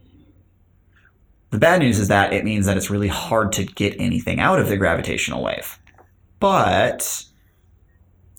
The 1.51 1.59
bad 1.59 1.81
news 1.81 1.99
is 1.99 2.09
that 2.09 2.33
it 2.33 2.45
means 2.45 2.67
that 2.67 2.77
it's 2.77 2.91
really 2.91 3.09
hard 3.09 3.53
to 3.53 3.65
get 3.65 3.95
anything 4.01 4.41
out 4.41 4.59
of 4.59 4.69
the 4.69 4.77
gravitational 4.77 5.43
wave. 5.43 5.79
But 6.41 7.25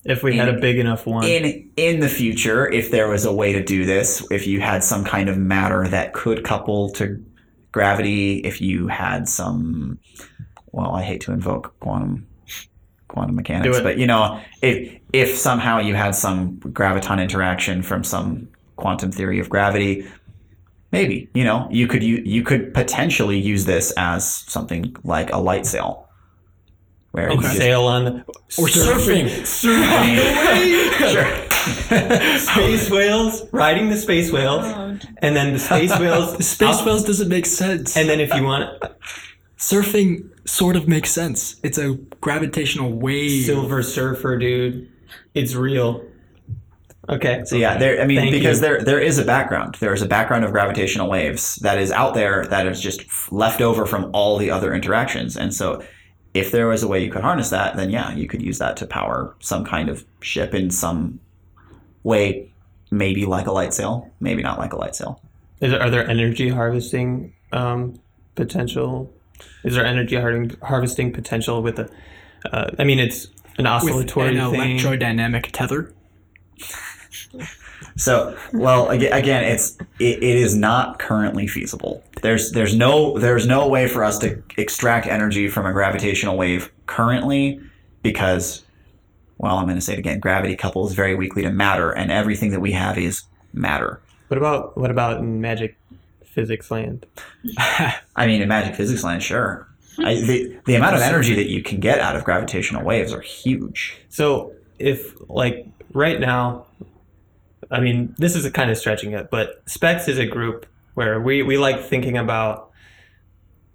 If 0.04 0.22
we 0.22 0.36
had 0.36 0.50
a 0.50 0.60
big 0.60 0.78
enough 0.80 1.06
one. 1.06 1.24
in 1.24 1.70
in 1.78 2.00
the 2.00 2.10
future, 2.10 2.68
if 2.70 2.92
there 2.92 3.08
was 3.08 3.26
a 3.26 3.32
way 3.34 3.54
to 3.54 3.64
do 3.64 3.86
this, 3.86 4.26
if 4.32 4.48
you 4.48 4.60
had 4.60 4.84
some 4.84 5.06
kind 5.06 5.30
of 5.30 5.38
matter 5.38 5.88
that 5.88 6.14
could 6.14 6.44
couple 6.44 6.90
to 6.94 7.24
gravity, 7.72 8.38
if 8.40 8.62
you 8.62 8.88
had 8.88 9.28
some, 9.30 10.00
well, 10.76 10.92
I 10.94 11.04
hate 11.04 11.22
to 11.22 11.32
invoke 11.32 11.74
quantum 11.80 12.28
quantum 13.08 13.36
mechanics, 13.36 13.80
but 13.80 13.98
you 13.98 14.06
know, 14.08 14.42
if 14.62 15.00
if 15.14 15.38
somehow 15.38 15.80
you 15.80 15.96
had 15.96 16.14
some 16.16 16.58
graviton 16.58 17.22
interaction 17.22 17.82
from 17.82 18.04
some 18.04 18.50
quantum 18.76 19.10
theory 19.12 19.40
of 19.40 19.48
gravity, 19.50 20.06
maybe 20.92 21.30
you 21.34 21.44
know 21.46 21.68
you 21.72 21.88
could 21.88 22.04
you 22.04 22.18
you 22.26 22.44
could 22.44 22.74
potentially 22.74 23.40
use 23.40 23.64
this 23.66 23.94
as 23.96 24.30
something 24.30 24.94
like 25.06 25.32
a 25.32 25.38
light 25.38 25.66
sail, 25.66 26.10
where 27.12 27.30
Okay. 27.32 27.42
just- 27.44 27.58
sail 27.58 27.84
on 27.86 28.04
the 28.06 28.12
Or 28.60 28.68
surfing. 28.68 29.28
surfing, 29.46 31.06
sure. 31.14 31.32
space 32.40 32.90
whales, 32.90 33.44
riding 33.54 33.90
the 33.90 33.98
space 33.98 34.30
whales, 34.32 34.66
and 35.20 35.36
then 35.38 35.54
the 35.54 35.60
space 35.60 35.98
whales. 36.04 36.46
Space 36.46 36.80
up- 36.80 36.86
whales 36.86 37.04
doesn't 37.06 37.30
make 37.30 37.46
sense. 37.46 37.96
And 37.96 38.10
then 38.10 38.20
if 38.20 38.34
you 38.34 38.44
want 38.44 38.70
surfing 39.58 40.30
sort 40.46 40.76
of 40.76 40.88
makes 40.88 41.12
sense. 41.12 41.56
It's 41.64 41.78
a 41.78 41.96
gravitational 42.22 42.92
wave. 42.94 43.46
Silver 43.46 43.84
Surfer, 43.84 44.38
dude, 44.38 44.90
it's 45.34 45.56
real. 45.56 46.06
Okay. 47.08 47.44
So 47.46 47.56
yeah, 47.56 47.78
there. 47.78 48.02
I 48.02 48.06
mean, 48.06 48.18
Thank 48.18 48.32
because 48.32 48.58
you. 48.58 48.62
there 48.62 48.82
there 48.82 49.00
is 49.00 49.20
a 49.20 49.26
background. 49.26 49.76
There 49.80 49.94
is 49.94 50.02
a 50.02 50.08
background 50.08 50.44
of 50.44 50.52
gravitational 50.52 51.10
waves 51.10 51.58
that 51.58 51.78
is 51.78 51.92
out 51.92 52.14
there 52.14 52.46
that 52.46 52.66
is 52.66 52.82
just 52.82 53.02
f- 53.02 53.30
left 53.32 53.62
over 53.62 53.86
from 53.86 54.10
all 54.14 54.38
the 54.38 54.50
other 54.50 54.74
interactions. 54.74 55.38
And 55.38 55.54
so, 55.54 55.84
if 56.34 56.52
there 56.52 56.68
was 56.68 56.82
a 56.82 56.88
way 56.88 57.04
you 57.04 57.12
could 57.12 57.22
harness 57.22 57.52
that, 57.52 57.76
then 57.76 57.92
yeah, 57.92 58.14
you 58.14 58.28
could 58.28 58.42
use 58.42 58.58
that 58.58 58.78
to 58.78 58.88
power 58.88 59.36
some 59.40 59.64
kind 59.64 59.90
of 59.90 60.04
ship 60.22 60.56
in 60.56 60.72
some 60.72 61.20
way. 62.04 62.52
Maybe 62.92 63.26
like 63.26 63.48
a 63.48 63.52
light 63.52 63.74
sail, 63.74 64.12
maybe 64.20 64.42
not 64.42 64.58
like 64.58 64.74
a 64.74 64.78
light 64.78 64.96
sail. 64.96 65.22
Is 65.60 65.72
there, 65.72 65.82
are 65.82 65.90
there 65.90 66.08
energy 66.08 66.50
harvesting 66.50 67.34
um, 67.52 68.00
potential? 68.36 69.12
Is 69.64 69.76
there 69.76 69.86
energy 69.86 70.16
har- 70.16 70.48
harvesting 70.64 71.12
potential 71.12 71.62
with 71.62 71.80
a? 71.80 71.90
Uh, 72.52 72.72
I 72.78 72.84
mean, 72.84 73.00
it's 73.00 73.28
an 73.58 73.66
oscillatory 73.68 74.32
with 74.32 74.40
oscillatory 74.40 74.76
an 74.76 74.80
thing. 74.80 75.00
electrodynamic 75.00 75.50
tether. 75.52 75.94
So, 77.98 78.38
well, 78.52 78.90
again, 78.90 79.44
it's 79.46 79.78
it, 80.00 80.22
it 80.22 80.36
is 80.36 80.54
not 80.54 81.00
currently 81.00 81.48
feasible. 81.48 82.04
There's 82.22 82.52
there's 82.52 82.76
no 82.76 83.18
there's 83.18 83.48
no 83.48 83.70
way 83.70 83.88
for 83.88 84.04
us 84.04 84.20
to 84.20 84.42
extract 84.58 85.08
energy 85.08 85.48
from 85.48 85.66
a 85.66 85.72
gravitational 85.72 86.36
wave 86.36 86.72
currently 86.88 87.62
because, 88.02 88.66
well, 89.38 89.58
I'm 89.58 89.66
going 89.66 89.78
to 89.78 89.82
say 89.82 89.94
it 89.94 90.00
again. 90.00 90.20
Gravity 90.20 90.58
couples 90.58 90.94
very 90.94 91.16
weakly 91.16 91.44
to 91.44 91.52
matter, 91.52 91.92
and 91.92 92.12
everything 92.12 92.52
that 92.52 92.60
we 92.60 92.74
have 92.74 92.98
is 92.98 93.24
matter. 93.54 94.02
What 94.28 94.38
about 94.38 94.78
what 94.78 94.92
about 94.92 95.20
in 95.20 95.40
magic 95.40 95.78
physics 96.36 96.70
land? 96.70 97.06
I 97.58 98.28
mean, 98.28 98.42
in 98.42 98.48
magic 98.48 98.76
physics 98.76 99.04
land, 99.04 99.24
sure. 99.24 99.68
I, 99.98 100.16
the 100.16 100.60
the 100.66 100.76
amount 100.76 100.96
of 100.96 101.02
energy 101.02 101.34
that 101.36 101.50
you 101.50 101.64
can 101.64 101.80
get 101.80 102.00
out 102.00 102.16
of 102.16 102.26
gravitational 102.26 102.84
waves 102.84 103.14
are 103.14 103.22
huge. 103.22 103.98
So 104.10 104.54
if 104.78 105.16
like 105.30 105.66
right 105.94 106.20
now, 106.20 106.66
I 107.72 107.80
mean, 107.80 108.14
this 108.18 108.36
is 108.36 108.46
a 108.46 108.52
kind 108.52 108.70
of 108.70 108.78
stretching 108.78 109.14
it, 109.14 109.32
but 109.32 109.64
SPEX 109.68 110.08
is 110.08 110.20
a 110.20 110.26
group 110.26 110.66
where 110.94 111.20
we, 111.20 111.44
we 111.44 111.58
like 111.58 111.84
thinking 111.84 112.18
about 112.18 112.72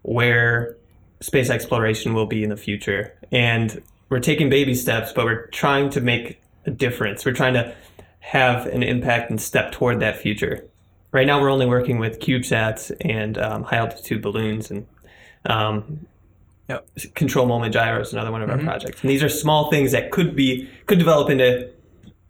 where 0.03 0.77
space 1.21 1.51
exploration 1.51 2.15
will 2.15 2.27
be 2.27 2.43
in 2.43 2.51
the 2.51 2.57
future. 2.57 3.15
And 3.31 3.83
we're 4.09 4.21
taking 4.21 4.51
baby 4.51 4.75
steps, 4.75 5.13
but 5.13 5.25
we're 5.25 5.47
trying 5.49 5.91
to 5.91 6.01
make 6.01 6.41
a 6.67 6.71
difference. 6.71 7.25
We're 7.25 7.33
trying 7.33 7.55
to 7.55 7.75
have 8.21 8.67
an 8.67 8.83
impact 8.83 9.31
and 9.31 9.41
step 9.41 9.73
toward 9.73 10.01
that 10.01 10.19
future. 10.19 10.67
Right 11.13 11.27
now, 11.27 11.41
we're 11.41 11.51
only 11.51 11.67
working 11.67 11.99
with 11.99 12.21
CubeSats 12.21 12.93
and 13.01 13.37
um, 13.39 13.65
high 13.65 13.77
altitude 13.79 14.23
balloons 14.23 14.71
and 14.71 14.87
um, 15.47 16.07
Yep. 16.69 16.89
control 17.17 17.47
moment 17.47 17.75
gyros, 17.75 18.13
another 18.13 18.31
one 18.31 18.43
of 18.43 18.49
our 18.51 18.59
projects. 18.59 19.01
And 19.01 19.11
these 19.11 19.25
are 19.25 19.29
small 19.29 19.71
things 19.73 19.91
that 19.91 20.13
could 20.13 20.37
be 20.37 20.69
could 20.87 21.01
develop 21.01 21.29
into 21.29 21.69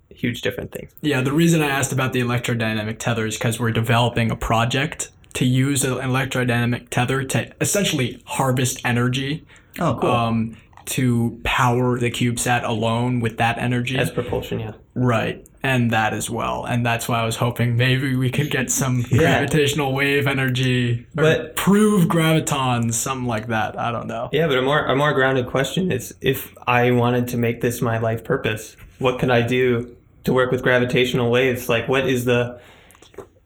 huge 0.08 0.40
different 0.40 0.72
things. 0.72 0.94
Yeah, 1.02 1.20
the 1.20 1.32
reason 1.32 1.60
I 1.60 1.66
asked 1.66 1.92
about 1.92 2.14
the 2.14 2.20
electrodynamic 2.20 2.98
tether 2.98 3.26
is 3.26 3.36
because 3.36 3.60
we're 3.60 3.70
developing 3.70 4.30
a 4.30 4.36
project 4.36 5.10
to 5.34 5.44
use 5.44 5.84
an 5.84 5.92
electrodynamic 5.98 6.88
tether 6.88 7.22
to 7.22 7.52
essentially 7.60 8.22
harvest 8.24 8.80
energy 8.82 9.44
Oh, 9.78 9.98
cool. 10.00 10.10
um, 10.10 10.56
to 10.86 11.38
power 11.44 11.98
the 11.98 12.10
CubeSat 12.10 12.64
alone 12.64 13.20
with 13.20 13.36
that 13.36 13.58
energy. 13.58 13.98
As 13.98 14.10
propulsion, 14.10 14.60
yeah. 14.60 14.72
Right. 14.94 15.46
And 15.62 15.90
that 15.90 16.14
as 16.14 16.30
well. 16.30 16.64
And 16.64 16.86
that's 16.86 17.06
why 17.06 17.20
I 17.20 17.24
was 17.26 17.36
hoping 17.36 17.76
maybe 17.76 18.16
we 18.16 18.30
could 18.30 18.50
get 18.50 18.70
some 18.70 19.02
gravitational 19.10 19.92
wave 19.94 20.26
energy 20.26 21.06
or 21.18 21.22
But- 21.22 21.56
prove 21.56 22.06
gravitons, 22.06 22.94
something 22.94 23.26
like 23.26 23.48
that. 23.48 23.78
I 23.78 23.92
don't 23.92 24.06
know. 24.06 24.30
Yeah, 24.32 24.46
but 24.46 24.56
a 24.58 24.62
more 24.62 24.84
a 24.86 24.96
more 24.96 25.12
grounded 25.12 25.46
question 25.48 25.92
is 25.92 26.14
if 26.22 26.54
I 26.66 26.90
wanted 26.92 27.28
to 27.28 27.36
make 27.36 27.60
this 27.60 27.82
my 27.82 27.98
life 27.98 28.24
purpose, 28.24 28.74
what 28.98 29.18
could 29.18 29.30
I 29.30 29.42
do 29.42 29.94
to 30.24 30.32
work 30.32 30.50
with 30.50 30.62
gravitational 30.62 31.30
waves? 31.30 31.68
Like 31.68 31.88
what 31.88 32.08
is 32.08 32.24
the 32.24 32.58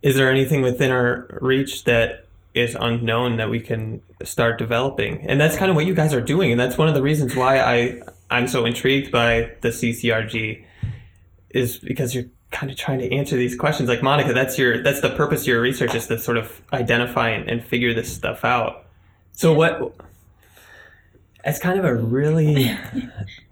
is 0.02 0.14
there 0.16 0.30
anything 0.30 0.62
within 0.62 0.90
our 0.92 1.38
reach 1.40 1.84
that 1.84 2.26
is 2.54 2.76
unknown 2.78 3.38
that 3.38 3.50
we 3.50 3.58
can 3.58 4.00
start 4.22 4.58
developing? 4.58 5.26
And 5.28 5.40
that's 5.40 5.56
kind 5.56 5.68
of 5.70 5.74
what 5.74 5.86
you 5.86 5.94
guys 5.94 6.14
are 6.14 6.20
doing, 6.20 6.52
and 6.52 6.60
that's 6.60 6.78
one 6.78 6.86
of 6.86 6.94
the 6.94 7.02
reasons 7.02 7.34
why 7.34 7.58
I 7.58 8.02
I'm 8.30 8.46
so 8.46 8.64
intrigued 8.64 9.10
by 9.10 9.50
the 9.62 9.70
CCRG 9.70 10.64
is 11.54 11.78
because 11.78 12.14
you're 12.14 12.26
kind 12.50 12.70
of 12.70 12.76
trying 12.76 12.98
to 12.98 13.12
answer 13.12 13.36
these 13.36 13.56
questions. 13.56 13.88
Like 13.88 14.02
Monica, 14.02 14.32
that's 14.32 14.58
your 14.58 14.82
that's 14.82 15.00
the 15.00 15.10
purpose 15.10 15.42
of 15.42 15.48
your 15.48 15.60
research 15.60 15.94
is 15.94 16.06
to 16.08 16.18
sort 16.18 16.36
of 16.36 16.60
identify 16.72 17.30
and, 17.30 17.48
and 17.48 17.64
figure 17.64 17.94
this 17.94 18.14
stuff 18.14 18.44
out. 18.44 18.86
So 19.32 19.52
what 19.52 19.94
it's 21.44 21.58
kind 21.58 21.78
of 21.78 21.84
a 21.84 21.94
really 21.94 22.70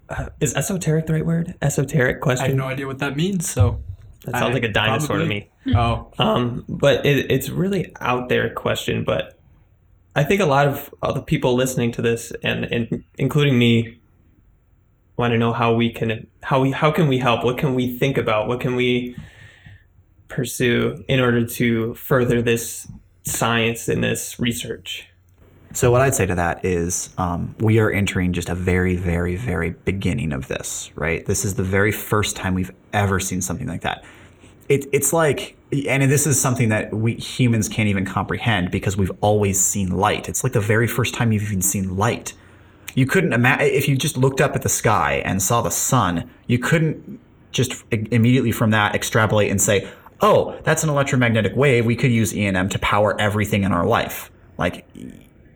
uh, 0.09 0.29
is 0.39 0.53
esoteric 0.55 1.05
the 1.07 1.13
right 1.13 1.25
word? 1.25 1.55
Esoteric 1.61 2.21
question. 2.21 2.45
I 2.45 2.47
have 2.49 2.57
no 2.57 2.67
idea 2.67 2.87
what 2.87 2.99
that 2.99 3.15
means, 3.15 3.49
so. 3.49 3.81
that 4.25 4.31
sounds 4.33 4.51
I 4.51 4.53
like 4.53 4.63
a 4.63 4.71
dinosaur 4.71 5.17
probably- 5.17 5.23
to 5.23 5.29
me. 5.29 5.49
Oh. 5.75 6.11
Um, 6.19 6.65
but 6.67 7.05
it, 7.05 7.31
it's 7.31 7.49
really 7.49 7.95
out 8.01 8.27
there 8.27 8.49
question. 8.49 9.05
But 9.05 9.39
I 10.13 10.25
think 10.25 10.41
a 10.41 10.45
lot 10.45 10.67
of 10.67 10.93
other 11.01 11.21
people 11.21 11.55
listening 11.55 11.93
to 11.93 12.01
this, 12.01 12.33
and, 12.43 12.65
and 12.65 13.05
including 13.17 13.57
me, 13.57 13.97
want 15.17 15.31
to 15.31 15.37
know 15.37 15.53
how 15.53 15.73
we 15.73 15.91
can 15.91 16.27
how 16.41 16.61
we 16.61 16.71
how 16.71 16.91
can 16.91 17.07
we 17.07 17.17
help? 17.17 17.43
What 17.43 17.57
can 17.57 17.75
we 17.75 17.97
think 17.97 18.17
about? 18.17 18.47
What 18.47 18.59
can 18.59 18.75
we 18.75 19.15
pursue 20.27 21.03
in 21.07 21.19
order 21.19 21.45
to 21.45 21.93
further 21.93 22.41
this 22.41 22.87
science 23.23 23.87
and 23.87 24.03
this 24.03 24.39
research? 24.39 25.07
So 25.73 25.89
what 25.89 26.01
I'd 26.01 26.13
say 26.13 26.27
to 26.27 26.35
that 26.35 26.63
is 26.63 27.09
um, 27.17 27.55
we 27.59 27.79
are 27.79 27.89
entering 27.89 28.31
just 28.31 28.47
a 28.47 28.53
very, 28.53 28.95
very, 28.95 29.35
very 29.35 29.71
beginning 29.71 30.31
of 30.31 30.47
this, 30.47 30.91
right? 30.95 31.25
This 31.25 31.43
is 31.45 31.55
the 31.55 31.63
very 31.63 31.91
first 31.91 32.35
time 32.35 32.53
we've 32.53 32.71
ever 32.93 33.19
seen 33.19 33.41
something 33.41 33.67
like 33.67 33.81
that. 33.81 34.03
It, 34.69 34.85
it's 34.93 35.13
like, 35.13 35.57
and 35.87 36.03
this 36.03 36.27
is 36.27 36.39
something 36.39 36.69
that 36.69 36.93
we 36.93 37.15
humans 37.15 37.67
can't 37.67 37.89
even 37.89 38.05
comprehend 38.05 38.69
because 38.69 38.95
we've 38.95 39.11
always 39.21 39.59
seen 39.59 39.89
light. 39.89 40.29
It's 40.29 40.43
like 40.43 40.53
the 40.53 40.61
very 40.61 40.87
first 40.87 41.15
time 41.15 41.31
you've 41.31 41.43
even 41.43 41.63
seen 41.63 41.97
light. 41.97 42.33
You 42.95 43.05
couldn't 43.05 43.33
imagine 43.33 43.67
if 43.67 43.87
you 43.87 43.95
just 43.97 44.17
looked 44.17 44.41
up 44.41 44.55
at 44.55 44.61
the 44.61 44.69
sky 44.69 45.21
and 45.25 45.41
saw 45.41 45.61
the 45.61 45.71
sun. 45.71 46.29
You 46.47 46.59
couldn't 46.59 47.19
just 47.51 47.83
immediately 47.91 48.51
from 48.51 48.71
that 48.71 48.95
extrapolate 48.95 49.51
and 49.51 49.61
say, 49.61 49.87
"Oh, 50.21 50.59
that's 50.63 50.83
an 50.83 50.89
electromagnetic 50.89 51.55
wave. 51.55 51.85
We 51.85 51.95
could 51.95 52.11
use 52.11 52.35
E&M 52.35 52.69
to 52.69 52.79
power 52.79 53.19
everything 53.19 53.63
in 53.63 53.71
our 53.71 53.85
life." 53.85 54.31
Like 54.57 54.85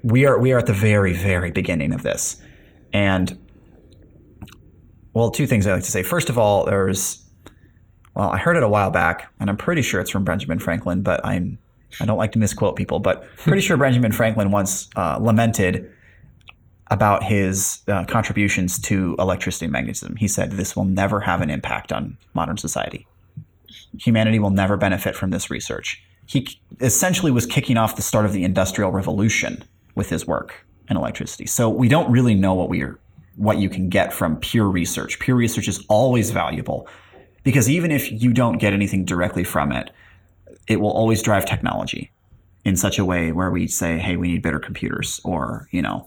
we 0.03 0.25
are 0.25 0.39
we 0.39 0.51
are 0.51 0.59
at 0.59 0.65
the 0.65 0.73
very 0.73 1.13
very 1.13 1.51
beginning 1.51 1.93
of 1.93 2.03
this 2.03 2.41
and 2.93 3.37
well 5.13 5.31
two 5.31 5.47
things 5.47 5.65
i 5.67 5.73
like 5.73 5.83
to 5.83 5.91
say 5.91 6.03
first 6.03 6.29
of 6.29 6.37
all 6.37 6.65
there's 6.65 7.25
well 8.15 8.29
i 8.29 8.37
heard 8.37 8.55
it 8.55 8.63
a 8.63 8.69
while 8.69 8.91
back 8.91 9.31
and 9.39 9.49
i'm 9.49 9.57
pretty 9.57 9.81
sure 9.81 9.99
it's 9.99 10.09
from 10.09 10.23
benjamin 10.23 10.59
franklin 10.59 11.01
but 11.01 11.23
i'm 11.25 11.57
i 11.99 12.05
don't 12.05 12.17
like 12.17 12.31
to 12.31 12.39
misquote 12.39 12.75
people 12.75 12.99
but 12.99 13.25
pretty 13.37 13.61
sure 13.61 13.75
benjamin 13.85 14.11
franklin 14.11 14.51
once 14.51 14.89
uh, 14.95 15.17
lamented 15.19 15.91
about 16.89 17.23
his 17.23 17.81
uh, 17.87 18.05
contributions 18.05 18.79
to 18.79 19.15
electricity 19.19 19.65
and 19.65 19.71
magnetism 19.71 20.15
he 20.15 20.27
said 20.27 20.51
this 20.51 20.75
will 20.75 20.85
never 20.85 21.19
have 21.19 21.41
an 21.41 21.49
impact 21.49 21.91
on 21.91 22.17
modern 22.33 22.57
society 22.57 23.07
humanity 23.97 24.39
will 24.39 24.51
never 24.51 24.77
benefit 24.77 25.15
from 25.15 25.31
this 25.31 25.49
research. 25.49 26.03
He 26.25 26.47
essentially 26.81 27.31
was 27.31 27.45
kicking 27.45 27.77
off 27.77 27.95
the 27.95 28.01
start 28.01 28.25
of 28.25 28.33
the 28.33 28.43
Industrial 28.43 28.91
Revolution 28.91 29.63
with 29.95 30.09
his 30.09 30.27
work 30.27 30.65
in 30.89 30.97
electricity. 30.97 31.45
So 31.45 31.69
we 31.69 31.87
don't 31.87 32.11
really 32.11 32.35
know 32.35 32.53
what 32.53 32.69
we 32.69 32.83
are, 32.83 32.99
what 33.35 33.57
you 33.57 33.69
can 33.69 33.89
get 33.89 34.13
from 34.13 34.37
pure 34.37 34.69
research. 34.69 35.19
Pure 35.19 35.37
research 35.37 35.67
is 35.67 35.85
always 35.87 36.31
valuable 36.31 36.87
because 37.43 37.69
even 37.69 37.91
if 37.91 38.11
you 38.11 38.33
don't 38.33 38.57
get 38.57 38.73
anything 38.73 39.05
directly 39.05 39.43
from 39.43 39.71
it, 39.71 39.91
it 40.67 40.81
will 40.81 40.91
always 40.91 41.21
drive 41.21 41.45
technology 41.45 42.11
in 42.65 42.75
such 42.75 42.99
a 42.99 43.05
way 43.05 43.31
where 43.31 43.49
we 43.49 43.67
say, 43.67 43.97
"Hey, 43.97 44.17
we 44.17 44.27
need 44.27 44.41
better 44.41 44.59
computers," 44.59 45.21
or 45.23 45.69
you 45.71 45.81
know, 45.81 46.05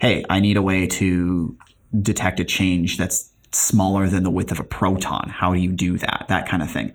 "Hey, 0.00 0.24
I 0.28 0.40
need 0.40 0.56
a 0.56 0.62
way 0.62 0.86
to 0.86 1.56
detect 2.00 2.40
a 2.40 2.44
change 2.44 2.96
that's 2.98 3.30
smaller 3.52 4.08
than 4.08 4.22
the 4.22 4.30
width 4.30 4.52
of 4.52 4.60
a 4.60 4.64
proton. 4.64 5.28
How 5.28 5.52
do 5.52 5.60
you 5.60 5.72
do 5.72 5.98
that? 5.98 6.26
That 6.28 6.48
kind 6.48 6.62
of 6.62 6.70
thing. 6.70 6.92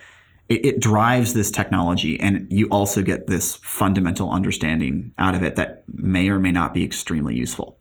It, 0.48 0.66
it 0.66 0.80
drives 0.80 1.34
this 1.34 1.52
technology, 1.52 2.20
and 2.20 2.48
you 2.50 2.68
also 2.68 3.02
get 3.02 3.28
this 3.28 3.56
fundamental 3.58 4.32
understanding 4.32 5.12
out 5.18 5.36
of 5.36 5.44
it 5.44 5.56
that 5.56 5.84
may 5.94 6.30
or 6.30 6.40
may 6.40 6.52
not 6.52 6.74
be 6.74 6.84
extremely 6.84 7.36
useful. 7.36 7.78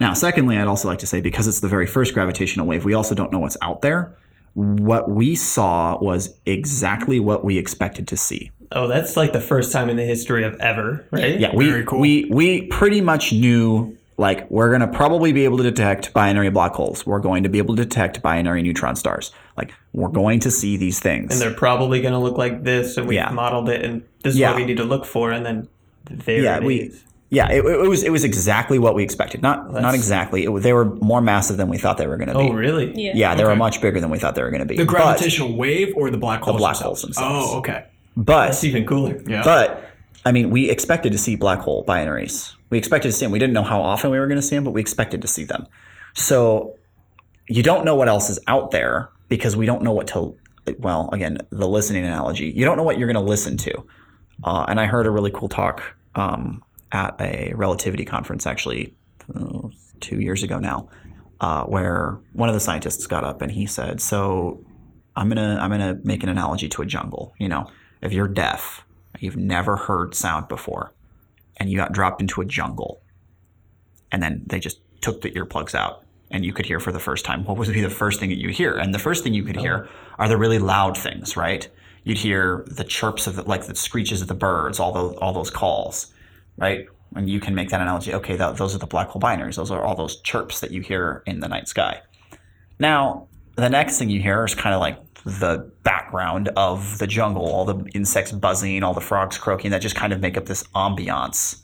Now, 0.00 0.12
secondly, 0.14 0.58
I'd 0.58 0.66
also 0.66 0.88
like 0.88 0.98
to 1.00 1.06
say 1.06 1.20
because 1.20 1.46
it's 1.46 1.60
the 1.60 1.68
very 1.68 1.86
first 1.86 2.14
gravitational 2.14 2.66
wave, 2.66 2.84
we 2.84 2.94
also 2.94 3.14
don't 3.14 3.30
know 3.30 3.38
what's 3.38 3.56
out 3.62 3.82
there. 3.82 4.16
What 4.54 5.10
we 5.10 5.34
saw 5.34 5.98
was 6.00 6.34
exactly 6.46 7.20
what 7.20 7.44
we 7.44 7.58
expected 7.58 8.08
to 8.08 8.16
see. 8.16 8.50
Oh, 8.72 8.88
that's 8.88 9.16
like 9.16 9.32
the 9.32 9.40
first 9.40 9.70
time 9.72 9.88
in 9.88 9.96
the 9.96 10.04
history 10.04 10.44
of 10.44 10.54
ever, 10.60 11.06
right? 11.10 11.38
Yeah, 11.38 11.54
we 11.54 11.68
Very 11.68 11.84
cool. 11.84 12.00
we 12.00 12.24
we 12.30 12.66
pretty 12.66 13.00
much 13.00 13.32
knew 13.32 13.96
like 14.16 14.48
we're 14.50 14.70
gonna 14.70 14.86
probably 14.86 15.32
be 15.32 15.44
able 15.44 15.56
to 15.58 15.64
detect 15.64 16.12
binary 16.12 16.50
black 16.50 16.72
holes. 16.72 17.04
We're 17.06 17.18
going 17.20 17.42
to 17.42 17.48
be 17.48 17.58
able 17.58 17.74
to 17.76 17.84
detect 17.84 18.22
binary 18.22 18.62
neutron 18.62 18.96
stars. 18.96 19.32
Like 19.56 19.72
we're 19.92 20.08
going 20.08 20.40
to 20.40 20.50
see 20.50 20.76
these 20.76 21.00
things. 21.00 21.32
And 21.32 21.40
they're 21.40 21.56
probably 21.58 22.00
going 22.00 22.12
to 22.14 22.18
look 22.20 22.36
like 22.38 22.62
this, 22.64 22.96
and 22.96 23.06
we 23.08 23.16
Yeah. 23.16 23.26
have 23.26 23.34
modeled 23.34 23.68
it, 23.68 23.84
and 23.84 24.02
this 24.22 24.34
is 24.34 24.38
Yeah. 24.40 24.50
what 24.50 24.56
we 24.58 24.64
need 24.66 24.76
to 24.76 24.84
look 24.84 25.04
for, 25.04 25.30
and 25.32 25.44
then 25.44 25.68
there 26.04 26.40
yeah, 26.42 26.56
it 26.58 26.62
we 26.62 26.76
is. 26.76 27.02
yeah 27.30 27.50
it, 27.50 27.64
it 27.64 27.88
was 27.88 28.02
it 28.04 28.10
was 28.12 28.24
exactly 28.24 28.78
what 28.78 28.94
we 28.94 29.02
expected. 29.02 29.42
Not 29.42 29.72
not 29.72 29.94
exactly. 29.94 30.44
It, 30.44 30.62
they 30.62 30.72
were 30.72 30.84
more 30.96 31.20
massive 31.20 31.56
than 31.56 31.68
we 31.68 31.78
thought 31.78 31.96
they 31.98 32.06
were 32.06 32.16
going 32.16 32.28
to 32.28 32.34
be. 32.38 32.40
Oh, 32.48 32.52
really? 32.52 32.92
Yeah. 32.94 33.12
Yeah, 33.14 33.34
they 33.34 33.44
were 33.44 33.56
much 33.56 33.80
bigger 33.80 34.00
than 34.00 34.10
we 34.10 34.18
thought 34.18 34.34
they 34.36 34.42
were 34.42 34.50
going 34.50 34.60
to 34.60 34.66
be. 34.66 34.76
The 34.76 34.84
But- 34.84 34.92
gravitational 34.94 35.56
wave 35.56 35.92
or 35.96 36.10
the 36.10 36.18
black 36.18 36.42
holes? 36.42 36.58
black 36.58 36.74
themselves? 36.74 37.02
holes 37.02 37.14
themselves. 37.16 37.46
Oh, 37.52 37.58
okay. 37.58 37.84
but 38.16 38.46
That's 38.46 38.62
even 38.64 38.84
cooler. 38.86 39.20
Yeah. 39.26 39.42
But 39.42 39.90
I 40.26 40.32
mean, 40.32 40.50
we 40.50 40.70
expected 40.70 41.12
to 41.12 41.18
see 41.18 41.34
black 41.36 41.58
hole 41.60 41.84
binaries. 41.84 42.54
We 42.74 42.78
expected 42.78 43.10
to 43.10 43.12
see 43.12 43.24
them. 43.24 43.30
We 43.30 43.38
didn't 43.38 43.52
know 43.52 43.62
how 43.62 43.80
often 43.80 44.10
we 44.10 44.18
were 44.18 44.26
going 44.26 44.40
to 44.40 44.42
see 44.42 44.56
them, 44.56 44.64
but 44.64 44.72
we 44.72 44.80
expected 44.80 45.22
to 45.22 45.28
see 45.28 45.44
them. 45.44 45.68
So 46.14 46.74
you 47.46 47.62
don't 47.62 47.84
know 47.84 47.94
what 47.94 48.08
else 48.08 48.28
is 48.28 48.40
out 48.48 48.72
there 48.72 49.10
because 49.28 49.54
we 49.56 49.64
don't 49.64 49.84
know 49.84 49.92
what 49.92 50.08
to. 50.08 50.36
Well, 50.80 51.08
again, 51.12 51.38
the 51.50 51.68
listening 51.68 52.04
analogy. 52.04 52.50
You 52.50 52.64
don't 52.64 52.76
know 52.76 52.82
what 52.82 52.98
you're 52.98 53.06
going 53.06 53.24
to 53.24 53.30
listen 53.30 53.56
to. 53.58 53.86
Uh, 54.42 54.64
and 54.66 54.80
I 54.80 54.86
heard 54.86 55.06
a 55.06 55.10
really 55.12 55.30
cool 55.30 55.48
talk 55.48 55.84
um, 56.16 56.64
at 56.90 57.14
a 57.20 57.52
relativity 57.54 58.04
conference 58.04 58.44
actually 58.44 58.92
uh, 59.32 59.68
two 60.00 60.20
years 60.20 60.42
ago 60.42 60.58
now, 60.58 60.88
uh, 61.40 61.62
where 61.66 62.18
one 62.32 62.48
of 62.48 62.56
the 62.56 62.60
scientists 62.60 63.06
got 63.06 63.22
up 63.22 63.40
and 63.40 63.52
he 63.52 63.66
said, 63.66 64.00
"So 64.00 64.64
I'm 65.14 65.28
gonna 65.28 65.58
I'm 65.60 65.70
gonna 65.70 66.00
make 66.02 66.24
an 66.24 66.28
analogy 66.28 66.68
to 66.70 66.82
a 66.82 66.86
jungle. 66.86 67.34
You 67.38 67.50
know, 67.50 67.70
if 68.02 68.12
you're 68.12 68.26
deaf, 68.26 68.84
you've 69.20 69.36
never 69.36 69.76
heard 69.76 70.16
sound 70.16 70.48
before, 70.48 70.92
and 71.64 71.70
you 71.70 71.78
got 71.78 71.92
dropped 71.92 72.20
into 72.20 72.42
a 72.42 72.44
jungle, 72.44 73.00
and 74.12 74.22
then 74.22 74.42
they 74.44 74.60
just 74.60 74.80
took 75.00 75.22
the 75.22 75.30
earplugs 75.30 75.74
out, 75.74 76.04
and 76.30 76.44
you 76.44 76.52
could 76.52 76.66
hear 76.66 76.78
for 76.78 76.92
the 76.92 77.00
first 77.00 77.24
time. 77.24 77.42
What 77.46 77.56
would 77.56 77.72
be 77.72 77.80
the 77.80 77.88
first 77.88 78.20
thing 78.20 78.28
that 78.28 78.38
you 78.38 78.50
hear? 78.50 78.74
And 78.74 78.92
the 78.92 78.98
first 78.98 79.24
thing 79.24 79.32
you 79.32 79.44
could 79.44 79.56
hear 79.56 79.88
oh. 79.88 80.14
are 80.18 80.28
the 80.28 80.36
really 80.36 80.58
loud 80.58 80.94
things, 80.98 81.38
right? 81.38 81.66
You'd 82.02 82.18
hear 82.18 82.66
the 82.66 82.84
chirps 82.84 83.26
of 83.26 83.36
the, 83.36 83.44
like 83.44 83.64
the 83.64 83.74
screeches 83.74 84.20
of 84.20 84.28
the 84.28 84.34
birds, 84.34 84.78
all 84.78 84.92
those 84.92 85.16
all 85.16 85.32
those 85.32 85.48
calls, 85.48 86.12
right? 86.58 86.86
And 87.14 87.30
you 87.30 87.40
can 87.40 87.54
make 87.54 87.70
that 87.70 87.80
analogy. 87.80 88.12
Okay, 88.12 88.36
that, 88.36 88.58
those 88.58 88.74
are 88.74 88.78
the 88.78 88.86
black 88.86 89.08
hole 89.08 89.22
binaries. 89.22 89.56
Those 89.56 89.70
are 89.70 89.82
all 89.82 89.94
those 89.94 90.20
chirps 90.20 90.60
that 90.60 90.70
you 90.70 90.82
hear 90.82 91.22
in 91.24 91.40
the 91.40 91.48
night 91.48 91.66
sky. 91.66 92.02
Now, 92.78 93.28
the 93.56 93.70
next 93.70 93.98
thing 93.98 94.10
you 94.10 94.20
hear 94.20 94.44
is 94.44 94.54
kind 94.54 94.74
of 94.74 94.82
like 94.82 94.98
the 95.24 95.70
background 95.82 96.48
of 96.56 96.98
the 96.98 97.06
jungle, 97.06 97.46
all 97.46 97.64
the 97.64 97.84
insects 97.94 98.30
buzzing, 98.32 98.82
all 98.82 98.94
the 98.94 99.00
frogs 99.00 99.38
croaking 99.38 99.70
that 99.70 99.80
just 99.82 99.96
kind 99.96 100.12
of 100.12 100.20
make 100.20 100.36
up 100.36 100.46
this 100.46 100.62
ambiance. 100.74 101.60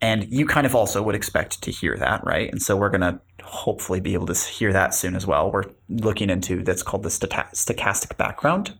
and 0.00 0.26
you 0.32 0.46
kind 0.46 0.66
of 0.66 0.74
also 0.74 1.00
would 1.02 1.14
expect 1.14 1.62
to 1.62 1.70
hear 1.70 1.96
that, 1.96 2.24
right? 2.24 2.50
And 2.50 2.60
so 2.60 2.76
we're 2.76 2.88
going 2.90 3.02
to 3.02 3.20
hopefully 3.44 4.00
be 4.00 4.14
able 4.14 4.26
to 4.26 4.34
hear 4.34 4.72
that 4.72 4.94
soon 4.94 5.14
as 5.14 5.26
well. 5.26 5.52
We're 5.52 5.64
looking 5.88 6.28
into 6.30 6.62
that's 6.64 6.82
called 6.82 7.02
the 7.04 7.08
stochastic 7.08 8.16
background. 8.16 8.76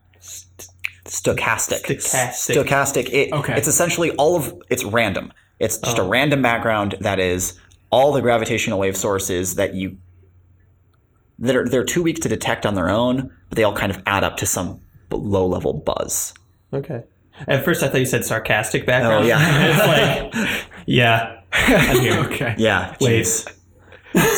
Stochastic. 1.04 1.82
Stochastic. 1.84 2.64
Stochastic. 2.64 3.08
It, 3.12 3.32
Okay. 3.32 3.54
It's 3.56 3.68
essentially 3.68 4.10
all 4.12 4.36
of 4.36 4.54
it's 4.70 4.84
random. 4.84 5.32
It's 5.58 5.78
just 5.78 5.98
Oh. 5.98 6.04
a 6.06 6.08
random 6.08 6.42
background 6.42 6.96
that 7.00 7.18
is 7.18 7.58
all 7.90 8.12
the 8.12 8.20
gravitational 8.22 8.78
wave 8.78 8.96
sources 8.96 9.56
that 9.56 9.74
you 9.74 9.96
that 11.42 11.56
are 11.56 11.68
they're 11.68 11.84
too 11.84 12.02
weak 12.02 12.20
to 12.22 12.28
detect 12.28 12.64
on 12.64 12.74
their 12.74 12.88
own, 12.88 13.30
but 13.48 13.56
they 13.56 13.64
all 13.64 13.74
kind 13.74 13.92
of 13.92 14.00
add 14.06 14.24
up 14.24 14.36
to 14.38 14.46
some 14.46 14.80
low 15.10 15.46
level 15.46 15.74
buzz. 15.74 16.32
Okay. 16.72 17.02
At 17.48 17.64
first, 17.64 17.82
I 17.82 17.88
thought 17.88 17.98
you 17.98 18.06
said 18.06 18.24
sarcastic 18.24 18.86
background. 18.86 19.24
Oh, 19.24 19.28
yeah. 19.28 20.30
it's 20.32 20.34
like, 20.34 20.64
yeah. 20.86 21.40
I'm 21.52 22.00
here. 22.00 22.18
okay. 22.26 22.54
Yeah. 22.56 22.96
Wait. 23.00 23.22
jeez. 23.22 23.52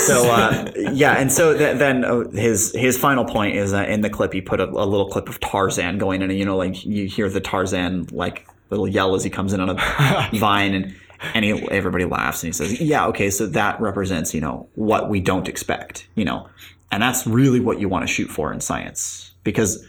so 0.06 0.30
uh, 0.30 0.70
yeah, 0.92 1.14
and 1.14 1.32
so 1.32 1.56
th- 1.56 1.78
then 1.78 2.04
uh, 2.04 2.30
his 2.30 2.72
his 2.76 2.96
final 2.96 3.24
point 3.24 3.56
is 3.56 3.72
that 3.72 3.90
in 3.90 4.02
the 4.02 4.10
clip 4.10 4.32
he 4.32 4.40
put 4.40 4.60
a, 4.60 4.64
a 4.64 4.86
little 4.86 5.08
clip 5.08 5.28
of 5.28 5.40
Tarzan 5.40 5.98
going 5.98 6.22
in, 6.22 6.30
and 6.30 6.38
you 6.38 6.44
know, 6.44 6.56
like 6.56 6.84
you 6.84 7.06
hear 7.08 7.28
the 7.28 7.40
Tarzan 7.40 8.06
like 8.12 8.46
little 8.70 8.86
yell 8.86 9.16
as 9.16 9.24
he 9.24 9.30
comes 9.30 9.52
in 9.52 9.60
on 9.60 9.70
a 9.70 10.28
vine, 10.38 10.74
and 10.74 10.94
and 11.34 11.44
he, 11.44 11.50
everybody 11.72 12.04
laughs, 12.04 12.44
and 12.44 12.48
he 12.48 12.52
says, 12.52 12.80
"Yeah, 12.80 13.06
okay, 13.06 13.30
so 13.30 13.46
that 13.48 13.80
represents 13.80 14.32
you 14.32 14.40
know 14.40 14.68
what 14.76 15.10
we 15.10 15.18
don't 15.18 15.48
expect, 15.48 16.06
you 16.14 16.24
know, 16.24 16.48
and 16.90 17.02
that's 17.02 17.26
really 17.26 17.60
what 17.60 17.80
you 17.80 17.88
want 17.88 18.06
to 18.06 18.12
shoot 18.12 18.30
for 18.30 18.52
in 18.52 18.60
science 18.60 19.32
because." 19.44 19.86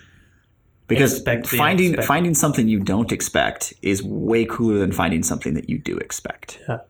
Because 0.88 1.24
finding 1.24 1.88
unexpected. 1.94 2.06
finding 2.06 2.36
something 2.36 2.68
you 2.68 2.80
don't 2.80 3.12
expect 3.12 3.74
is 3.82 4.04
way 4.04 4.46
cooler 4.46 4.78
than 4.78 4.92
finding 4.92 5.24
something 5.24 5.56
that 5.56 5.68
you 5.68 5.80
do 5.80 5.98
expect. 5.98 6.60
Yeah. 6.70 6.82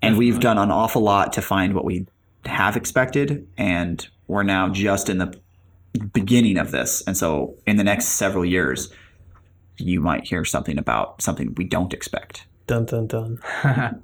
And 0.00 0.16
we've 0.16 0.40
done 0.40 0.56
an 0.56 0.70
awful 0.70 1.02
lot 1.02 1.34
to 1.34 1.42
find 1.42 1.74
what 1.74 1.84
we 1.84 2.06
have 2.46 2.76
expected, 2.76 3.46
and 3.58 4.06
we're 4.26 4.42
now 4.42 4.68
just 4.68 5.08
in 5.08 5.18
the 5.18 5.38
beginning 6.12 6.58
of 6.58 6.70
this. 6.70 7.02
And 7.06 7.16
so, 7.16 7.54
in 7.66 7.76
the 7.76 7.84
next 7.84 8.06
several 8.06 8.44
years, 8.44 8.92
you 9.78 10.00
might 10.00 10.26
hear 10.26 10.44
something 10.44 10.78
about 10.78 11.22
something 11.22 11.54
we 11.56 11.64
don't 11.64 11.92
expect. 11.92 12.46
Dun 12.66 12.86
dun 12.86 13.06
dun. 13.06 13.38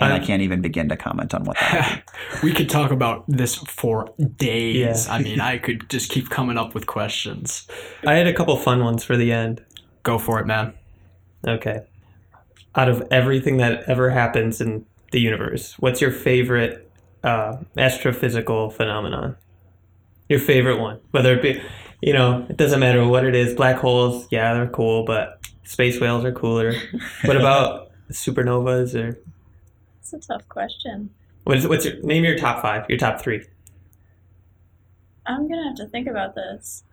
And 0.00 0.12
I 0.12 0.18
Um, 0.18 0.24
can't 0.24 0.42
even 0.42 0.60
begin 0.62 0.88
to 0.88 0.96
comment 0.96 1.34
on 1.34 1.44
what 1.44 1.56
that 1.58 2.02
we 2.42 2.52
could 2.54 2.70
talk 2.70 2.90
about 2.90 3.24
this 3.28 3.56
for 3.56 4.08
days. 4.36 5.06
Yeah. 5.06 5.12
I 5.12 5.22
mean, 5.22 5.40
I 5.40 5.58
could 5.58 5.88
just 5.90 6.10
keep 6.10 6.30
coming 6.30 6.56
up 6.56 6.74
with 6.74 6.86
questions. 6.86 7.66
I 8.06 8.14
had 8.14 8.26
a 8.26 8.32
couple 8.32 8.56
fun 8.56 8.82
ones 8.82 9.04
for 9.04 9.16
the 9.16 9.30
end. 9.30 9.62
Go 10.02 10.18
for 10.18 10.40
it, 10.40 10.46
man. 10.46 10.72
Okay. 11.46 11.80
Out 12.74 12.88
of 12.88 13.02
everything 13.10 13.58
that 13.58 13.84
ever 13.88 14.10
happens 14.10 14.60
in 14.60 14.86
the 15.12 15.20
universe, 15.20 15.74
what's 15.78 16.00
your 16.00 16.12
favorite 16.12 16.90
uh, 17.22 17.56
astrophysical 17.76 18.72
phenomenon? 18.72 19.36
Your 20.28 20.38
favorite 20.38 20.78
one, 20.78 21.00
whether 21.10 21.34
it 21.34 21.42
be, 21.42 21.60
you 22.00 22.12
know, 22.12 22.46
it 22.48 22.56
doesn't 22.56 22.78
matter 22.80 23.04
what 23.06 23.24
it 23.26 23.34
is. 23.34 23.52
Black 23.54 23.76
holes, 23.76 24.28
yeah, 24.30 24.54
they're 24.54 24.68
cool, 24.68 25.04
but 25.04 25.40
space 25.64 26.00
whales 26.00 26.24
are 26.24 26.32
cooler. 26.32 26.72
what 27.24 27.36
about 27.36 27.90
supernovas 28.12 28.94
or 28.94 29.18
It's 30.12 30.26
a 30.26 30.32
tough 30.32 30.48
question. 30.48 31.10
what 31.44 31.56
is? 31.58 31.66
What's 31.68 31.84
your 31.84 32.00
name? 32.02 32.24
Your 32.24 32.36
top 32.36 32.62
five. 32.62 32.86
Your 32.88 32.98
top 32.98 33.20
three. 33.20 33.44
I'm 35.26 35.48
gonna 35.48 35.64
have 35.68 35.76
to 35.76 35.86
think 35.86 36.08
about 36.08 36.34
this. 36.34 36.84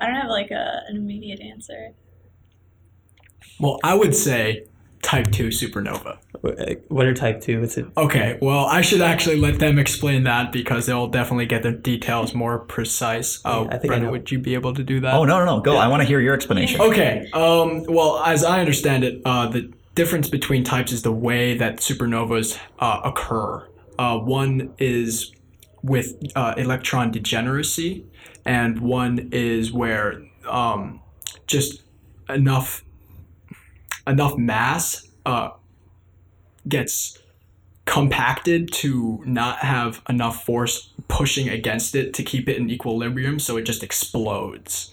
I 0.00 0.06
don't 0.06 0.16
have 0.16 0.28
like 0.30 0.50
a, 0.50 0.82
an 0.88 0.96
immediate 0.96 1.40
answer. 1.40 1.92
Well, 3.60 3.78
I 3.84 3.94
would 3.94 4.14
say 4.14 4.66
type 5.02 5.30
2 5.30 5.48
supernova. 5.48 6.18
What 6.88 7.06
are 7.06 7.14
type 7.14 7.40
two? 7.40 7.60
What's 7.60 7.76
it? 7.78 7.86
Okay, 7.96 8.38
well, 8.42 8.66
I 8.66 8.80
should 8.82 9.00
actually 9.00 9.36
let 9.36 9.58
them 9.58 9.78
explain 9.78 10.24
that 10.24 10.50
because 10.52 10.86
they'll 10.86 11.06
definitely 11.06 11.46
get 11.46 11.62
the 11.62 11.72
details 11.72 12.34
more 12.34 12.58
precise. 12.58 13.40
Uh, 13.44 13.64
I 13.70 13.78
think 13.78 13.84
I 13.84 13.86
Brennan, 13.86 14.04
know. 14.06 14.10
would 14.12 14.30
you 14.30 14.38
be 14.38 14.54
able 14.54 14.74
to 14.74 14.82
do 14.82 15.00
that? 15.00 15.14
Oh 15.14 15.24
no, 15.24 15.38
no, 15.38 15.44
no! 15.56 15.60
Go! 15.60 15.76
I 15.76 15.88
want 15.88 16.02
to 16.02 16.08
hear 16.08 16.20
your 16.20 16.34
explanation. 16.34 16.80
Okay. 16.80 17.30
Um, 17.32 17.84
well, 17.88 18.18
as 18.24 18.44
I 18.44 18.60
understand 18.60 19.04
it, 19.04 19.22
uh, 19.24 19.46
the 19.48 19.72
difference 19.94 20.28
between 20.28 20.64
types 20.64 20.92
is 20.92 21.02
the 21.02 21.12
way 21.12 21.56
that 21.56 21.78
supernovas 21.78 22.58
uh, 22.78 23.00
occur. 23.04 23.66
Uh, 23.98 24.18
one 24.18 24.74
is 24.78 25.32
with 25.82 26.14
uh, 26.34 26.54
electron 26.56 27.10
degeneracy, 27.10 28.04
and 28.44 28.80
one 28.80 29.28
is 29.32 29.72
where 29.72 30.22
um, 30.48 31.00
just 31.46 31.82
enough 32.28 32.84
enough 34.06 34.36
mass 34.36 35.06
uh, 35.24 35.50
gets 36.68 37.18
compacted 37.86 38.72
to 38.72 39.22
not 39.26 39.58
have 39.58 40.02
enough 40.08 40.44
force 40.44 40.92
pushing 41.08 41.48
against 41.48 41.94
it 41.94 42.14
to 42.14 42.22
keep 42.22 42.48
it 42.48 42.56
in 42.56 42.70
equilibrium, 42.70 43.38
so 43.38 43.56
it 43.56 43.62
just 43.62 43.82
explodes. 43.82 44.90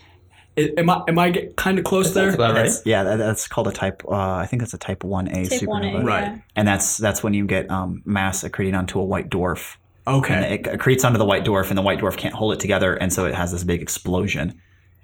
I- 0.57 0.73
am 0.77 0.89
I 0.89 1.01
am 1.07 1.17
I 1.19 1.29
get 1.29 1.55
kind 1.55 1.79
of 1.79 1.85
close 1.85 2.13
there? 2.13 2.25
That's 2.25 2.35
about 2.35 2.49
right. 2.49 2.63
That's- 2.63 2.81
yeah, 2.85 3.03
that, 3.03 3.17
that's 3.17 3.47
called 3.47 3.67
a 3.67 3.71
type. 3.71 4.03
Uh, 4.07 4.11
I 4.35 4.45
think 4.45 4.61
that's 4.61 4.73
a 4.73 4.77
type 4.77 5.03
one 5.03 5.27
A 5.27 5.45
Type 5.45 5.63
one 5.63 5.83
supernova, 5.83 6.01
A, 6.01 6.05
Right. 6.05 6.23
yeah. 6.23 6.37
and 6.55 6.67
that's 6.67 6.97
that's 6.97 7.23
when 7.23 7.33
you 7.33 7.45
get 7.45 7.69
um, 7.71 8.01
mass 8.05 8.43
accreting 8.43 8.77
onto 8.77 8.99
a 8.99 9.03
white 9.05 9.29
dwarf. 9.29 9.77
Okay. 10.07 10.33
and 10.33 10.45
it 10.45 10.63
accretes 10.63 11.05
onto 11.05 11.19
the 11.19 11.25
white 11.25 11.45
dwarf, 11.45 11.69
and 11.69 11.77
the 11.77 11.81
white 11.83 11.99
dwarf 11.99 12.17
can't 12.17 12.33
hold 12.33 12.53
it 12.53 12.59
together, 12.59 12.95
and 12.95 13.13
so 13.13 13.25
it 13.25 13.35
has 13.35 13.51
this 13.51 13.63
big 13.63 13.81
explosion. 13.81 14.59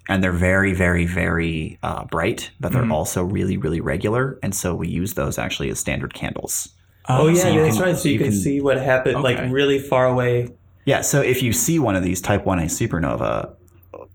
And 0.10 0.24
they're 0.24 0.32
very, 0.32 0.74
very, 0.74 1.06
very 1.06 1.78
uh, 1.84 2.06
bright, 2.06 2.50
but 2.60 2.72
they're 2.72 2.82
Mhm. 2.84 2.94
also 2.94 3.24
really, 3.24 3.58
really 3.58 3.80
regular, 3.82 4.40
and 4.42 4.56
so 4.56 4.74
we 4.74 4.88
use 4.88 5.14
those 5.14 5.38
actually 5.38 5.70
as 5.70 5.80
standard 5.80 6.14
candles. 6.14 6.70
Oh 7.10 7.28
yeah, 7.28 7.42
so 7.44 7.50
you 7.50 7.62
that's 7.62 7.76
can- 7.78 7.86
right. 7.86 7.98
So 7.98 8.08
you, 8.08 8.14
you 8.14 8.20
can, 8.20 8.28
can- 8.30 8.38
see 8.40 8.60
what 8.60 8.78
happened, 8.82 9.22
like 9.22 9.38
really 9.52 9.80
far 9.80 10.08
away. 10.08 10.50
Yeah, 10.86 11.02
so 11.02 11.22
if 11.22 11.44
you 11.44 11.52
see 11.54 11.78
one 11.78 11.96
of 11.96 12.04
these 12.04 12.20
Type 12.22 12.46
One 12.46 12.60
A 12.60 12.64
supernova, 12.64 13.54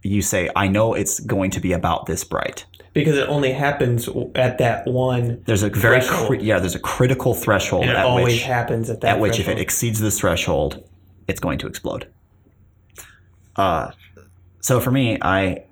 you 0.02 0.22
say, 0.22 0.48
"I 0.56 0.68
know 0.68 0.94
it's 0.94 1.20
going 1.20 1.50
to 1.52 1.60
be 1.60 1.72
about 1.72 2.06
this 2.06 2.24
bright." 2.24 2.64
because 2.94 3.16
it 3.16 3.26
only 3.28 3.52
happens 3.52 4.06
at 4.34 4.58
that 4.58 4.86
one, 4.86 5.42
There's 5.46 5.62
a 5.62 5.70
very 5.70 6.02
Threshold. 6.02 6.42
yeah, 6.42 6.58
there's 6.58 6.74
a 6.74 6.78
critical 6.78 7.32
threshold 7.32 7.84
and 7.84 7.92
it 7.92 7.96
at 7.96 8.04
always 8.04 8.34
which 8.34 8.42
happens 8.42 8.90
at 8.90 9.00
that. 9.00 9.14
at 9.14 9.18
which 9.20 9.40
if 9.40 9.48
it 9.48 9.58
exceeds 9.58 9.98
this 9.98 10.18
threshold, 10.20 10.86
it's 11.26 11.40
going 11.40 11.56
to 11.58 11.66
explode. 11.66 12.06
Uh, 13.56 13.90
so 14.60 14.80
for 14.80 14.90
me, 14.90 15.18
I 15.22 15.64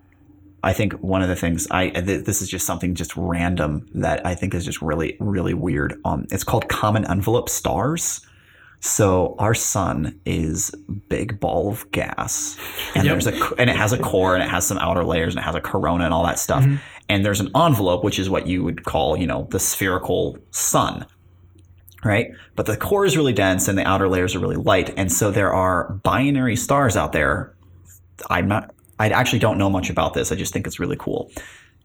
I 0.63 0.73
think 0.73 0.93
one 0.95 1.23
of 1.23 1.29
the 1.29 1.37
things 1.37 1.67
I 1.71 1.91
th- 1.91 2.25
this 2.25 2.43
is 2.43 2.49
just 2.49 2.67
something 2.67 2.95
just 2.95 3.17
random 3.17 3.87
that 3.95 4.25
I 4.27 4.35
think 4.35 4.55
is 4.55 4.65
just 4.65 4.81
really 4.83 5.17
really 5.21 5.55
weird. 5.55 6.01
Um, 6.05 6.27
it's 6.31 6.45
called 6.45 6.69
common 6.69 7.05
envelope 7.11 7.49
stars. 7.49 8.21
So 8.81 9.37
our 9.39 9.55
sun 9.55 10.19
is 10.25 10.75
a 10.89 10.93
big 10.93 11.39
ball 11.39 11.71
of 11.71 11.91
gas, 11.93 12.57
and 12.95 13.05
Yep. 13.05 13.13
there's 13.13 13.27
a 13.27 13.55
and 13.59 13.69
it 13.69 13.77
has 13.77 13.93
a 13.93 13.99
core 13.99 14.35
and 14.35 14.43
it 14.43 14.49
has 14.49 14.67
some 14.67 14.79
outer 14.79 15.05
layers 15.05 15.35
and 15.35 15.43
it 15.43 15.45
has 15.45 15.55
a 15.55 15.61
corona 15.61 16.05
and 16.05 16.15
all 16.15 16.25
that 16.25 16.39
stuff. 16.39 16.63
Mm-hmm. 16.65 16.77
And 17.09 17.25
there's 17.25 17.41
an 17.41 17.51
envelope, 17.55 18.05
which 18.05 18.19
is 18.19 18.31
what 18.31 18.47
you 18.47 18.65
would 18.65 18.85
call 18.85 19.17
you 19.19 19.27
know 19.27 19.47
the 19.51 19.61
spherical 19.61 20.39
sun 20.51 21.07
right? 22.05 22.33
But 22.57 22.67
the 22.67 22.77
core 22.77 23.05
is 23.05 23.17
really 23.17 23.33
dense 23.33 23.69
and 23.69 23.77
the 23.77 23.87
outer 23.87 24.09
layers 24.09 24.35
are 24.35 24.39
really 24.39 24.57
light. 24.57 24.93
And 24.97 25.13
so 25.13 25.31
there 25.31 25.53
are 25.53 25.93
binary 26.03 26.57
stars 26.57 26.97
out 26.97 27.13
there. 27.13 27.55
I'm 28.29 28.49
not, 28.49 28.75
I 28.99 29.11
actually 29.11 29.39
don't 29.39 29.59
know 29.59 29.71
much 29.71 29.91
about 29.91 30.15
this. 30.15 30.33
I 30.33 30.35
just 30.35 30.53
think 30.53 30.67
it's 30.67 30.81
really 30.81 30.97
cool. 30.99 31.31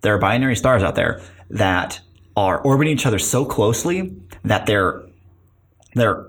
There 0.02 0.14
are 0.14 0.18
binary 0.18 0.56
stars 0.56 0.84
out 0.84 0.96
there 0.96 1.22
that 1.50 2.00
are 2.36 2.60
orbiting 2.62 2.94
each 2.94 3.06
other 3.06 3.20
so 3.20 3.46
closely 3.46 4.16
that 4.44 4.66
their, 4.66 5.04
their, 5.96 6.28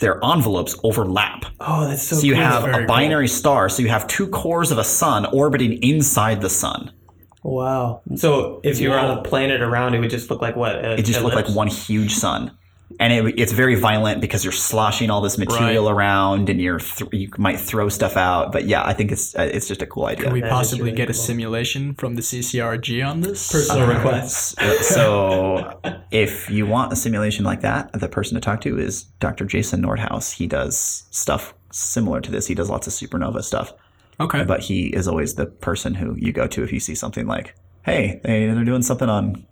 their 0.00 0.22
envelopes 0.24 0.74
overlap. 0.82 1.44
oh, 1.60 1.86
that's 1.86 2.02
so. 2.02 2.16
So 2.16 2.26
you 2.26 2.34
cool. 2.34 2.42
have 2.42 2.64
a 2.64 2.86
binary 2.86 3.28
star. 3.28 3.68
So 3.68 3.82
you 3.82 3.88
have 3.88 4.06
two 4.06 4.26
cores 4.28 4.70
of 4.70 4.78
a 4.78 4.84
sun 4.84 5.26
orbiting 5.26 5.82
inside 5.82 6.40
the 6.40 6.50
sun. 6.50 6.92
Wow. 7.42 8.02
So 8.16 8.60
if 8.64 8.80
you 8.80 8.90
were 8.90 8.98
on 8.98 9.18
a 9.18 9.22
planet 9.22 9.62
around, 9.62 9.94
it 9.94 10.00
would 10.00 10.10
just 10.10 10.30
look 10.30 10.42
like 10.42 10.56
what? 10.56 10.76
It 10.76 11.04
just 11.04 11.22
looked 11.22 11.36
like 11.36 11.48
one 11.48 11.68
huge 11.68 12.12
sun. 12.14 12.56
And 12.98 13.12
it, 13.12 13.38
it's 13.38 13.52
very 13.52 13.76
violent 13.76 14.20
because 14.20 14.44
you're 14.44 14.52
sloshing 14.52 15.10
all 15.10 15.20
this 15.20 15.38
material 15.38 15.88
around, 15.88 16.48
and 16.50 16.60
you're 16.60 16.80
th- 16.80 17.10
you 17.12 17.30
might 17.38 17.60
throw 17.60 17.88
stuff 17.88 18.16
out. 18.16 18.50
But 18.52 18.66
yeah, 18.66 18.82
I 18.84 18.92
think 18.94 19.12
it's 19.12 19.34
uh, 19.36 19.48
it's 19.52 19.68
just 19.68 19.80
a 19.80 19.86
cool 19.86 20.06
idea. 20.06 20.24
Can 20.24 20.32
we 20.32 20.40
That 20.40 20.48
is 20.48 20.52
possibly 20.52 20.84
really 20.86 20.96
get 20.96 21.08
a 21.08 21.14
simulation 21.14 21.94
from 21.94 22.16
the 22.16 22.22
CCRG 22.22 23.06
on 23.08 23.20
this? 23.20 23.50
Personal 23.52 23.84
Uh, 23.88 23.94
requests. 23.94 24.54
so 24.88 25.80
if 26.10 26.50
you 26.50 26.66
want 26.66 26.92
a 26.92 26.96
simulation 26.96 27.44
like 27.44 27.60
that, 27.60 27.92
the 27.92 28.08
person 28.08 28.34
to 28.34 28.40
talk 28.40 28.60
to 28.62 28.78
is 28.78 29.04
Dr. 29.20 29.44
Jason 29.44 29.82
Nordhaus. 29.82 30.32
He 30.32 30.46
does 30.46 31.04
stuff 31.10 31.54
similar 31.70 32.20
to 32.20 32.30
this. 32.30 32.46
He 32.48 32.54
does 32.54 32.68
lots 32.68 32.86
of 32.86 32.92
supernova 32.92 33.42
stuff, 33.44 33.72
Okay. 34.18 34.44
but 34.44 34.60
he 34.60 34.88
is 34.88 35.06
always 35.06 35.34
the 35.36 35.46
person 35.46 35.94
who 35.94 36.16
you 36.16 36.32
go 36.32 36.46
to 36.48 36.62
if 36.64 36.72
you 36.72 36.80
see 36.80 36.96
something 36.96 37.26
like, 37.26 37.54
"Hey, 37.84 38.20
they, 38.24 38.46
they're 38.46 38.64
doing 38.64 38.82
something 38.82 39.08
on 39.08 39.46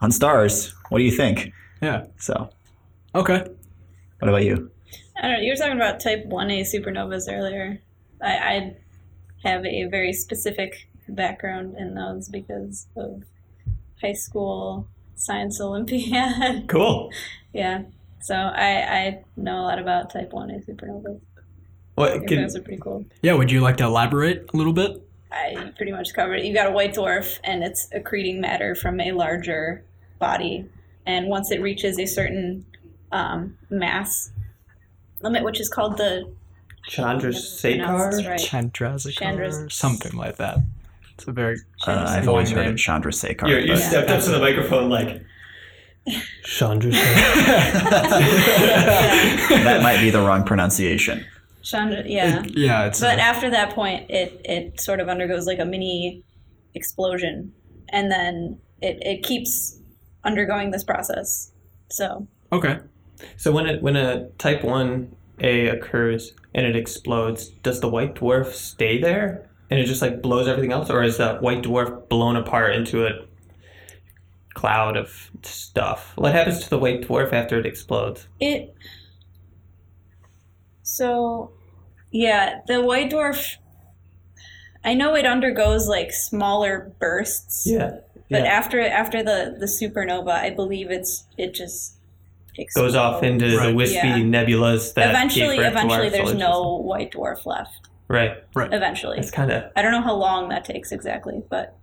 on 0.00 0.10
stars. 0.10 0.74
What 0.88 0.98
do 0.98 1.04
you 1.04 1.12
think?" 1.12 1.52
Yeah. 1.80 2.06
So, 2.18 2.50
Okay. 3.14 3.44
what 4.18 4.28
about 4.28 4.44
you? 4.44 4.70
I 5.16 5.22
don't 5.22 5.32
know. 5.32 5.38
You 5.40 5.52
were 5.52 5.56
talking 5.56 5.76
about 5.76 6.00
type 6.00 6.26
1A 6.26 6.62
supernovas 6.62 7.30
earlier. 7.30 7.80
I, 8.22 8.32
I 8.32 8.76
have 9.44 9.64
a 9.66 9.84
very 9.84 10.12
specific 10.12 10.88
background 11.08 11.76
in 11.78 11.94
those 11.94 12.28
because 12.28 12.86
of 12.96 13.24
high 14.00 14.12
school 14.14 14.86
science 15.14 15.60
Olympiad. 15.60 16.66
Cool. 16.68 17.10
yeah. 17.52 17.82
So 18.20 18.34
I, 18.34 18.82
I 18.82 19.24
know 19.36 19.60
a 19.60 19.62
lot 19.62 19.78
about 19.78 20.10
Type 20.12 20.30
1A 20.30 20.64
supernovas. 20.68 21.20
What 21.96 22.26
can, 22.26 22.40
those 22.42 22.56
are 22.56 22.62
pretty 22.62 22.80
cool. 22.80 23.04
Yeah, 23.20 23.34
would 23.34 23.50
you 23.50 23.60
like 23.60 23.76
to 23.78 23.84
elaborate 23.84 24.48
a 24.54 24.56
little 24.56 24.72
bit? 24.72 25.02
I 25.30 25.72
pretty 25.76 25.92
much 25.92 26.14
covered 26.14 26.36
it. 26.36 26.44
You 26.44 26.54
got 26.54 26.68
a 26.68 26.70
white 26.70 26.94
dwarf, 26.94 27.38
and 27.44 27.62
it's 27.62 27.88
accreting 27.94 28.38
matter 28.38 28.74
from 28.74 29.00
a 29.00 29.12
larger 29.12 29.84
body. 30.18 30.66
And 31.04 31.26
once 31.26 31.50
it 31.50 31.60
reaches 31.60 31.98
a 31.98 32.06
certain 32.06 32.64
um, 33.12 33.56
mass 33.70 34.30
limit, 35.22 35.44
which 35.44 35.60
is 35.60 35.68
called 35.68 35.96
the 35.98 36.32
Chandrasekhar? 36.90 38.26
Right. 38.26 38.40
Chandrasekhar, 38.40 39.14
Chandras- 39.14 39.72
something 39.72 40.16
like 40.16 40.36
that. 40.36 40.58
It's 41.14 41.28
a 41.28 41.32
very 41.32 41.56
Uh, 41.86 42.04
I've 42.08 42.28
always 42.28 42.50
heard 42.50 42.64
name. 42.66 42.74
it 42.74 42.78
Chandrasekhar. 42.78 43.48
You, 43.48 43.56
you 43.58 43.66
but- 43.74 43.78
stepped 43.78 44.10
up 44.10 44.22
to 44.24 44.30
the 44.30 44.40
microphone 44.40 44.90
like 44.90 45.22
Chandrasekhar. 46.44 46.92
that 49.64 49.80
might 49.82 50.00
be 50.00 50.10
the 50.10 50.20
wrong 50.20 50.44
pronunciation. 50.44 51.24
Chandra, 51.62 52.02
yeah. 52.04 52.42
yeah, 52.48 52.86
it's 52.86 53.00
But 53.00 53.20
uh, 53.20 53.22
after 53.22 53.48
that 53.50 53.72
point, 53.72 54.10
it 54.10 54.40
it 54.44 54.80
sort 54.80 54.98
of 54.98 55.08
undergoes 55.08 55.46
like 55.46 55.60
a 55.60 55.64
mini 55.64 56.24
explosion, 56.74 57.52
and 57.90 58.10
then 58.10 58.58
it, 58.80 58.98
it 59.06 59.22
keeps 59.22 59.78
undergoing 60.24 60.72
this 60.72 60.82
process. 60.82 61.52
So 61.88 62.26
okay. 62.50 62.80
So 63.36 63.52
when 63.52 63.66
it 63.66 63.82
when 63.82 63.96
a 63.96 64.28
type 64.38 64.64
one 64.64 65.14
A 65.40 65.68
occurs 65.68 66.32
and 66.54 66.66
it 66.66 66.76
explodes, 66.76 67.48
does 67.62 67.80
the 67.80 67.88
white 67.88 68.14
dwarf 68.14 68.52
stay 68.52 69.00
there 69.00 69.48
and 69.70 69.80
it 69.80 69.84
just 69.86 70.02
like 70.02 70.20
blows 70.22 70.48
everything 70.48 70.72
else, 70.72 70.90
or 70.90 71.02
is 71.02 71.16
that 71.18 71.40
white 71.42 71.62
dwarf 71.62 72.08
blown 72.08 72.36
apart 72.36 72.74
into 72.74 73.06
a 73.06 73.10
cloud 74.54 74.96
of 74.96 75.30
stuff? 75.42 76.12
What 76.16 76.32
happens 76.34 76.60
to 76.60 76.70
the 76.70 76.78
white 76.78 77.02
dwarf 77.02 77.32
after 77.32 77.58
it 77.58 77.66
explodes? 77.66 78.26
it. 78.38 78.74
So, 80.82 81.52
yeah, 82.10 82.60
the 82.66 82.82
white 82.82 83.10
dwarf. 83.10 83.56
I 84.84 84.94
know 84.94 85.14
it 85.14 85.24
undergoes 85.24 85.88
like 85.88 86.12
smaller 86.12 86.92
bursts. 86.98 87.66
Yeah, 87.66 87.98
But 88.28 88.42
yeah. 88.42 88.52
after 88.52 88.80
after 88.80 89.22
the 89.22 89.56
the 89.58 89.66
supernova, 89.66 90.32
I 90.32 90.50
believe 90.50 90.90
it's 90.90 91.24
it 91.38 91.54
just 91.54 91.94
goes 92.74 92.94
off 92.94 93.22
explodes. 93.22 93.42
into 93.44 93.56
the 93.60 93.74
wispy 93.74 93.96
Yeah. 93.96 94.16
nebulas 94.18 94.94
that 94.94 95.10
eventually 95.10 95.56
gave 95.58 95.72
birth 95.72 95.72
to 95.72 95.78
our 95.78 95.84
eventually 96.04 96.08
there's 96.10 96.28
solar 96.30 96.38
no 96.38 96.76
white 96.76 97.12
dwarf 97.12 97.46
left. 97.46 97.70
system. 97.72 98.36
right. 98.54 98.72
Eventually, 98.72 99.18
It's 99.18 99.30
kind 99.30 99.50
of 99.50 99.64
I 99.76 99.82
don't 99.82 99.92
know 99.92 100.02
how 100.02 100.14
long 100.14 100.48
that 100.50 100.64
takes 100.64 100.92
exactly, 100.92 101.42
but 101.48 101.76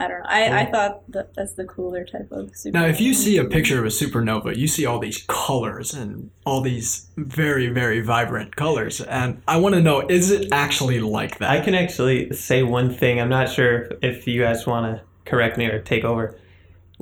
I 0.00 0.08
don't 0.08 0.18
know. 0.20 0.26
I, 0.28 0.62
I 0.62 0.64
thought 0.70 1.08
that 1.12 1.32
that's 1.36 1.52
the 1.52 1.64
cooler 1.64 2.04
type 2.04 2.32
of 2.32 2.46
supernova. 2.52 2.72
Now, 2.72 2.86
if 2.86 3.00
you 3.00 3.14
see 3.14 3.36
a 3.36 3.44
picture 3.44 3.78
of 3.78 3.84
a 3.84 3.88
supernova, 3.88 4.56
you 4.56 4.66
see 4.66 4.84
all 4.84 4.98
these 4.98 5.22
colors 5.28 5.94
and 5.94 6.30
all 6.44 6.60
these 6.60 7.06
very, 7.16 7.68
very 7.68 8.00
vibrant 8.00 8.56
colors. 8.56 9.00
And 9.02 9.42
I 9.46 9.58
want 9.58 9.76
to 9.76 9.80
know, 9.80 10.00
is 10.08 10.32
it 10.32 10.48
actually 10.50 10.98
like 10.98 11.38
that? 11.38 11.50
I 11.50 11.60
can 11.60 11.76
actually 11.76 12.32
say 12.32 12.64
one 12.64 12.92
thing. 12.92 13.20
I'm 13.20 13.28
not 13.28 13.48
sure 13.48 13.92
if 14.02 14.26
you 14.26 14.42
guys 14.42 14.66
want 14.66 14.96
to 14.96 15.02
correct 15.30 15.56
me 15.56 15.66
or 15.66 15.78
take 15.78 16.02
over. 16.04 16.36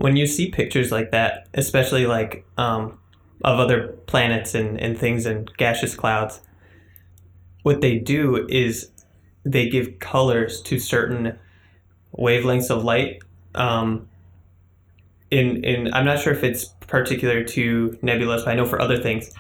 When 0.00 0.16
you 0.16 0.26
see 0.26 0.50
pictures 0.50 0.90
like 0.90 1.10
that, 1.10 1.46
especially 1.52 2.06
like 2.06 2.46
um, 2.56 2.98
of 3.44 3.60
other 3.60 3.88
planets 4.06 4.54
and, 4.54 4.80
and 4.80 4.96
things 4.96 5.26
and 5.26 5.54
gaseous 5.58 5.94
clouds, 5.94 6.40
what 7.64 7.82
they 7.82 7.98
do 7.98 8.46
is 8.48 8.92
they 9.44 9.68
give 9.68 9.98
colors 9.98 10.62
to 10.62 10.78
certain 10.78 11.38
wavelengths 12.16 12.70
of 12.70 12.82
light. 12.82 13.20
Um, 13.54 14.08
in 15.30 15.62
in 15.64 15.92
I'm 15.92 16.06
not 16.06 16.18
sure 16.18 16.32
if 16.32 16.44
it's 16.44 16.64
particular 16.86 17.44
to 17.44 17.90
nebulas, 18.02 18.46
but 18.46 18.48
I 18.48 18.54
know 18.54 18.64
for 18.64 18.80
other 18.80 18.96
things. 18.96 19.30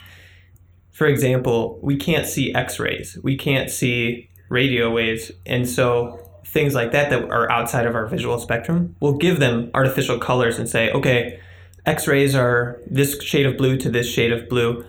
For 0.92 1.06
example, 1.06 1.78
we 1.80 1.96
can't 1.96 2.26
see 2.26 2.54
X-rays, 2.54 3.16
we 3.22 3.34
can't 3.34 3.70
see 3.70 4.28
radio 4.50 4.90
waves, 4.90 5.32
and 5.46 5.66
so 5.66 6.29
things 6.52 6.74
like 6.74 6.92
that 6.92 7.10
that 7.10 7.24
are 7.30 7.50
outside 7.50 7.86
of 7.86 7.94
our 7.94 8.06
visual 8.06 8.38
spectrum, 8.38 8.96
we'll 9.00 9.16
give 9.18 9.38
them 9.38 9.70
artificial 9.74 10.18
colors 10.18 10.58
and 10.58 10.68
say, 10.68 10.90
okay, 10.92 11.40
X-rays 11.86 12.34
are 12.34 12.80
this 12.90 13.22
shade 13.22 13.46
of 13.46 13.56
blue 13.56 13.76
to 13.78 13.88
this 13.90 14.08
shade 14.08 14.32
of 14.32 14.48
blue, 14.48 14.84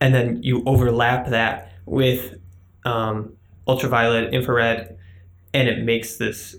and 0.00 0.14
then 0.14 0.42
you 0.42 0.62
overlap 0.66 1.28
that 1.28 1.72
with 1.86 2.36
um, 2.84 3.34
ultraviolet, 3.66 4.34
infrared, 4.34 4.96
and 5.52 5.68
it 5.68 5.84
makes 5.84 6.16
this 6.16 6.56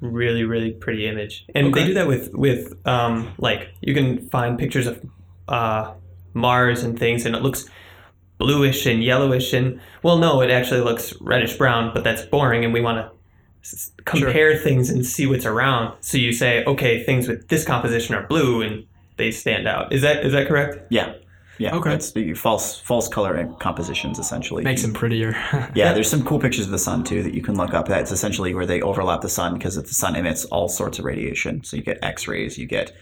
really 0.00 0.44
really 0.44 0.70
pretty 0.70 1.06
image. 1.06 1.44
And 1.54 1.66
Okay. 1.68 1.80
they 1.82 1.86
do 1.88 1.94
that 1.94 2.06
with 2.08 2.32
with 2.32 2.74
um, 2.86 3.32
like 3.38 3.68
you 3.82 3.92
can 3.94 4.28
find 4.30 4.58
pictures 4.58 4.86
of 4.86 5.00
uh, 5.46 5.92
Mars 6.32 6.82
and 6.82 6.98
things, 6.98 7.26
and 7.26 7.36
it 7.36 7.42
looks 7.42 7.68
bluish 8.38 8.86
and 8.86 9.04
yellowish 9.04 9.52
and 9.52 9.78
well 10.02 10.16
no 10.16 10.40
it 10.40 10.50
actually 10.50 10.80
looks 10.80 11.12
reddish 11.20 11.58
brown 11.58 11.90
but 11.92 12.02
that's 12.02 12.22
boring 12.22 12.64
and 12.64 12.72
we 12.72 12.80
want 12.80 12.96
to 12.96 13.10
s- 13.62 13.90
compare 14.04 14.56
things 14.56 14.90
and 14.90 15.04
see 15.04 15.26
what's 15.26 15.46
around 15.46 15.96
so 16.00 16.16
you 16.18 16.32
say 16.32 16.64
okay 16.64 17.02
things 17.04 17.28
with 17.28 17.48
this 17.48 17.64
composition 17.64 18.14
are 18.14 18.26
blue 18.26 18.62
and 18.62 18.84
they 19.16 19.30
stand 19.30 19.68
out 19.68 19.92
is 19.92 20.02
that 20.02 20.24
is 20.24 20.32
that 20.32 20.46
correct 20.48 20.78
Yeah. 20.90 21.14
Yeah. 21.58 21.76
Okay. 21.76 21.92
It's 21.92 22.12
the 22.12 22.32
false 22.32 22.80
false 22.80 23.06
color 23.06 23.44
compositions 23.60 24.18
essentially. 24.18 24.64
Makes 24.64 24.80
them 24.80 24.94
prettier. 24.94 25.32
Yeah, 25.74 25.92
there's 25.92 26.08
some 26.08 26.24
cool 26.24 26.38
pictures 26.38 26.64
of 26.64 26.70
the 26.70 26.78
sun 26.78 27.04
too 27.04 27.22
that 27.22 27.34
you 27.34 27.42
can 27.42 27.54
look 27.54 27.74
up. 27.74 27.86
That's 27.86 28.10
essentially 28.10 28.54
where 28.54 28.64
they 28.64 28.80
overlap 28.80 29.20
the 29.20 29.28
sun 29.28 29.52
because 29.58 29.74
the 29.76 29.86
sun 29.86 30.16
emits 30.16 30.46
all 30.46 30.70
sorts 30.70 30.98
of 30.98 31.04
radiation. 31.04 31.62
So 31.62 31.76
you 31.76 31.82
get 31.82 31.98
X-rays, 32.02 32.56
you 32.56 32.66
get. 32.66 32.92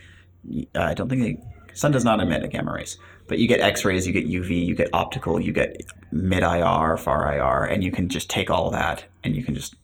Uh, 0.75 0.81
I 0.81 0.95
don't 0.95 1.09
think 1.09 1.23
the 1.71 1.77
sun 1.77 1.93
does 1.93 2.05
not 2.05 2.19
emit 2.21 2.43
a 2.43 2.49
gamma 2.49 2.73
rays, 2.73 2.99
but 3.29 3.39
you 3.39 3.47
get 3.47 3.61
X-rays, 3.61 4.09
you 4.09 4.13
get 4.13 4.27
UV, 4.27 4.67
you 4.67 4.75
get 4.75 4.89
optical, 4.93 5.39
you 5.41 5.53
get 5.53 5.81
mid 6.11 6.43
IR, 6.43 6.97
far 6.97 7.33
IR, 7.33 7.63
and 7.65 7.85
you 7.85 7.93
can 7.93 8.09
just 8.09 8.29
take 8.29 8.51
all 8.51 8.71
that 8.73 9.05
and 9.23 9.37
you 9.37 9.45
can 9.45 9.55
just 9.55 9.77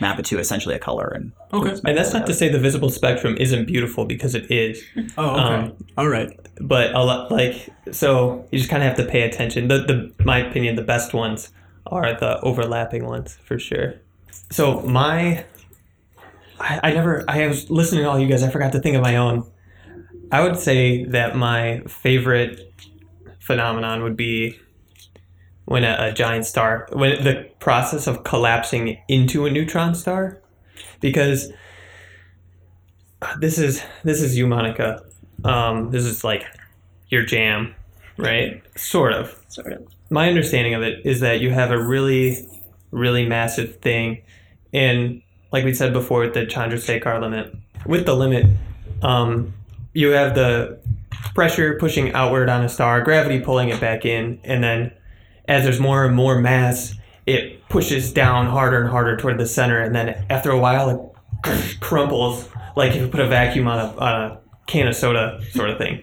map 0.00 0.18
it 0.18 0.24
to 0.26 0.38
essentially 0.38 0.74
a 0.74 0.78
color. 0.78 1.08
And 1.08 1.32
okay. 1.52 1.70
and 1.84 1.96
that's 1.96 2.12
not 2.12 2.26
to 2.26 2.34
say 2.34 2.48
the 2.48 2.58
visible 2.58 2.90
spectrum 2.90 3.36
isn't 3.38 3.66
beautiful 3.66 4.04
because 4.04 4.34
it 4.34 4.50
is 4.50 4.82
Oh, 5.16 5.30
okay. 5.30 5.54
Um, 5.54 5.76
all 5.96 6.08
right. 6.08 6.30
but 6.60 6.94
a 6.94 7.02
lot 7.04 7.30
like 7.30 7.68
so 7.92 8.46
you 8.50 8.58
just 8.58 8.70
kind 8.70 8.82
of 8.82 8.88
have 8.88 8.96
to 8.96 9.10
pay 9.10 9.22
attention 9.22 9.68
the 9.68 9.78
the 9.78 10.24
my 10.24 10.38
opinion 10.38 10.76
the 10.76 10.82
best 10.82 11.12
ones 11.14 11.50
are 11.86 12.12
the 12.18 12.40
overlapping 12.40 13.04
ones 13.06 13.36
for 13.44 13.58
sure 13.58 13.94
so 14.50 14.80
my 14.82 15.44
I, 16.60 16.80
I 16.84 16.92
never 16.92 17.24
i 17.28 17.46
was 17.46 17.68
listening 17.70 18.04
to 18.04 18.10
all 18.10 18.18
you 18.18 18.26
guys 18.28 18.42
i 18.42 18.50
forgot 18.50 18.72
to 18.72 18.80
think 18.80 18.94
of 18.96 19.02
my 19.02 19.16
own 19.16 19.44
i 20.32 20.40
would 20.40 20.56
say 20.56 21.04
that 21.06 21.36
my 21.36 21.82
favorite 21.88 22.72
phenomenon 23.40 24.02
would 24.02 24.16
be 24.16 24.58
when 25.66 25.84
a, 25.84 25.96
a 25.98 26.12
giant 26.12 26.46
star 26.46 26.88
when 26.92 27.22
the 27.24 27.48
process 27.58 28.06
of 28.06 28.24
collapsing 28.24 28.98
into 29.08 29.46
a 29.46 29.50
neutron 29.50 29.94
star 29.94 30.40
because 31.00 31.50
this 33.38 33.58
is 33.58 33.82
this 34.02 34.20
is 34.20 34.36
you 34.36 34.46
monica 34.46 35.02
um, 35.44 35.90
this 35.90 36.04
is 36.04 36.24
like 36.24 36.44
your 37.08 37.24
jam, 37.24 37.74
right? 38.16 38.62
Sort 38.76 39.12
of. 39.12 39.40
sort 39.48 39.72
of. 39.72 39.86
My 40.10 40.28
understanding 40.28 40.74
of 40.74 40.82
it 40.82 41.04
is 41.04 41.20
that 41.20 41.40
you 41.40 41.50
have 41.50 41.70
a 41.70 41.82
really, 41.82 42.48
really 42.90 43.26
massive 43.26 43.76
thing, 43.76 44.22
and 44.72 45.22
like 45.52 45.64
we 45.64 45.74
said 45.74 45.92
before, 45.92 46.26
the 46.28 46.46
Chandrasekhar 46.46 47.20
limit. 47.20 47.54
With 47.86 48.06
the 48.06 48.14
limit, 48.14 48.46
um, 49.02 49.52
you 49.92 50.10
have 50.10 50.34
the 50.34 50.78
pressure 51.34 51.76
pushing 51.78 52.12
outward 52.12 52.48
on 52.48 52.64
a 52.64 52.68
star, 52.68 53.02
gravity 53.02 53.40
pulling 53.40 53.68
it 53.68 53.80
back 53.80 54.04
in, 54.04 54.40
and 54.44 54.64
then 54.64 54.92
as 55.46 55.64
there's 55.64 55.80
more 55.80 56.04
and 56.04 56.14
more 56.14 56.40
mass, 56.40 56.94
it 57.26 57.68
pushes 57.68 58.12
down 58.12 58.46
harder 58.46 58.80
and 58.80 58.90
harder 58.90 59.16
toward 59.16 59.38
the 59.38 59.46
center, 59.46 59.80
and 59.80 59.94
then 59.94 60.24
after 60.30 60.50
a 60.50 60.58
while, 60.58 61.14
it 61.44 61.76
crumples 61.80 62.48
like 62.76 62.92
if 62.92 63.02
you 63.02 63.08
put 63.08 63.20
a 63.20 63.28
vacuum 63.28 63.68
on 63.68 63.78
a, 63.78 63.96
on 63.98 64.22
a 64.22 64.40
can 64.66 64.86
of 64.86 64.96
soda, 64.96 65.40
sort 65.50 65.70
of 65.70 65.78
thing. 65.78 66.02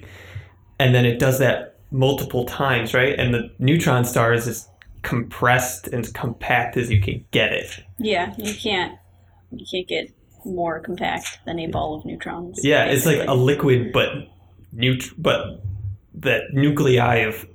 And 0.79 0.95
then 0.95 1.05
it 1.05 1.19
does 1.19 1.39
that 1.39 1.79
multiple 1.91 2.45
times, 2.45 2.93
right? 2.93 3.17
And 3.19 3.33
the 3.33 3.51
neutron 3.59 4.05
star 4.05 4.33
is 4.33 4.47
as 4.47 4.67
compressed 5.01 5.87
and 5.87 6.11
compact 6.13 6.77
as 6.77 6.89
you 6.89 7.01
can 7.01 7.25
get 7.31 7.51
it. 7.51 7.83
Yeah, 7.97 8.33
you 8.37 8.53
can't 8.53 8.97
you 9.51 9.65
can't 9.69 9.87
get 9.87 10.11
more 10.45 10.79
compact 10.79 11.39
than 11.45 11.59
a 11.59 11.67
ball 11.67 11.95
of 11.95 12.05
neutrons. 12.05 12.63
Yeah, 12.63 12.85
it's 12.85 13.05
like 13.05 13.27
a 13.27 13.33
liquid, 13.33 13.91
but 13.91 14.09
neut- 14.73 15.13
but 15.17 15.61
the 16.13 16.47
nuclei 16.53 17.17
of 17.17 17.45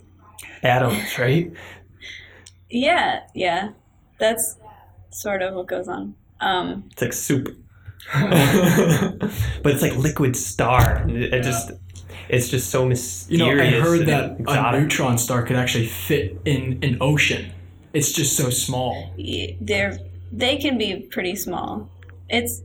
atoms, 0.63 1.19
right? 1.19 1.53
Yeah, 2.71 3.21
yeah. 3.35 3.71
That's 4.19 4.57
sort 5.11 5.43
of 5.43 5.55
what 5.55 5.67
goes 5.67 5.89
on. 5.89 6.15
Um 6.41 6.85
It's 6.93 7.03
like 7.03 7.13
soup. 7.13 7.49
but 8.15 9.73
it's 9.73 9.83
like 9.83 9.97
liquid 9.97 10.37
star. 10.37 10.97
and 10.97 11.11
It 11.11 11.33
it 11.35 11.43
just 11.43 11.73
it's 12.29 12.49
just 12.49 12.71
so 12.71 12.85
mysterious. 12.87 13.31
You 13.31 13.39
mysterious. 13.55 13.73
know, 13.73 13.79
I 13.79 13.83
heard 13.83 14.01
and 14.09 14.47
that 14.49 14.75
a 14.75 14.81
neutron 14.81 15.19
star 15.19 15.43
could 15.45 15.57
actually 15.57 15.87
fit 15.87 16.41
in 16.45 16.79
an 16.83 16.99
ocean. 17.01 17.53
It's 17.93 18.13
just 18.13 18.37
so 18.37 18.51
small. 18.51 19.13
y- 19.19 19.57
they're 19.61 19.99
they 20.33 20.57
can 20.57 20.77
be 20.77 21.07
pretty 21.11 21.37
small. 21.37 21.89
It's 22.29 22.63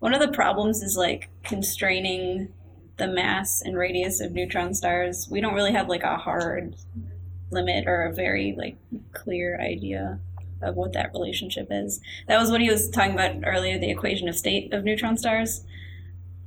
one 0.00 0.12
of 0.14 0.20
the 0.20 0.28
problems 0.28 0.82
is 0.82 0.96
like 0.96 1.28
constraining 1.44 2.48
the 2.98 3.06
mass 3.06 3.62
and 3.62 3.76
radius 3.76 4.20
of 4.20 4.32
neutron 4.32 4.74
stars. 4.74 5.28
We 5.30 5.40
don't 5.40 5.54
really 5.54 5.72
have 5.72 5.88
like 5.88 6.02
a 6.02 6.16
hard 6.16 6.74
limit 7.50 7.86
or 7.86 8.02
a 8.02 8.14
very 8.14 8.54
like 8.56 8.76
clear 9.12 9.60
idea 9.60 10.20
of 10.62 10.74
what 10.74 10.92
that 10.92 11.12
relationship 11.12 11.68
is. 11.70 12.00
That 12.26 12.38
was 12.38 12.50
what 12.50 12.60
he 12.60 12.70
was 12.70 12.90
talking 12.90 13.12
about 13.12 13.36
earlier, 13.44 13.78
the 13.78 13.90
equation 13.90 14.28
of 14.28 14.36
state 14.36 14.72
of 14.72 14.84
neutron 14.84 15.16
stars. 15.16 15.64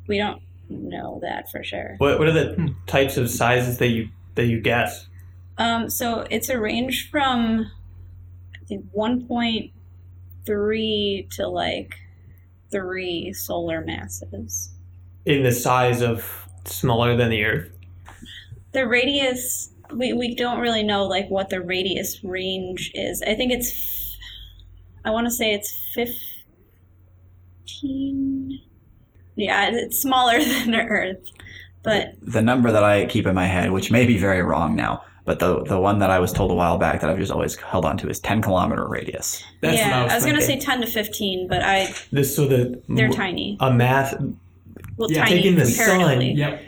We 0.07 0.17
don't 0.17 0.41
know 0.69 1.19
that 1.21 1.49
for 1.49 1.63
sure. 1.63 1.95
What 1.97 2.19
what 2.19 2.27
are 2.27 2.33
the 2.33 2.75
types 2.87 3.17
of 3.17 3.29
sizes 3.29 3.77
that 3.77 3.87
you 3.87 4.09
that 4.35 4.45
you 4.45 4.59
guess? 4.59 5.07
Um, 5.57 5.89
so 5.89 6.25
it's 6.29 6.49
a 6.49 6.59
range 6.59 7.09
from 7.09 7.71
I 8.61 8.65
think 8.65 8.85
one 8.91 9.25
point 9.25 9.71
three 10.45 11.27
to 11.31 11.47
like 11.47 11.95
three 12.71 13.33
solar 13.33 13.81
masses. 13.81 14.71
In 15.25 15.43
the 15.43 15.51
size 15.51 16.01
of 16.01 16.47
smaller 16.65 17.15
than 17.15 17.29
the 17.29 17.43
Earth. 17.43 17.69
The 18.71 18.87
radius 18.87 19.69
we, 19.93 20.13
we 20.13 20.35
don't 20.35 20.59
really 20.59 20.83
know 20.83 21.05
like 21.05 21.29
what 21.29 21.49
the 21.49 21.61
radius 21.61 22.23
range 22.23 22.91
is. 22.93 23.21
I 23.21 23.35
think 23.35 23.51
it's 23.51 24.17
I 25.05 25.11
want 25.11 25.27
to 25.27 25.31
say 25.31 25.53
it's 25.53 25.71
15 25.95 28.59
Yeah, 29.35 29.69
it's 29.73 29.99
smaller 30.01 30.39
than 30.43 30.75
Earth. 30.75 31.17
But 31.83 32.13
The 32.21 32.41
number 32.41 32.71
that 32.71 32.83
I 32.83 33.05
keep 33.07 33.25
in 33.25 33.33
my 33.33 33.47
head, 33.47 33.71
which 33.71 33.89
may 33.91 34.05
be 34.05 34.17
very 34.17 34.43
wrong 34.43 34.75
now, 34.75 35.03
but 35.25 35.39
the 35.39 35.63
the 35.63 35.79
one 35.79 35.99
that 35.99 36.11
I 36.11 36.19
was 36.19 36.31
told 36.31 36.51
a 36.51 36.53
while 36.53 36.77
back 36.77 37.01
that 37.01 37.09
I've 37.09 37.17
just 37.17 37.31
always 37.31 37.55
held 37.55 37.85
on 37.85 37.97
to 37.97 38.09
is 38.09 38.19
10 38.19 38.41
kilometer 38.41 38.87
radius. 38.87 39.43
That's 39.61 39.77
yeah, 39.77 40.03
what 40.03 40.11
I 40.11 40.15
was, 40.15 40.23
going 40.25 40.35
to 40.35 40.41
say 40.41 40.59
10 40.59 40.81
to 40.81 40.87
15, 40.87 41.47
but 41.47 41.61
I 41.63 41.93
This 42.11 42.35
so 42.35 42.47
the 42.47 42.81
they're 42.89 43.09
tiny. 43.09 43.57
a 43.59 43.71
mass 43.73 44.13
Well, 44.97 45.11
Yeah, 45.11 45.25
tiny 45.25 45.37
taking 45.37 45.55
the 45.55 45.65
sun. 45.65 46.21
Yep. 46.21 46.61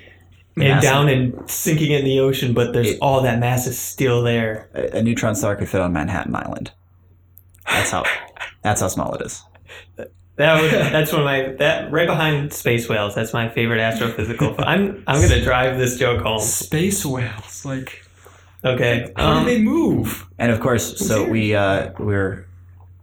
And 0.57 0.81
down 0.81 1.09
and 1.09 1.49
sinking 1.49 1.91
in 1.91 2.03
the 2.05 2.19
ocean, 2.19 2.53
but 2.53 2.73
there's 2.73 2.91
It- 2.91 2.99
all 3.01 3.21
that 3.21 3.39
mass 3.39 3.65
is 3.67 3.77
still 3.79 4.21
there. 4.23 4.69
A, 4.73 4.97
a 4.99 5.01
neutron 5.03 5.35
star 5.35 5.55
could 5.55 5.69
fit 5.69 5.81
on 5.81 5.93
Manhattan 5.93 6.35
Island. 6.35 6.71
That's 7.67 7.91
how 7.91 8.03
that's 8.63 8.81
how 8.81 8.87
small 8.89 9.13
it 9.15 9.21
is. 9.25 9.43
That 10.35 10.59
would, 10.61 10.71
that's 10.71 11.11
one 11.11 11.21
of 11.21 11.25
my 11.25 11.53
that 11.59 11.91
right 11.91 12.07
behind 12.07 12.51
space 12.53 12.89
whales. 12.89 13.13
That's 13.15 13.33
my 13.33 13.49
favorite 13.49 13.79
astrophysical. 13.79 14.55
I'm 14.65 15.03
I'm 15.07 15.21
gonna 15.21 15.41
drive 15.43 15.77
this 15.77 15.97
joke 15.97 16.21
home. 16.21 16.39
Space 16.39 17.05
whales, 17.05 17.63
like 17.65 18.03
Okay. 18.65 19.11
how 19.15 19.31
Um, 19.33 19.45
do 19.45 19.49
they 19.51 19.61
move? 19.61 20.25
And 20.39 20.51
of 20.51 20.59
course, 20.59 20.97
so 21.05 21.27
we 21.27 21.53
uh, 21.55 21.91
we're 21.99 22.45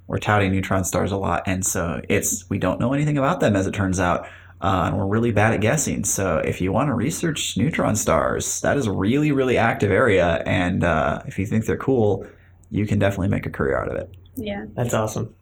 we're 0.08 0.18
touting 0.18 0.50
neutron 0.50 0.84
stars 0.84 1.12
a 1.12 1.16
lot, 1.16 1.44
and 1.46 1.64
so 1.64 2.00
it's 2.08 2.48
we 2.50 2.58
don't 2.58 2.80
know 2.80 2.92
anything 2.92 3.16
about 3.16 3.38
them 3.40 3.54
as 3.54 3.66
it 3.66 3.74
turns 3.74 4.00
out, 4.00 4.26
uh, 4.60 4.84
and 4.86 4.98
we're 4.98 5.06
really 5.06 5.32
bad 5.32 5.54
at 5.54 5.60
guessing. 5.60 6.04
So 6.04 6.38
if 6.38 6.60
you 6.60 6.72
want 6.72 6.88
to 6.88 6.94
research 6.94 7.56
neutron 7.56 7.96
stars, 7.96 8.60
that 8.60 8.76
is 8.76 8.86
a 8.86 8.92
really 8.92 9.32
really 9.32 9.56
active 9.56 9.90
area, 9.90 10.42
and 10.46 10.84
uh, 10.84 11.22
if 11.26 11.38
you 11.38 11.46
think 11.46 11.66
they're 11.66 11.76
cool, 11.76 12.26
you 12.70 12.86
can 12.86 12.98
definitely 12.98 13.28
make 13.28 13.46
a 13.46 13.50
career 13.50 13.78
out 13.78 13.88
of 13.88 13.96
it. 13.96 14.10
Yeah. 14.36 14.66
that's 14.74 14.94
awesome. 14.94 15.34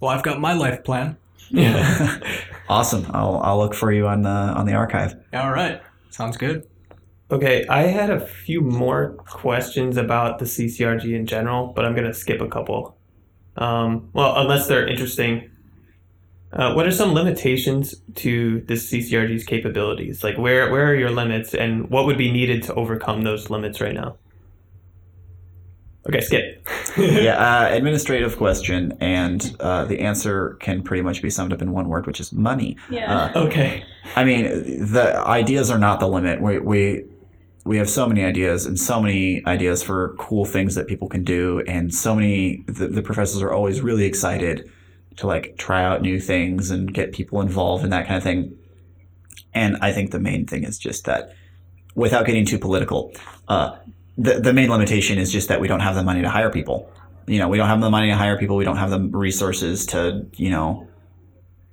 Well, 0.00 0.10
I've 0.10 0.22
got 0.22 0.40
my 0.40 0.52
life 0.52 0.84
plan. 0.84 1.16
Yeah. 1.50 2.18
Awesome. 2.68 3.06
I'll 3.10 3.38
I'll 3.42 3.58
look 3.58 3.74
for 3.74 3.92
you 3.92 4.06
on 4.06 4.22
the 4.22 4.30
on 4.30 4.64
the 4.64 4.72
arXiv. 4.72 5.20
All 5.34 5.50
right, 5.50 5.82
sounds 6.08 6.38
good. 6.38 6.66
Okay, 7.30 7.66
I 7.66 7.82
had 7.82 8.08
a 8.08 8.20
few 8.20 8.62
more 8.62 9.14
questions 9.26 9.98
about 9.98 10.38
the 10.38 10.46
CCRG 10.46 11.14
in 11.14 11.26
general, 11.26 11.66
but 11.74 11.84
I'm 11.84 11.94
gonna 11.94 12.14
skip 12.14 12.40
a 12.40 12.48
couple. 12.48 12.96
Um, 13.56 14.08
well, 14.14 14.34
unless 14.38 14.68
they're 14.68 14.86
interesting. 14.86 15.50
Uh, 16.52 16.74
what 16.74 16.86
are 16.86 16.90
some 16.90 17.14
limitations 17.14 17.94
to 18.14 18.60
the 18.62 18.74
CCRG's 18.74 19.44
capabilities? 19.44 20.22
Like, 20.22 20.36
where 20.36 20.70
where 20.70 20.86
are 20.90 20.94
your 20.94 21.10
limits, 21.10 21.54
and 21.54 21.88
what 21.88 22.04
would 22.04 22.18
be 22.18 22.30
needed 22.30 22.62
to 22.64 22.74
overcome 22.74 23.22
those 23.22 23.48
limits 23.48 23.80
right 23.80 23.94
now? 23.94 24.16
Okay, 26.08 26.20
skip. 26.20 26.68
yeah, 26.98 27.36
uh, 27.70 27.74
administrative 27.74 28.36
question, 28.36 28.92
and 29.00 29.56
uh, 29.60 29.84
the 29.86 30.00
answer 30.00 30.56
can 30.60 30.82
pretty 30.82 31.02
much 31.02 31.22
be 31.22 31.30
summed 31.30 31.52
up 31.52 31.62
in 31.62 31.72
one 31.72 31.88
word, 31.88 32.06
which 32.06 32.20
is 32.20 32.32
money. 32.32 32.76
Yeah. 32.90 33.30
Uh, 33.34 33.44
Okay. 33.46 33.84
I 34.16 34.24
mean, 34.24 34.44
the 34.92 35.22
ideas 35.26 35.70
are 35.70 35.78
not 35.78 36.00
the 36.00 36.08
limit. 36.08 36.42
We 36.42 36.58
we 36.58 37.04
we 37.64 37.78
have 37.78 37.88
so 37.88 38.06
many 38.06 38.24
ideas 38.24 38.66
and 38.66 38.78
so 38.78 39.00
many 39.00 39.42
ideas 39.46 39.82
for 39.82 40.16
cool 40.18 40.44
things 40.44 40.74
that 40.74 40.86
people 40.86 41.08
can 41.08 41.24
do, 41.24 41.62
and 41.66 41.94
so 41.94 42.14
many 42.14 42.64
the, 42.66 42.88
the 42.88 43.02
professors 43.02 43.40
are 43.40 43.52
always 43.52 43.80
really 43.80 44.04
excited 44.04 44.70
to 45.16 45.26
like 45.26 45.56
try 45.58 45.82
out 45.84 46.02
new 46.02 46.20
things 46.20 46.70
and 46.70 46.92
get 46.92 47.12
people 47.12 47.40
involved 47.40 47.84
in 47.84 47.90
that 47.90 48.06
kind 48.06 48.16
of 48.16 48.22
thing. 48.22 48.56
And 49.54 49.76
I 49.82 49.92
think 49.92 50.10
the 50.10 50.20
main 50.20 50.46
thing 50.46 50.64
is 50.64 50.78
just 50.78 51.04
that, 51.04 51.34
without 51.94 52.24
getting 52.24 52.46
too 52.46 52.58
political, 52.58 53.12
uh, 53.48 53.76
the 54.16 54.40
the 54.40 54.52
main 54.52 54.70
limitation 54.70 55.18
is 55.18 55.30
just 55.30 55.48
that 55.48 55.60
we 55.60 55.68
don't 55.68 55.80
have 55.80 55.94
the 55.94 56.02
money 56.02 56.22
to 56.22 56.28
hire 56.28 56.50
people. 56.50 56.90
You 57.26 57.38
know, 57.38 57.48
we 57.48 57.56
don't 57.56 57.68
have 57.68 57.80
the 57.80 57.90
money 57.90 58.08
to 58.08 58.16
hire 58.16 58.38
people. 58.38 58.56
We 58.56 58.64
don't 58.64 58.78
have 58.78 58.90
the 58.90 59.00
resources 59.00 59.86
to, 59.86 60.26
you 60.36 60.50
know, 60.50 60.88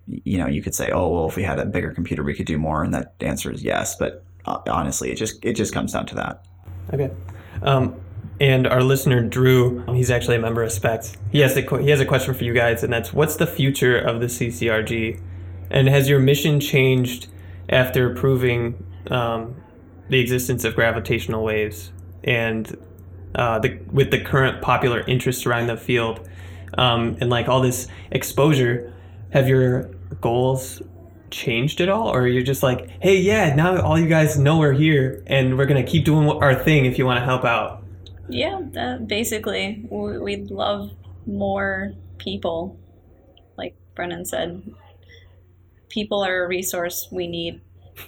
you 0.07 0.37
know, 0.37 0.47
you 0.47 0.61
could 0.61 0.75
say, 0.75 0.91
oh, 0.91 1.07
well, 1.09 1.27
if 1.27 1.35
we 1.35 1.43
had 1.43 1.59
a 1.59 1.65
bigger 1.65 1.91
computer, 1.91 2.23
we 2.23 2.33
could 2.33 2.45
do 2.45 2.57
more, 2.57 2.83
and 2.83 2.93
that 2.93 3.13
answer 3.19 3.51
is 3.51 3.63
yes. 3.63 3.95
But 3.95 4.23
uh, 4.45 4.59
honestly, 4.69 5.11
it 5.11 5.15
just 5.15 5.43
it 5.43 5.53
just 5.53 5.73
comes 5.73 5.93
down 5.93 6.05
to 6.07 6.15
that. 6.15 6.45
Okay. 6.93 7.11
Um, 7.61 7.95
and 8.39 8.67
our 8.67 8.81
listener 8.81 9.21
Drew, 9.21 9.83
he's 9.93 10.09
actually 10.09 10.37
a 10.37 10.39
member 10.39 10.63
of 10.63 10.71
SPEX. 10.71 11.13
He 11.31 11.39
has 11.39 11.57
a 11.57 11.81
he 11.81 11.89
has 11.89 11.99
a 11.99 12.05
question 12.05 12.33
for 12.33 12.43
you 12.43 12.53
guys, 12.53 12.83
and 12.83 12.91
that's 12.91 13.13
what's 13.13 13.35
the 13.35 13.47
future 13.47 13.97
of 13.97 14.19
the 14.19 14.27
CCRG, 14.27 15.19
and 15.69 15.87
has 15.89 16.07
your 16.07 16.19
mission 16.19 16.59
changed 16.59 17.27
after 17.67 18.13
proving 18.15 18.83
um, 19.11 19.55
the 20.09 20.19
existence 20.19 20.63
of 20.63 20.75
gravitational 20.75 21.43
waves 21.43 21.91
and 22.23 22.77
uh, 23.35 23.59
the 23.59 23.79
with 23.91 24.11
the 24.11 24.19
current 24.19 24.61
popular 24.61 25.01
interest 25.01 25.45
around 25.45 25.67
the 25.67 25.77
field, 25.77 26.27
um, 26.77 27.17
and 27.19 27.29
like 27.29 27.49
all 27.49 27.61
this 27.61 27.87
exposure, 28.11 28.93
have 29.31 29.47
your 29.47 29.83
goals 30.21 30.81
changed 31.29 31.81
at 31.81 31.89
all? 31.89 32.07
Or 32.07 32.25
you're 32.25 32.41
just 32.41 32.63
like 32.63 32.89
hey 33.01 33.17
yeah 33.17 33.53
now 33.53 33.81
all 33.81 33.99
you 33.99 34.07
guys 34.07 34.39
know 34.39 34.57
we're 34.57 34.73
here 34.73 35.23
and 35.27 35.57
we're 35.57 35.67
gonna 35.67 35.83
keep 35.83 36.05
doing 36.05 36.27
our 36.27 36.55
thing 36.55 36.85
if 36.85 36.97
you 36.97 37.05
want 37.05 37.19
to 37.19 37.25
help 37.25 37.45
out 37.45 37.78
Yeah, 38.29 38.61
that 38.73 39.07
basically, 39.07 39.85
we- 39.89 40.19
we'd 40.19 40.51
love 40.51 40.91
more 41.25 41.93
people. 42.17 42.77
Like 43.57 43.75
Brennan 43.95 44.25
said, 44.25 44.61
people 45.89 46.23
are 46.23 46.43
a 46.43 46.47
resource 46.47 47.07
we 47.11 47.27
need. 47.27 47.61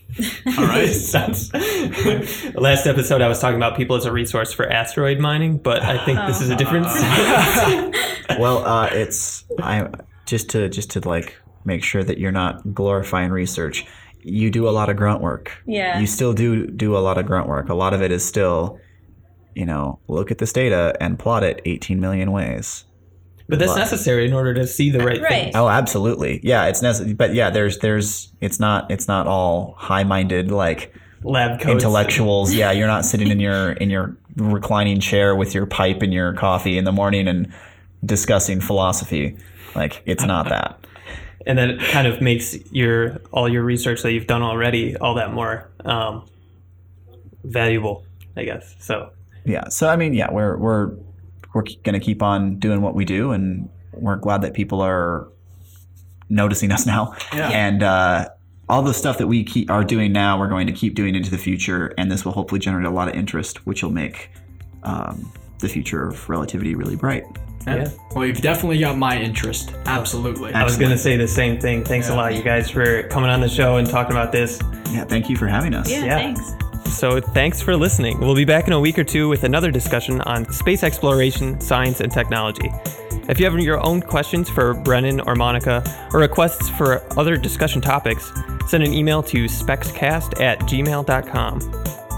All 0.57 0.65
right. 0.65 0.85
Sounds- 0.89 1.51
last 2.55 2.85
episode 2.87 3.21
i 3.21 3.27
was 3.27 3.39
talking 3.39 3.57
about 3.57 3.75
people 3.75 3.95
as 3.97 4.05
a 4.05 4.11
resource 4.11 4.53
for 4.53 4.65
asteroid 4.71 5.19
mining 5.19 5.57
but 5.57 5.81
i 5.81 5.97
think 6.05 6.17
this 6.27 6.39
is 6.41 6.49
a 6.49 6.55
difference. 6.55 6.87
well, 8.39 8.59
uh, 8.65 8.87
it's 8.91 9.43
I 9.59 9.89
just 10.25 10.49
to 10.51 10.69
just 10.69 10.91
to 10.91 10.99
like 11.07 11.37
make 11.65 11.83
sure 11.83 12.03
that 12.03 12.17
you're 12.19 12.31
not 12.31 12.73
glorifying 12.73 13.31
research. 13.31 13.85
You 14.21 14.49
do 14.49 14.67
a 14.67 14.71
lot 14.71 14.89
of 14.89 14.95
grunt 14.97 15.21
work. 15.21 15.51
Yeah. 15.65 15.99
You 15.99 16.07
still 16.07 16.33
do 16.33 16.67
do 16.67 16.95
a 16.95 16.99
lot 16.99 17.17
of 17.17 17.25
grunt 17.25 17.47
work. 17.47 17.69
A 17.69 17.73
lot 17.73 17.93
of 17.93 18.01
it 18.01 18.11
is 18.11 18.23
still, 18.23 18.79
you 19.55 19.65
know, 19.65 19.99
look 20.07 20.31
at 20.31 20.37
this 20.37 20.53
data 20.53 20.95
and 20.99 21.17
plot 21.19 21.43
it 21.43 21.61
18 21.65 21.99
million 21.99 22.31
ways. 22.31 22.85
but 23.49 23.59
that's 23.59 23.73
But- 23.73 23.79
necessary 23.79 24.25
in 24.25 24.31
order 24.33 24.53
to 24.53 24.65
see 24.65 24.89
the 24.91 24.99
right, 24.99 25.21
Right. 25.21 25.29
things 25.43 25.55
Oh, 25.55 25.67
absolutely. 25.67 26.39
Yeah, 26.41 26.67
it's 26.67 26.81
necessary. 26.81 27.13
But 27.13 27.33
yeah, 27.33 27.49
there's 27.49 27.79
there's 27.79 28.31
it's 28.39 28.59
not 28.61 28.89
it's 28.89 29.07
not 29.09 29.27
all 29.27 29.75
high 29.77 30.05
minded 30.05 30.51
like 30.51 30.93
lab 31.23 31.59
codes 31.59 31.83
intellectuals. 31.83 32.53
Yeah, 32.53 32.71
you're 32.71 32.87
not 32.87 33.03
sitting 33.03 33.27
in 33.27 33.41
your 33.41 33.73
in 33.73 33.89
your 33.89 34.15
reclining 34.37 35.01
chair 35.01 35.35
with 35.35 35.53
your 35.53 35.65
pipe 35.65 36.01
and 36.01 36.13
your 36.13 36.31
coffee 36.33 36.77
in 36.77 36.85
the 36.85 36.93
morning 36.93 37.27
and 37.27 37.51
discussing 38.05 38.61
philosophy. 38.61 39.35
Like 39.75 40.01
it's 40.05 40.23
not 40.23 40.47
that. 40.47 40.77
and 41.45 41.57
then 41.57 41.71
it 41.71 41.79
kind 41.91 42.07
of 42.07 42.21
makes 42.21 42.55
your 42.71 43.17
all 43.33 43.49
your 43.49 43.63
research 43.63 44.01
that 44.03 44.13
you've 44.13 44.27
done 44.27 44.43
already 44.43 44.95
all 44.95 45.15
that 45.15 45.33
more 45.33 45.69
um, 45.83 46.23
valuable 47.43 48.05
i 48.37 48.43
guess 48.43 48.75
so 48.79 49.09
Yeah. 49.45 49.69
So 49.69 49.87
I 49.89 49.95
mean, 49.95 50.13
yeah, 50.13 50.31
we're 50.31 50.57
we're 50.57 50.95
we're 51.53 51.63
going 51.83 51.93
to 51.93 51.99
keep 51.99 52.21
on 52.21 52.59
doing 52.59 52.81
what 52.81 52.95
we 52.95 53.05
do, 53.05 53.31
and 53.31 53.69
we're 53.93 54.15
glad 54.15 54.41
that 54.43 54.53
people 54.53 54.81
are 54.81 55.27
noticing 56.29 56.71
us 56.71 56.85
now. 56.95 57.15
Yeah. 57.33 57.49
And 57.49 57.83
uh, 57.83 58.29
all 58.69 58.81
the 58.81 58.93
stuff 58.93 59.17
that 59.17 59.27
we 59.27 59.43
keep, 59.43 59.69
are 59.69 59.83
doing 59.83 60.13
now, 60.13 60.39
we're 60.39 60.47
going 60.47 60.67
to 60.67 60.73
keep 60.73 60.95
doing 60.95 61.13
into 61.15 61.29
the 61.29 61.37
future, 61.37 61.93
and 61.97 62.09
this 62.11 62.23
will 62.23 62.31
hopefully 62.31 62.59
generate 62.59 62.85
a 62.85 62.89
lot 62.89 63.09
of 63.09 63.15
interest, 63.15 63.65
which 63.67 63.83
will 63.83 63.91
make 63.91 64.29
um, 64.83 65.31
the 65.59 65.67
future 65.67 66.07
of 66.07 66.29
relativity 66.29 66.73
really 66.73 66.95
bright. 66.95 67.23
yeah 67.67 67.89
Well, 68.15 68.25
you've 68.25 68.41
definitely 68.41 68.79
got 68.79 68.97
my 68.97 69.19
interest. 69.19 69.73
Absolutely. 69.85 70.53
I 70.53 70.63
was 70.63 70.77
going 70.77 70.91
to 70.91 70.97
say 70.97 71.17
the 71.17 71.27
same 71.27 71.59
thing. 71.59 71.83
Thanks 71.83 72.09
a 72.09 72.15
lot, 72.15 72.33
you 72.33 72.43
guys, 72.43 72.69
for 72.69 73.03
coming 73.09 73.29
on 73.29 73.41
the 73.41 73.49
show 73.49 73.75
and 73.75 73.87
talking 73.87 74.13
about 74.13 74.31
this. 74.31 74.61
Yeah. 74.89 75.03
Thank 75.03 75.29
you 75.29 75.35
for 75.35 75.47
having 75.47 75.73
us. 75.73 75.89
Yeah, 75.91 76.05
Yeah. 76.05 76.15
thanks. 76.15 76.53
So, 76.85 77.19
thanks 77.19 77.61
for 77.61 77.75
listening. 77.75 78.19
We'll 78.19 78.35
be 78.35 78.45
back 78.45 78.67
in 78.67 78.73
a 78.73 78.79
week 78.79 78.99
or 78.99 79.03
two 79.03 79.29
with 79.29 79.43
another 79.43 79.71
discussion 79.71 80.21
on 80.21 80.51
space 80.51 80.83
exploration, 80.83 81.59
science, 81.59 81.99
and 81.99 82.11
technology. 82.11 82.69
If 83.29 83.39
you 83.39 83.45
have 83.45 83.57
your 83.59 83.83
own 83.85 84.01
questions 84.01 84.49
for 84.49 84.73
Brennan 84.73 85.21
or 85.21 85.35
Monica, 85.35 85.83
or 86.13 86.19
requests 86.19 86.69
for 86.69 87.01
other 87.17 87.37
discussion 87.37 87.81
topics, 87.81 88.31
send 88.67 88.83
an 88.83 88.93
email 88.93 89.23
to 89.23 89.45
specscast 89.45 90.41
at 90.41 90.59
gmail.com. 90.59 91.59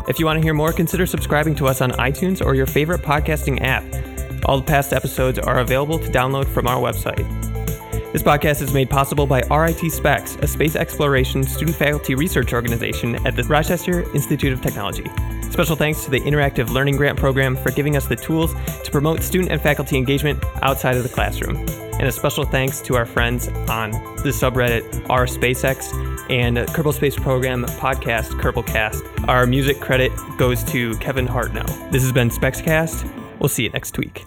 If 0.07 0.19
you 0.19 0.25
want 0.25 0.37
to 0.37 0.43
hear 0.43 0.53
more, 0.53 0.73
consider 0.73 1.05
subscribing 1.05 1.55
to 1.55 1.67
us 1.67 1.81
on 1.81 1.91
iTunes 1.91 2.45
or 2.45 2.55
your 2.55 2.65
favorite 2.65 3.01
podcasting 3.01 3.61
app. 3.61 3.83
All 4.45 4.61
past 4.61 4.91
episodes 4.91 5.39
are 5.39 5.59
available 5.59 5.99
to 5.99 6.09
download 6.09 6.45
from 6.47 6.67
our 6.67 6.81
website. 6.81 7.42
This 8.13 8.21
podcast 8.21 8.61
is 8.61 8.71
made 8.75 8.91
possible 8.91 9.25
by 9.25 9.41
RIT 9.49 9.91
SPEX, 9.91 10.35
a 10.35 10.45
space 10.45 10.75
exploration 10.75 11.43
student 11.43 11.75
faculty 11.75 12.13
research 12.13 12.53
organization 12.53 13.15
at 13.25 13.35
the 13.35 13.43
Rochester 13.45 14.03
Institute 14.13 14.53
of 14.53 14.61
Technology. 14.61 15.05
Special 15.49 15.75
thanks 15.75 16.03
to 16.03 16.11
the 16.11 16.19
Interactive 16.19 16.69
Learning 16.69 16.95
Grant 16.95 17.17
Program 17.17 17.55
for 17.55 17.71
giving 17.71 17.97
us 17.97 18.05
the 18.05 18.15
tools 18.15 18.53
to 18.83 18.91
promote 18.91 19.23
student 19.23 19.51
and 19.51 19.59
faculty 19.59 19.97
engagement 19.97 20.43
outside 20.61 20.95
of 20.95 21.01
the 21.01 21.09
classroom. 21.09 21.57
And 21.93 22.03
a 22.03 22.11
special 22.11 22.45
thanks 22.45 22.81
to 22.81 22.95
our 22.95 23.07
friends 23.07 23.47
on 23.67 23.89
the 24.17 24.29
subreddit 24.29 24.87
RSpaceX 25.07 26.29
and 26.29 26.57
Kerbal 26.57 26.93
Space 26.93 27.15
Program 27.15 27.65
podcast 27.65 28.39
Kerbalcast. 28.39 29.27
Our 29.27 29.47
music 29.47 29.79
credit 29.79 30.11
goes 30.37 30.63
to 30.65 30.95
Kevin 30.97 31.27
Hartnell. 31.27 31.91
This 31.91 32.03
has 32.03 32.11
been 32.11 32.29
SpexCast. 32.29 33.39
We'll 33.39 33.49
see 33.49 33.63
you 33.63 33.71
next 33.71 33.97
week. 33.97 34.23